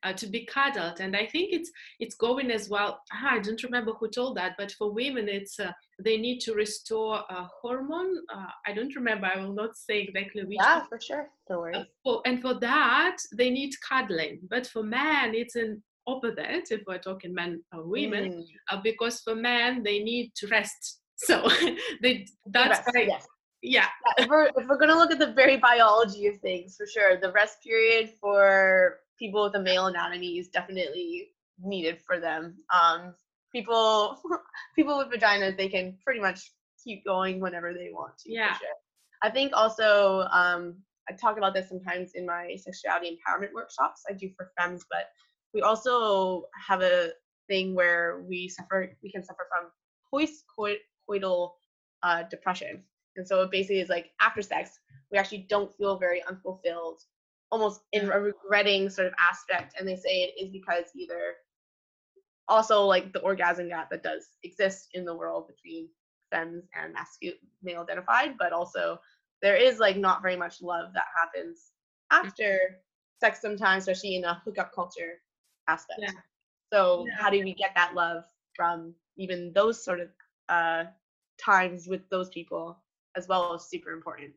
uh, 0.03 0.13
to 0.13 0.27
be 0.27 0.47
cuddled. 0.47 1.01
And 1.01 1.17
i 1.17 1.27
think 1.27 1.53
it's 1.53 1.71
it's 1.99 2.15
going 2.15 2.51
as 2.51 2.69
well. 2.69 3.01
Ah, 3.13 3.35
i 3.35 3.39
don't 3.39 3.63
remember 3.63 3.93
who 3.93 4.09
told 4.09 4.37
that 4.37 4.55
but 4.59 4.73
for 4.73 4.93
women 4.93 5.29
it's 5.29 5.59
uh, 5.61 5.73
they 6.03 6.17
need 6.17 6.41
to 6.41 6.55
restore 6.55 7.17
a 7.29 7.49
hormone. 7.61 8.17
Uh, 8.35 8.47
i 8.67 8.73
don't 8.73 8.95
remember. 8.95 9.27
I 9.27 9.41
will 9.41 9.55
not 9.55 9.77
say 9.77 10.01
exactly 10.01 10.45
which 10.45 10.59
yeah 10.61 10.85
for 10.89 11.01
sure. 11.01 11.29
Don't 11.49 11.75
uh, 11.75 11.85
for, 12.05 12.23
and 12.25 12.41
for 12.41 12.55
that 12.61 13.17
they 13.33 13.51
need 13.51 13.73
cuddling. 13.89 14.41
But 14.49 14.67
for 14.67 14.83
men 14.83 15.35
it's 15.35 15.57
an 15.57 15.83
opposite 16.07 16.69
if 16.71 16.83
we're 16.87 16.99
talking 16.99 17.35
men 17.35 17.63
or 17.75 17.85
women 17.87 18.25
mm. 18.33 18.45
Uh, 18.71 18.81
because 18.83 19.21
for 19.21 19.35
men 19.35 19.83
they 19.83 19.99
need 20.01 20.33
to 20.37 20.47
rest. 20.49 20.99
So 21.23 21.51
they 22.03 22.27
that's 22.47 22.79
rest, 22.79 22.93
yes. 22.95 23.27
Yeah. 23.61 23.85
yeah. 24.17 24.25
if 24.25 24.29
we're 24.31 24.47
if 24.57 24.67
we're 24.67 24.79
gonna 24.79 24.95
look 24.95 25.13
at 25.13 25.19
the 25.19 25.35
very 25.35 25.59
biology 25.59 26.27
of 26.29 26.39
things 26.39 26.77
for 26.77 26.87
sure 26.87 27.21
the 27.21 27.31
rest 27.33 27.63
period 27.63 28.15
for 28.19 29.01
people 29.21 29.45
with 29.45 29.55
a 29.55 29.61
male 29.61 29.87
anatomy 29.87 30.39
is 30.39 30.49
definitely 30.49 31.29
needed 31.63 32.01
for 32.07 32.19
them. 32.19 32.57
Um 32.75 33.15
people 33.53 34.21
people 34.77 34.99
with 34.99 35.09
vaginas 35.09 35.57
they 35.57 35.69
can 35.69 35.97
pretty 36.05 36.21
much 36.21 36.53
keep 36.83 37.05
going 37.05 37.41
whenever 37.41 37.75
they 37.75 37.91
want 37.93 38.17
to 38.17 38.33
yeah. 38.33 38.57
sure. 38.57 38.69
i 39.23 39.29
think 39.29 39.53
also 39.55 40.21
um 40.31 40.77
i 41.09 41.13
talk 41.13 41.37
about 41.37 41.53
this 41.53 41.69
sometimes 41.69 42.13
in 42.15 42.25
my 42.25 42.57
sexuality 42.57 43.19
empowerment 43.19 43.53
workshops. 43.53 44.03
I 44.09 44.15
do 44.15 44.31
for 44.37 44.51
femmes 44.57 44.85
but 44.91 45.07
we 45.53 45.63
also 45.63 46.45
have 46.67 46.81
a 46.81 47.11
thing 47.49 47.75
where 47.75 48.23
we 48.29 48.49
suffer 48.49 48.97
we 49.03 49.11
can 49.11 49.25
suffer 49.25 49.47
from 49.51 49.71
post 50.11 50.45
coital 51.09 51.51
uh, 52.03 52.23
depression. 52.31 52.83
And 53.17 53.27
so 53.27 53.43
it 53.43 53.51
basically 53.51 53.81
is 53.81 53.89
like 53.89 54.11
after 54.21 54.43
sex, 54.43 54.79
we 55.11 55.19
actually 55.19 55.47
don't 55.49 55.75
feel 55.75 55.99
very 55.99 56.23
unfulfilled, 56.29 57.01
almost 57.51 57.83
in 57.93 58.11
a 58.11 58.21
regretting 58.21 58.89
sort 58.91 59.09
of 59.09 59.15
aspect. 59.19 59.75
And 59.79 59.89
they 59.89 59.97
say 59.97 60.23
it 60.23 60.43
is 60.43 60.51
because 60.51 60.85
either 60.95 61.35
also 62.49 62.85
like 62.85 63.13
the 63.13 63.21
orgasm 63.21 63.69
gap 63.69 63.91
that 63.91 64.03
does 64.03 64.39
exist 64.43 64.89
in 64.95 65.05
the 65.05 65.15
world 65.15 65.47
between 65.49 65.89
femmes 66.31 66.65
and 66.75 66.93
masculine 66.93 67.39
male 67.63 67.83
identified, 67.83 68.37
but 68.39 68.53
also 68.53 69.01
there 69.43 69.57
is 69.57 69.79
like 69.79 69.97
not 69.97 70.23
very 70.23 70.37
much 70.37 70.63
love 70.63 70.93
that 70.95 71.05
happens 71.19 71.73
after 72.11 72.81
sex 73.21 73.41
sometimes, 73.41 73.83
especially 73.87 74.17
in 74.17 74.25
a 74.25 74.41
hookup 74.45 74.73
culture 74.75 75.21
aspect. 75.69 76.01
Yeah. 76.01 76.11
So 76.73 77.07
Yeah. 77.07 77.15
how 77.17 77.31
do 77.31 77.43
we 77.43 77.55
get 77.55 77.73
that 77.75 77.95
love 77.95 78.25
from 78.55 78.95
even 79.17 79.53
those 79.53 79.83
sort 79.83 80.01
of 80.01 80.09
uh, 80.49 80.85
times 81.39 81.89
with 81.89 82.09
those 82.11 82.29
people 82.31 82.79
as 83.17 83.29
well 83.29 83.55
as 83.55 83.69
super 83.69 83.91
important. 83.93 84.33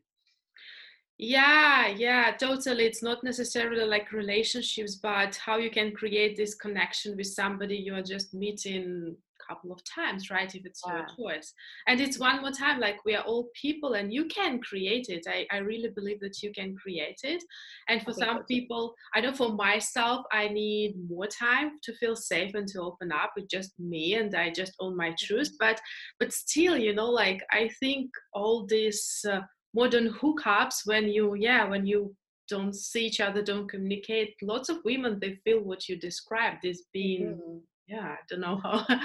Yeah, 1.18 1.86
yeah, 1.88 2.32
totally. 2.38 2.84
It's 2.86 3.02
not 3.02 3.22
necessarily 3.22 3.84
like 3.84 4.10
relationships, 4.12 4.96
but 4.96 5.36
how 5.36 5.58
you 5.58 5.70
can 5.70 5.92
create 5.92 6.36
this 6.36 6.54
connection 6.56 7.16
with 7.16 7.28
somebody 7.28 7.76
you 7.76 7.94
are 7.94 8.02
just 8.02 8.34
meeting 8.34 9.16
a 9.40 9.54
couple 9.54 9.70
of 9.70 9.80
times, 9.84 10.28
right? 10.28 10.52
If 10.52 10.66
it's 10.66 10.82
Yeah. 10.84 10.96
your 10.98 11.06
choice. 11.16 11.54
And 11.86 12.00
it's 12.00 12.18
one 12.18 12.40
more 12.40 12.50
time, 12.50 12.80
like 12.80 13.04
we 13.04 13.14
are 13.14 13.22
all 13.22 13.48
people 13.54 13.94
and 13.94 14.12
you 14.12 14.24
can 14.26 14.60
create 14.60 15.08
it. 15.08 15.24
I, 15.28 15.46
I 15.52 15.58
really 15.58 15.90
believe 15.90 16.18
that 16.20 16.42
you 16.42 16.50
can 16.52 16.74
create 16.74 17.20
it. 17.22 17.44
And 17.88 18.02
for 18.02 18.12
some 18.12 18.44
people, 18.46 18.94
I 19.14 19.20
know 19.20 19.32
for 19.32 19.50
myself, 19.52 20.26
I 20.32 20.48
need 20.48 20.96
more 21.08 21.28
time 21.28 21.78
to 21.84 21.94
feel 21.94 22.16
safe 22.16 22.54
and 22.54 22.66
to 22.68 22.80
open 22.82 23.12
up 23.12 23.32
with 23.36 23.48
just 23.48 23.78
me 23.78 24.14
and 24.14 24.34
I 24.34 24.50
just 24.50 24.72
own 24.80 24.96
my 24.96 25.14
truth. 25.18 25.52
But 25.60 25.80
but 26.18 26.32
still, 26.32 26.76
you 26.76 26.92
know, 26.92 27.08
like 27.10 27.40
I 27.52 27.68
think 27.80 28.10
all 28.32 28.66
this 28.66 29.24
uh, 29.24 29.42
modern 29.74 30.08
hookups 30.10 30.86
when 30.86 31.08
you 31.08 31.34
yeah 31.34 31.64
when 31.68 31.84
you 31.86 32.14
don't 32.48 32.74
see 32.74 33.06
each 33.06 33.20
other 33.20 33.42
don't 33.42 33.68
communicate 33.68 34.34
lots 34.42 34.68
of 34.68 34.78
women 34.84 35.18
they 35.20 35.34
feel 35.44 35.60
what 35.60 35.88
you 35.88 35.96
described 35.96 36.64
as 36.66 36.82
being 36.92 37.24
Mhm. 37.26 37.60
yeah 37.86 38.08
i 38.18 38.22
don't 38.28 38.40
know 38.40 38.56
how 38.62 38.84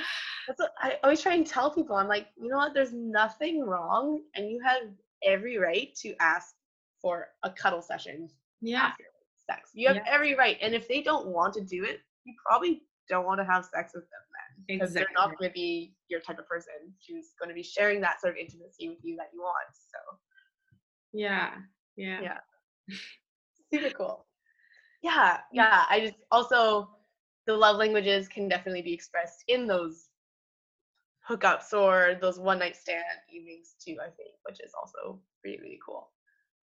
That's 0.48 0.60
what 0.62 0.74
I 0.82 0.98
always 1.04 1.22
try 1.22 1.36
and 1.36 1.46
tell 1.46 1.70
people. 1.70 1.96
I'm 1.96 2.08
like, 2.08 2.26
you 2.36 2.50
know 2.50 2.58
what? 2.58 2.74
There's 2.74 2.92
nothing 2.92 3.56
wrong, 3.64 4.24
and 4.34 4.50
you 4.50 4.60
have 4.66 4.82
every 5.24 5.58
right 5.60 5.94
to 6.02 6.16
ask 6.20 6.56
for 7.00 7.28
a 7.44 7.52
cuddle 7.52 7.84
session 7.84 8.28
yeah 8.60 8.86
after 8.88 9.04
sex. 9.48 9.70
You 9.76 9.90
have 9.90 9.98
Yeah. 9.98 10.06
every 10.16 10.34
right, 10.34 10.58
and 10.60 10.74
if 10.74 10.88
they 10.88 11.02
don't 11.04 11.28
want 11.28 11.54
to 11.56 11.62
do 11.62 11.84
it, 11.84 12.00
you 12.26 12.34
probably 12.44 12.82
don't 13.10 13.26
want 13.30 13.40
to 13.42 13.46
have 13.46 13.64
sex 13.66 13.94
with 13.94 14.06
them 14.14 14.26
then, 14.38 14.50
because 14.80 14.92
they're 14.92 15.14
not 15.14 15.38
going 15.38 15.50
to 15.52 15.54
be 15.54 15.94
your 16.08 16.20
type 16.20 16.40
of 16.40 16.48
person 16.48 16.74
who's 17.08 17.28
going 17.40 17.50
to 17.50 17.56
be 17.56 17.68
sharing 17.76 18.02
that 18.02 18.20
sort 18.20 18.34
of 18.34 18.38
intimacy 18.40 18.90
with 18.90 19.02
you 19.04 19.16
that 19.18 19.30
you 19.34 19.42
want. 19.42 19.70
So 19.94 20.00
yeah 21.14 21.52
yeah 21.96 22.22
Yeah. 22.22 22.38
super 23.74 23.90
cool. 23.96 24.26
Yeah, 25.02 25.38
mm. 25.38 25.42
yeah. 25.54 25.84
I 25.90 26.00
just 26.00 26.16
also 26.32 26.90
the 27.46 27.56
love 27.56 27.78
languages 27.78 28.28
can 28.28 28.48
definitely 28.48 28.82
be 28.82 28.94
expressed 28.94 29.44
in 29.48 29.68
those 29.68 30.10
hookups 31.28 31.74
or 31.74 32.18
those 32.22 32.40
one 32.40 32.60
night 32.60 32.76
stand 32.76 33.04
evenings 33.32 33.76
too, 33.84 33.98
I 34.02 34.10
think, 34.10 34.36
which 34.44 34.60
is 34.62 34.74
also 34.80 35.20
really, 35.44 35.60
really 35.60 35.80
cool. 35.86 36.10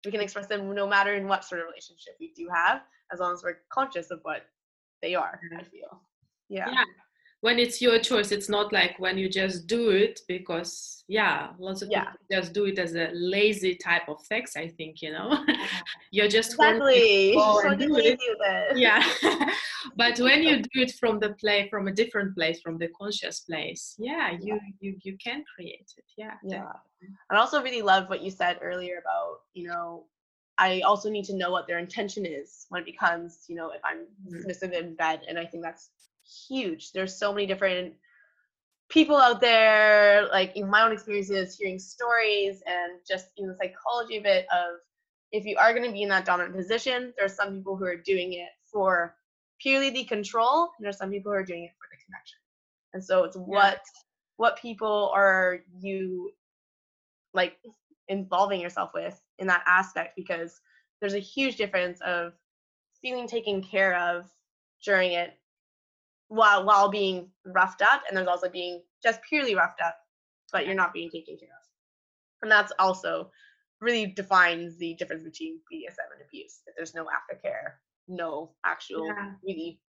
We 0.05 0.11
can 0.11 0.21
express 0.21 0.47
them 0.47 0.75
no 0.75 0.87
matter 0.87 1.15
in 1.15 1.29
what 1.29 1.45
sort 1.45 1.61
of 1.61 1.67
relationship 1.67 2.15
we 2.19 2.33
do 2.35 2.49
have, 2.55 2.83
as 3.13 3.21
long 3.21 3.35
as 3.35 3.43
we're 3.43 3.59
conscious 3.71 4.11
of 4.11 4.21
what 4.23 4.47
they 5.03 5.15
are, 5.15 5.41
I 5.57 5.63
feel. 5.63 6.01
Yeah. 6.49 6.71
yeah 6.71 6.85
when 7.43 7.59
it's 7.59 7.81
your 7.81 7.99
choice 7.99 8.33
it's 8.33 8.49
not 8.49 8.73
like 8.73 8.99
when 8.99 9.17
you 9.19 9.29
just 9.29 9.67
do 9.67 9.91
it 9.91 10.21
because 10.29 11.05
yeah 11.09 11.49
lots 11.59 11.83
of 11.83 11.89
Yeah. 11.91 12.01
people 12.05 12.19
just 12.31 12.53
do 12.53 12.67
it 12.67 12.79
as 12.79 12.95
a 12.95 13.09
lazy 13.13 13.75
type 13.77 14.09
of 14.09 14.21
sex 14.21 14.57
i 14.57 14.69
think 14.69 15.01
you 15.03 15.13
know 15.13 15.45
you're 16.11 16.29
just 16.29 16.53
Exactly. 16.53 17.33
go 17.35 17.41
Just 17.41 17.65
and 17.65 17.65
wanna 17.65 17.77
get 17.79 17.89
do 17.89 17.97
it. 17.97 18.19
it. 18.21 18.77
yeah 18.77 19.03
but 19.97 20.19
when 20.21 20.43
you 20.43 20.63
do 20.63 20.81
it 20.83 20.93
from 21.01 21.19
the 21.19 21.31
play 21.35 21.69
from 21.71 21.89
a 21.89 21.93
different 21.93 22.35
place 22.37 22.61
from 22.61 22.79
the 22.79 22.89
conscious 23.01 23.41
place 23.41 23.95
yeah 23.99 24.31
you 24.41 24.59
you 24.81 24.97
you 25.03 25.17
can 25.25 25.43
create 25.55 25.91
it 25.97 26.05
yeah 26.17 26.35
Yeah. 26.45 26.73
And 27.31 27.39
I 27.39 27.41
also 27.41 27.63
really 27.63 27.81
love 27.81 28.11
what 28.11 28.21
you 28.23 28.31
said 28.31 28.59
earlier 28.61 28.97
about, 29.05 29.37
you 29.55 29.67
know, 29.69 30.05
I 30.59 30.81
also 30.83 31.09
need 31.09 31.25
to 31.31 31.35
know 31.41 31.51
what 31.51 31.67
their 31.67 31.79
intention 31.79 32.27
is 32.27 32.67
when 32.69 32.83
it 32.83 32.85
becomes, 32.93 33.47
you 33.49 33.57
know, 33.57 33.71
if 33.71 33.81
I'm 33.91 34.01
Mhm. 34.27 34.41
submissive 34.41 34.73
in 34.73 34.95
bed. 34.97 35.19
And 35.27 35.39
I 35.39 35.47
think 35.47 35.63
that's 35.65 35.85
huge. 36.49 36.93
There's 36.93 37.17
so 37.17 37.33
many 37.33 37.47
different 37.47 37.95
people 38.89 39.17
out 39.17 39.41
there, 39.41 40.29
like 40.31 40.57
in 40.57 40.69
my 40.69 40.83
own 40.83 40.93
experiences, 40.93 41.57
hearing 41.57 41.79
stories 41.79 42.63
and 42.67 43.01
just 43.09 43.29
in 43.37 43.47
the 43.47 43.57
psychology 43.57 44.19
of 44.19 44.25
it 44.27 44.47
of 44.53 44.81
if 45.33 45.45
you 45.45 45.57
are 45.57 45.73
going 45.73 45.87
to 45.87 45.93
be 45.93 46.03
in 46.03 46.09
that 46.09 46.25
dominant 46.25 46.57
position, 46.57 47.13
there 47.17 47.27
are 47.27 47.29
some 47.29 47.57
people 47.57 47.77
who 47.77 47.85
are 47.85 47.97
doing 47.97 48.33
it 48.33 48.49
for 48.73 49.15
purely 49.61 49.91
the 49.91 50.05
control, 50.05 50.71
and 50.77 50.85
there 50.85 50.91
are 50.91 50.93
some 50.93 51.11
people 51.11 51.31
who 51.31 51.39
are 51.39 51.45
doing 51.45 51.65
it 51.65 51.71
for 51.79 51.87
the 51.91 52.05
connection. 52.05 52.39
And 52.93 53.05
so 53.05 53.25
it's 53.25 53.37
what 53.37 53.81
what 54.37 54.59
people 54.59 55.13
are 55.15 55.61
you 55.79 56.33
like 57.35 57.59
involving 58.09 58.61
yourself 58.61 58.91
with 58.95 59.21
in 59.39 59.47
that 59.47 59.63
aspect 59.67 60.17
because 60.17 60.61
there's 61.01 61.15
a 61.15 61.19
huge 61.19 61.57
difference 61.57 62.01
of 62.01 62.33
feeling 63.01 63.29
taken 63.29 63.63
care 63.63 63.97
of 63.97 64.27
during 64.85 65.13
it 65.13 65.39
while 66.31 66.65
while 66.65 66.89
being 66.89 67.29
roughed 67.45 67.83
up 67.83 68.03
and 68.09 68.17
there's 68.17 68.29
also 68.29 68.49
being 68.49 68.81
just 69.03 69.21
purely 69.29 69.55
roughed 69.55 69.81
up 69.85 69.97
but 70.53 70.65
you're 70.65 70.75
not 70.75 70.93
being 70.93 71.11
taken 71.11 71.37
care 71.37 71.49
of. 71.49 71.67
And 72.43 72.51
that's 72.51 72.73
also 72.79 73.31
really 73.81 74.07
defines 74.07 74.77
the 74.77 74.95
difference 74.95 75.23
between 75.23 75.61
BDSM 75.73 76.13
and 76.13 76.23
abuse 76.27 76.61
if 76.67 76.75
there's 76.77 76.95
no 76.95 77.05
aftercare 77.05 77.75
no 78.09 78.51
actual 78.65 79.07
Yeah. 79.07 79.35
really 79.45 79.81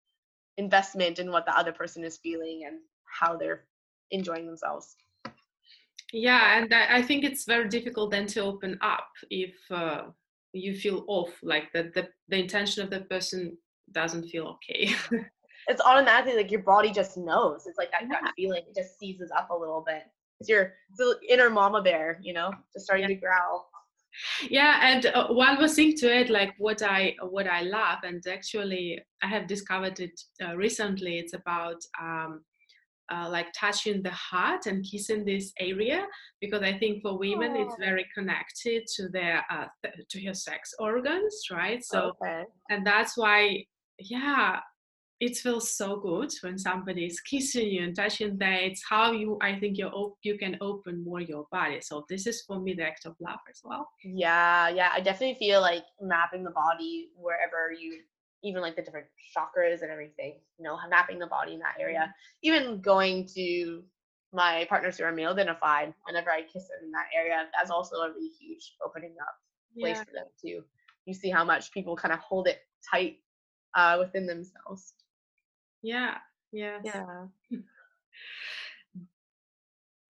investment 0.57 1.19
in 1.19 1.31
what 1.31 1.45
the 1.45 1.57
other 1.57 1.71
person 1.71 2.03
is 2.03 2.17
feeling 2.17 2.65
and 2.67 2.79
how 3.05 3.35
they're 3.35 3.65
enjoying 4.11 4.45
themselves. 4.45 4.95
Yeah 6.13 6.57
and 6.57 6.73
I, 6.73 7.01
think 7.01 7.23
it's 7.23 7.45
very 7.45 7.69
difficult 7.69 8.11
then 8.11 8.27
to 8.27 8.41
open 8.41 8.77
up 8.81 9.07
if 9.29 9.55
uh, 9.71 10.03
you 10.51 10.75
feel 10.75 11.05
off 11.07 11.31
like 11.41 11.71
that 11.73 11.93
the, 11.93 12.09
the 12.27 12.37
intention 12.37 12.83
of 12.83 12.89
the 12.89 13.01
person 13.01 13.57
doesn't 13.91 14.27
feel 14.27 14.47
okay 14.47 14.93
it's 15.71 15.81
automatically 15.81 16.35
like 16.41 16.51
your 16.51 16.63
body 16.63 16.91
just 16.91 17.17
knows. 17.17 17.65
It's 17.67 17.77
like 17.77 17.91
that 17.91 18.03
Yeah. 18.03 18.21
gut 18.21 18.33
feeling. 18.35 18.63
It 18.69 18.75
just 18.75 18.99
seizes 18.99 19.31
up 19.39 19.49
a 19.49 19.55
little 19.55 19.83
bit. 19.85 20.03
It's 20.39 20.49
your 20.49 20.73
it's 20.89 21.01
inner 21.29 21.49
mama 21.49 21.81
bear, 21.81 22.19
you 22.21 22.33
know, 22.33 22.49
just 22.73 22.85
starting 22.85 23.07
to 23.07 23.15
growl. 23.15 23.67
yeah 24.49 24.73
and 24.89 25.05
uh, 25.05 25.27
one 25.29 25.55
more 25.57 25.69
thing 25.69 25.95
to 25.95 26.13
add 26.13 26.29
like 26.29 26.53
what 26.57 26.81
i 26.83 27.15
what 27.35 27.47
i 27.47 27.61
love 27.61 27.99
and 28.03 28.21
actually 28.27 28.99
i 29.23 29.27
have 29.35 29.47
discovered 29.47 29.97
it 30.01 30.15
uh, 30.43 30.53
recently 30.57 31.13
it's 31.21 31.33
about 31.33 31.79
um 32.01 32.41
uh, 33.13 33.27
like 33.29 33.47
touching 33.57 34.01
the 34.03 34.11
heart 34.11 34.65
and 34.67 34.85
kissing 34.89 35.25
this 35.25 35.51
area 35.59 36.05
because 36.39 36.61
I 36.61 36.73
think 36.81 37.01
for 37.01 37.17
women 37.17 37.51
it's 37.57 37.73
Oh. 37.77 37.85
very 37.89 38.05
connected 38.17 38.81
to 38.95 39.09
their 39.09 39.37
uh, 39.53 39.67
th- 39.83 40.07
to 40.11 40.17
your 40.21 40.33
sex 40.33 40.73
organs, 40.79 41.33
right? 41.51 41.81
So 41.83 41.99
okay. 42.21 42.43
and 42.69 42.85
that's 42.87 43.13
why 43.17 43.65
yeah 43.99 44.59
it 45.21 45.37
feels 45.37 45.69
so 45.77 45.97
good 45.97 46.33
when 46.41 46.57
somebody 46.57 47.05
is 47.05 47.19
kissing 47.21 47.67
you 47.67 47.83
and 47.83 47.95
touching 47.95 48.37
that 48.39 48.63
it's 48.63 48.83
how 48.89 49.11
you 49.11 49.37
i 49.41 49.57
think 49.57 49.77
you 49.77 49.85
op- 49.87 50.17
you 50.23 50.37
can 50.37 50.57
open 50.61 51.03
more 51.03 51.21
your 51.21 51.45
body 51.51 51.79
so 51.79 52.03
this 52.09 52.25
is 52.25 52.41
for 52.41 52.59
me 52.59 52.73
the 52.73 52.83
act 52.83 53.05
of 53.05 53.15
love 53.19 53.39
as 53.49 53.61
well 53.63 53.87
Yeah, 54.03 54.69
yeah. 54.69 54.89
I 54.93 54.99
definitely 54.99 55.37
feel 55.39 55.61
like 55.61 55.83
mapping 56.01 56.43
the 56.43 56.51
body 56.51 57.09
wherever 57.15 57.71
you 57.71 58.01
even 58.43 58.61
like 58.61 58.75
the 58.75 58.81
different 58.81 59.05
chakras 59.35 59.83
and 59.83 59.91
everything, 59.91 60.39
you 60.57 60.63
know, 60.63 60.75
mapping 60.89 61.19
the 61.19 61.27
body 61.27 61.53
in 61.53 61.59
that 61.59 61.75
area. 61.79 62.11
Even 62.41 62.81
going 62.81 63.27
to 63.35 63.83
my 64.33 64.65
partners 64.67 64.97
who 64.97 65.03
are 65.03 65.11
male 65.11 65.31
identified, 65.31 65.93
whenever 66.05 66.31
I 66.31 66.41
kiss 66.41 66.63
them 66.63 66.85
in 66.85 66.91
that 66.91 67.07
area, 67.15 67.45
that's 67.55 67.69
also 67.69 67.97
a 67.97 68.09
really 68.09 68.29
huge 68.29 68.73
opening 68.83 69.15
up 69.21 69.35
place 69.79 69.97
yeah 69.97 70.03
for 70.03 70.11
them 70.11 70.25
too. 70.43 70.63
You 71.05 71.13
see 71.13 71.29
how 71.29 71.43
much 71.43 71.71
people 71.71 71.95
kind 71.95 72.13
of 72.13 72.19
hold 72.19 72.47
it 72.47 72.59
tight 72.89 73.17
uh, 73.75 73.97
within 73.99 74.25
themselves. 74.25 74.93
Yeah 75.81 76.17
yes. 76.51 76.81
Yeah. 76.83 77.25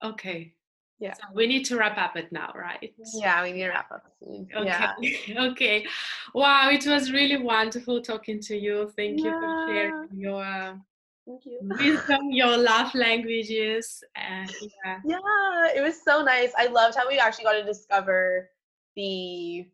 okay 0.02 0.54
Yeah. 0.98 1.14
so 1.14 1.22
we 1.34 1.46
need 1.46 1.64
to 1.64 1.76
wrap 1.76 1.98
up 1.98 2.16
it 2.16 2.30
now 2.32 2.52
right 2.54 2.94
Yeah, 3.14 3.42
we 3.42 3.52
need 3.52 3.62
to 3.64 3.68
wrap 3.68 3.90
up 3.90 4.04
soon. 4.20 4.48
Yeah. 4.64 4.92
Okay. 5.00 5.34
okay. 5.38 5.86
Wow, 6.34 6.70
it 6.70 6.86
was 6.86 7.10
really 7.12 7.38
wonderful 7.42 8.00
talking 8.00 8.40
to 8.42 8.56
you. 8.56 8.92
Thank 8.96 9.24
you 9.24 9.32
for 9.32 9.48
Yeah. 9.48 9.66
sharing 9.66 10.20
your 10.20 10.80
Thank 11.26 11.46
you. 11.46 11.58
wisdom, 11.62 12.30
your 12.30 12.56
love 12.56 12.94
languages, 12.94 14.02
and 14.16 14.50
yeah. 14.84 14.98
Yeah, 15.04 15.76
it 15.76 15.82
was 15.82 16.02
so 16.02 16.22
nice. 16.22 16.52
I 16.56 16.66
loved 16.66 16.96
how 16.96 17.08
we 17.08 17.18
actually 17.18 17.44
got 17.44 17.52
to 17.54 17.64
discover 17.64 18.50
the 18.96 19.66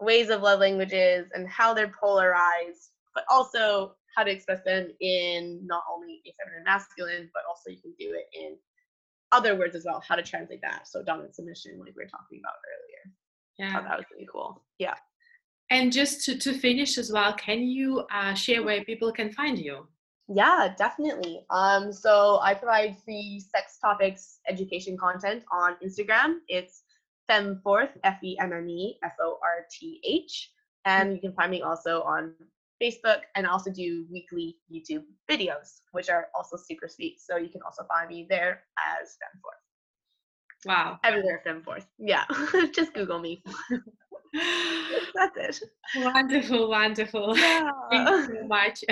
ways 0.00 0.30
of 0.30 0.42
love 0.42 0.60
languages 0.60 1.28
and 1.34 1.48
how 1.48 1.74
they're 1.74 1.92
polarized, 2.00 2.90
but 3.14 3.24
also 3.30 3.94
how 4.16 4.24
to 4.24 4.30
express 4.30 4.62
them 4.64 4.88
in 5.00 5.60
not 5.64 5.82
only 5.92 6.20
a 6.26 6.32
feminine 6.38 6.64
masculine, 6.64 7.30
but 7.32 7.42
also 7.48 7.70
you 7.70 7.80
can 7.80 7.92
do 7.98 8.14
it 8.14 8.26
in 8.38 8.56
other 9.32 9.56
words 9.56 9.74
as 9.74 9.84
well, 9.84 10.02
how 10.06 10.14
to 10.14 10.22
translate 10.22 10.60
that. 10.62 10.86
So 10.86 11.02
dominant 11.02 11.34
submission, 11.34 11.72
like 11.78 11.94
we 11.96 12.04
were 12.04 12.08
talking 12.08 12.40
about 12.40 12.54
earlier. 12.72 13.14
Yeah. 13.58 13.80
that 13.88 13.96
was 13.96 14.06
really 14.12 14.28
cool. 14.30 14.62
Yeah. 14.78 14.94
And 15.70 15.90
just 15.90 16.24
to, 16.26 16.38
to 16.38 16.52
finish 16.52 16.98
as 16.98 17.10
well, 17.10 17.32
can 17.32 17.62
you 17.62 18.04
uh, 18.12 18.34
share 18.34 18.62
where 18.62 18.84
people 18.84 19.10
can 19.10 19.32
find 19.32 19.58
you? 19.58 19.86
Yeah, 20.28 20.74
definitely. 20.76 21.44
Um, 21.50 21.92
so 21.92 22.38
I 22.42 22.54
provide 22.54 22.96
free 23.04 23.40
sex 23.40 23.78
topics 23.80 24.38
education 24.48 24.96
content 24.96 25.44
on 25.50 25.76
Instagram. 25.84 26.36
It's 26.48 26.82
Femmeforth, 27.30 27.90
F 28.04 28.18
E 28.22 28.36
M 28.38 28.52
M 28.52 28.68
E 28.68 28.98
F 29.02 29.12
O 29.20 29.38
R 29.42 29.66
T 29.70 30.00
H. 30.04 30.50
And 30.84 31.14
you 31.14 31.20
can 31.20 31.32
find 31.32 31.50
me 31.50 31.62
also 31.62 32.02
on 32.02 32.34
Facebook 32.82 33.20
and 33.34 33.46
also 33.46 33.70
do 33.70 34.06
weekly 34.10 34.56
YouTube 34.72 35.04
videos, 35.30 35.80
which 35.92 36.10
are 36.10 36.28
also 36.34 36.56
super 36.56 36.88
sweet. 36.88 37.20
So 37.20 37.36
you 37.36 37.48
can 37.48 37.62
also 37.62 37.84
find 37.84 38.08
me 38.08 38.26
there 38.28 38.62
as 39.00 39.16
Femmeforth. 39.20 40.66
Wow. 40.66 40.98
Everywhere 41.04 41.42
Femmeforth. 41.46 41.86
Yeah. 41.98 42.24
Just 42.74 42.94
Google 42.94 43.18
me. 43.20 43.42
That's 45.14 45.62
it. 45.62 45.62
Wonderful, 45.96 46.68
wonderful. 46.68 47.36
Yeah. 47.36 47.70
Thank 47.90 48.08
you 48.08 48.36
so 48.40 48.46
much. 48.46 48.84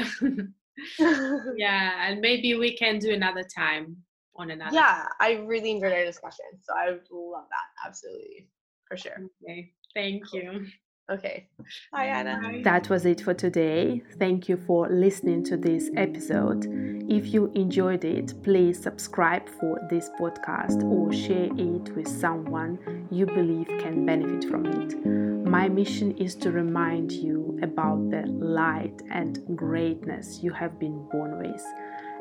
yeah, 1.56 2.08
and 2.08 2.20
maybe 2.20 2.54
we 2.54 2.76
can 2.76 2.98
do 2.98 3.12
another 3.12 3.42
time 3.42 3.96
on 4.36 4.50
another. 4.50 4.74
Yeah, 4.74 5.06
I 5.18 5.42
really 5.46 5.70
enjoyed 5.72 5.92
our 5.92 6.04
discussion. 6.04 6.46
So 6.62 6.74
I 6.74 6.90
love 6.90 7.44
that. 7.50 7.86
Absolutely. 7.86 8.48
For 8.86 8.96
sure. 8.96 9.16
Okay. 9.44 9.72
Thank 9.94 10.32
you. 10.32 10.66
Okay. 11.10 11.48
Bye, 11.92 12.04
Anna. 12.06 12.62
That 12.62 12.88
was 12.88 13.04
it 13.04 13.20
for 13.20 13.34
today. 13.34 14.00
Thank 14.18 14.48
you 14.48 14.56
for 14.56 14.88
listening 14.88 15.42
to 15.44 15.56
this 15.56 15.90
episode. 15.96 16.66
If 17.08 17.34
you 17.34 17.50
enjoyed 17.56 18.04
it, 18.04 18.32
please 18.44 18.80
subscribe 18.80 19.48
for 19.58 19.80
this 19.90 20.08
podcast 20.20 20.84
or 20.84 21.12
share 21.12 21.50
it 21.56 21.96
with 21.96 22.06
someone 22.06 23.08
you 23.10 23.26
believe 23.26 23.66
can 23.80 24.06
benefit 24.06 24.48
from 24.48 24.66
it. 24.66 25.04
My 25.50 25.68
mission 25.68 26.16
is 26.16 26.36
to 26.36 26.52
remind 26.52 27.10
you 27.10 27.58
about 27.60 28.08
the 28.10 28.22
light 28.28 29.02
and 29.10 29.40
greatness 29.56 30.40
you 30.44 30.52
have 30.52 30.78
been 30.78 31.08
born 31.10 31.38
with 31.38 31.64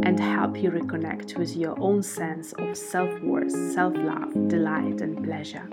and 0.04 0.20
help 0.20 0.58
you 0.58 0.72
reconnect 0.72 1.38
with 1.38 1.56
your 1.56 1.80
own 1.80 2.02
sense 2.04 2.54
of 2.54 2.78
self 2.78 3.12
worth, 3.22 3.52
self 3.74 3.94
love, 3.96 4.34
delight, 4.48 5.02
and 5.02 5.24
pleasure. 5.24 5.68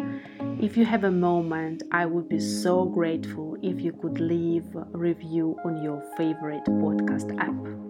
If 0.61 0.77
you 0.77 0.85
have 0.85 1.05
a 1.05 1.11
moment, 1.11 1.83
I 1.93 2.07
would 2.07 2.29
be 2.29 2.41
so 2.41 2.85
grateful 2.85 3.57
if 3.63 3.81
you 3.81 3.93
could 3.93 4.21
leave 4.21 4.65
a 4.75 4.87
review 4.97 5.57
on 5.65 5.83
your 5.83 6.03
favorite 6.17 6.65
podcast 6.65 7.39
app. 7.39 7.86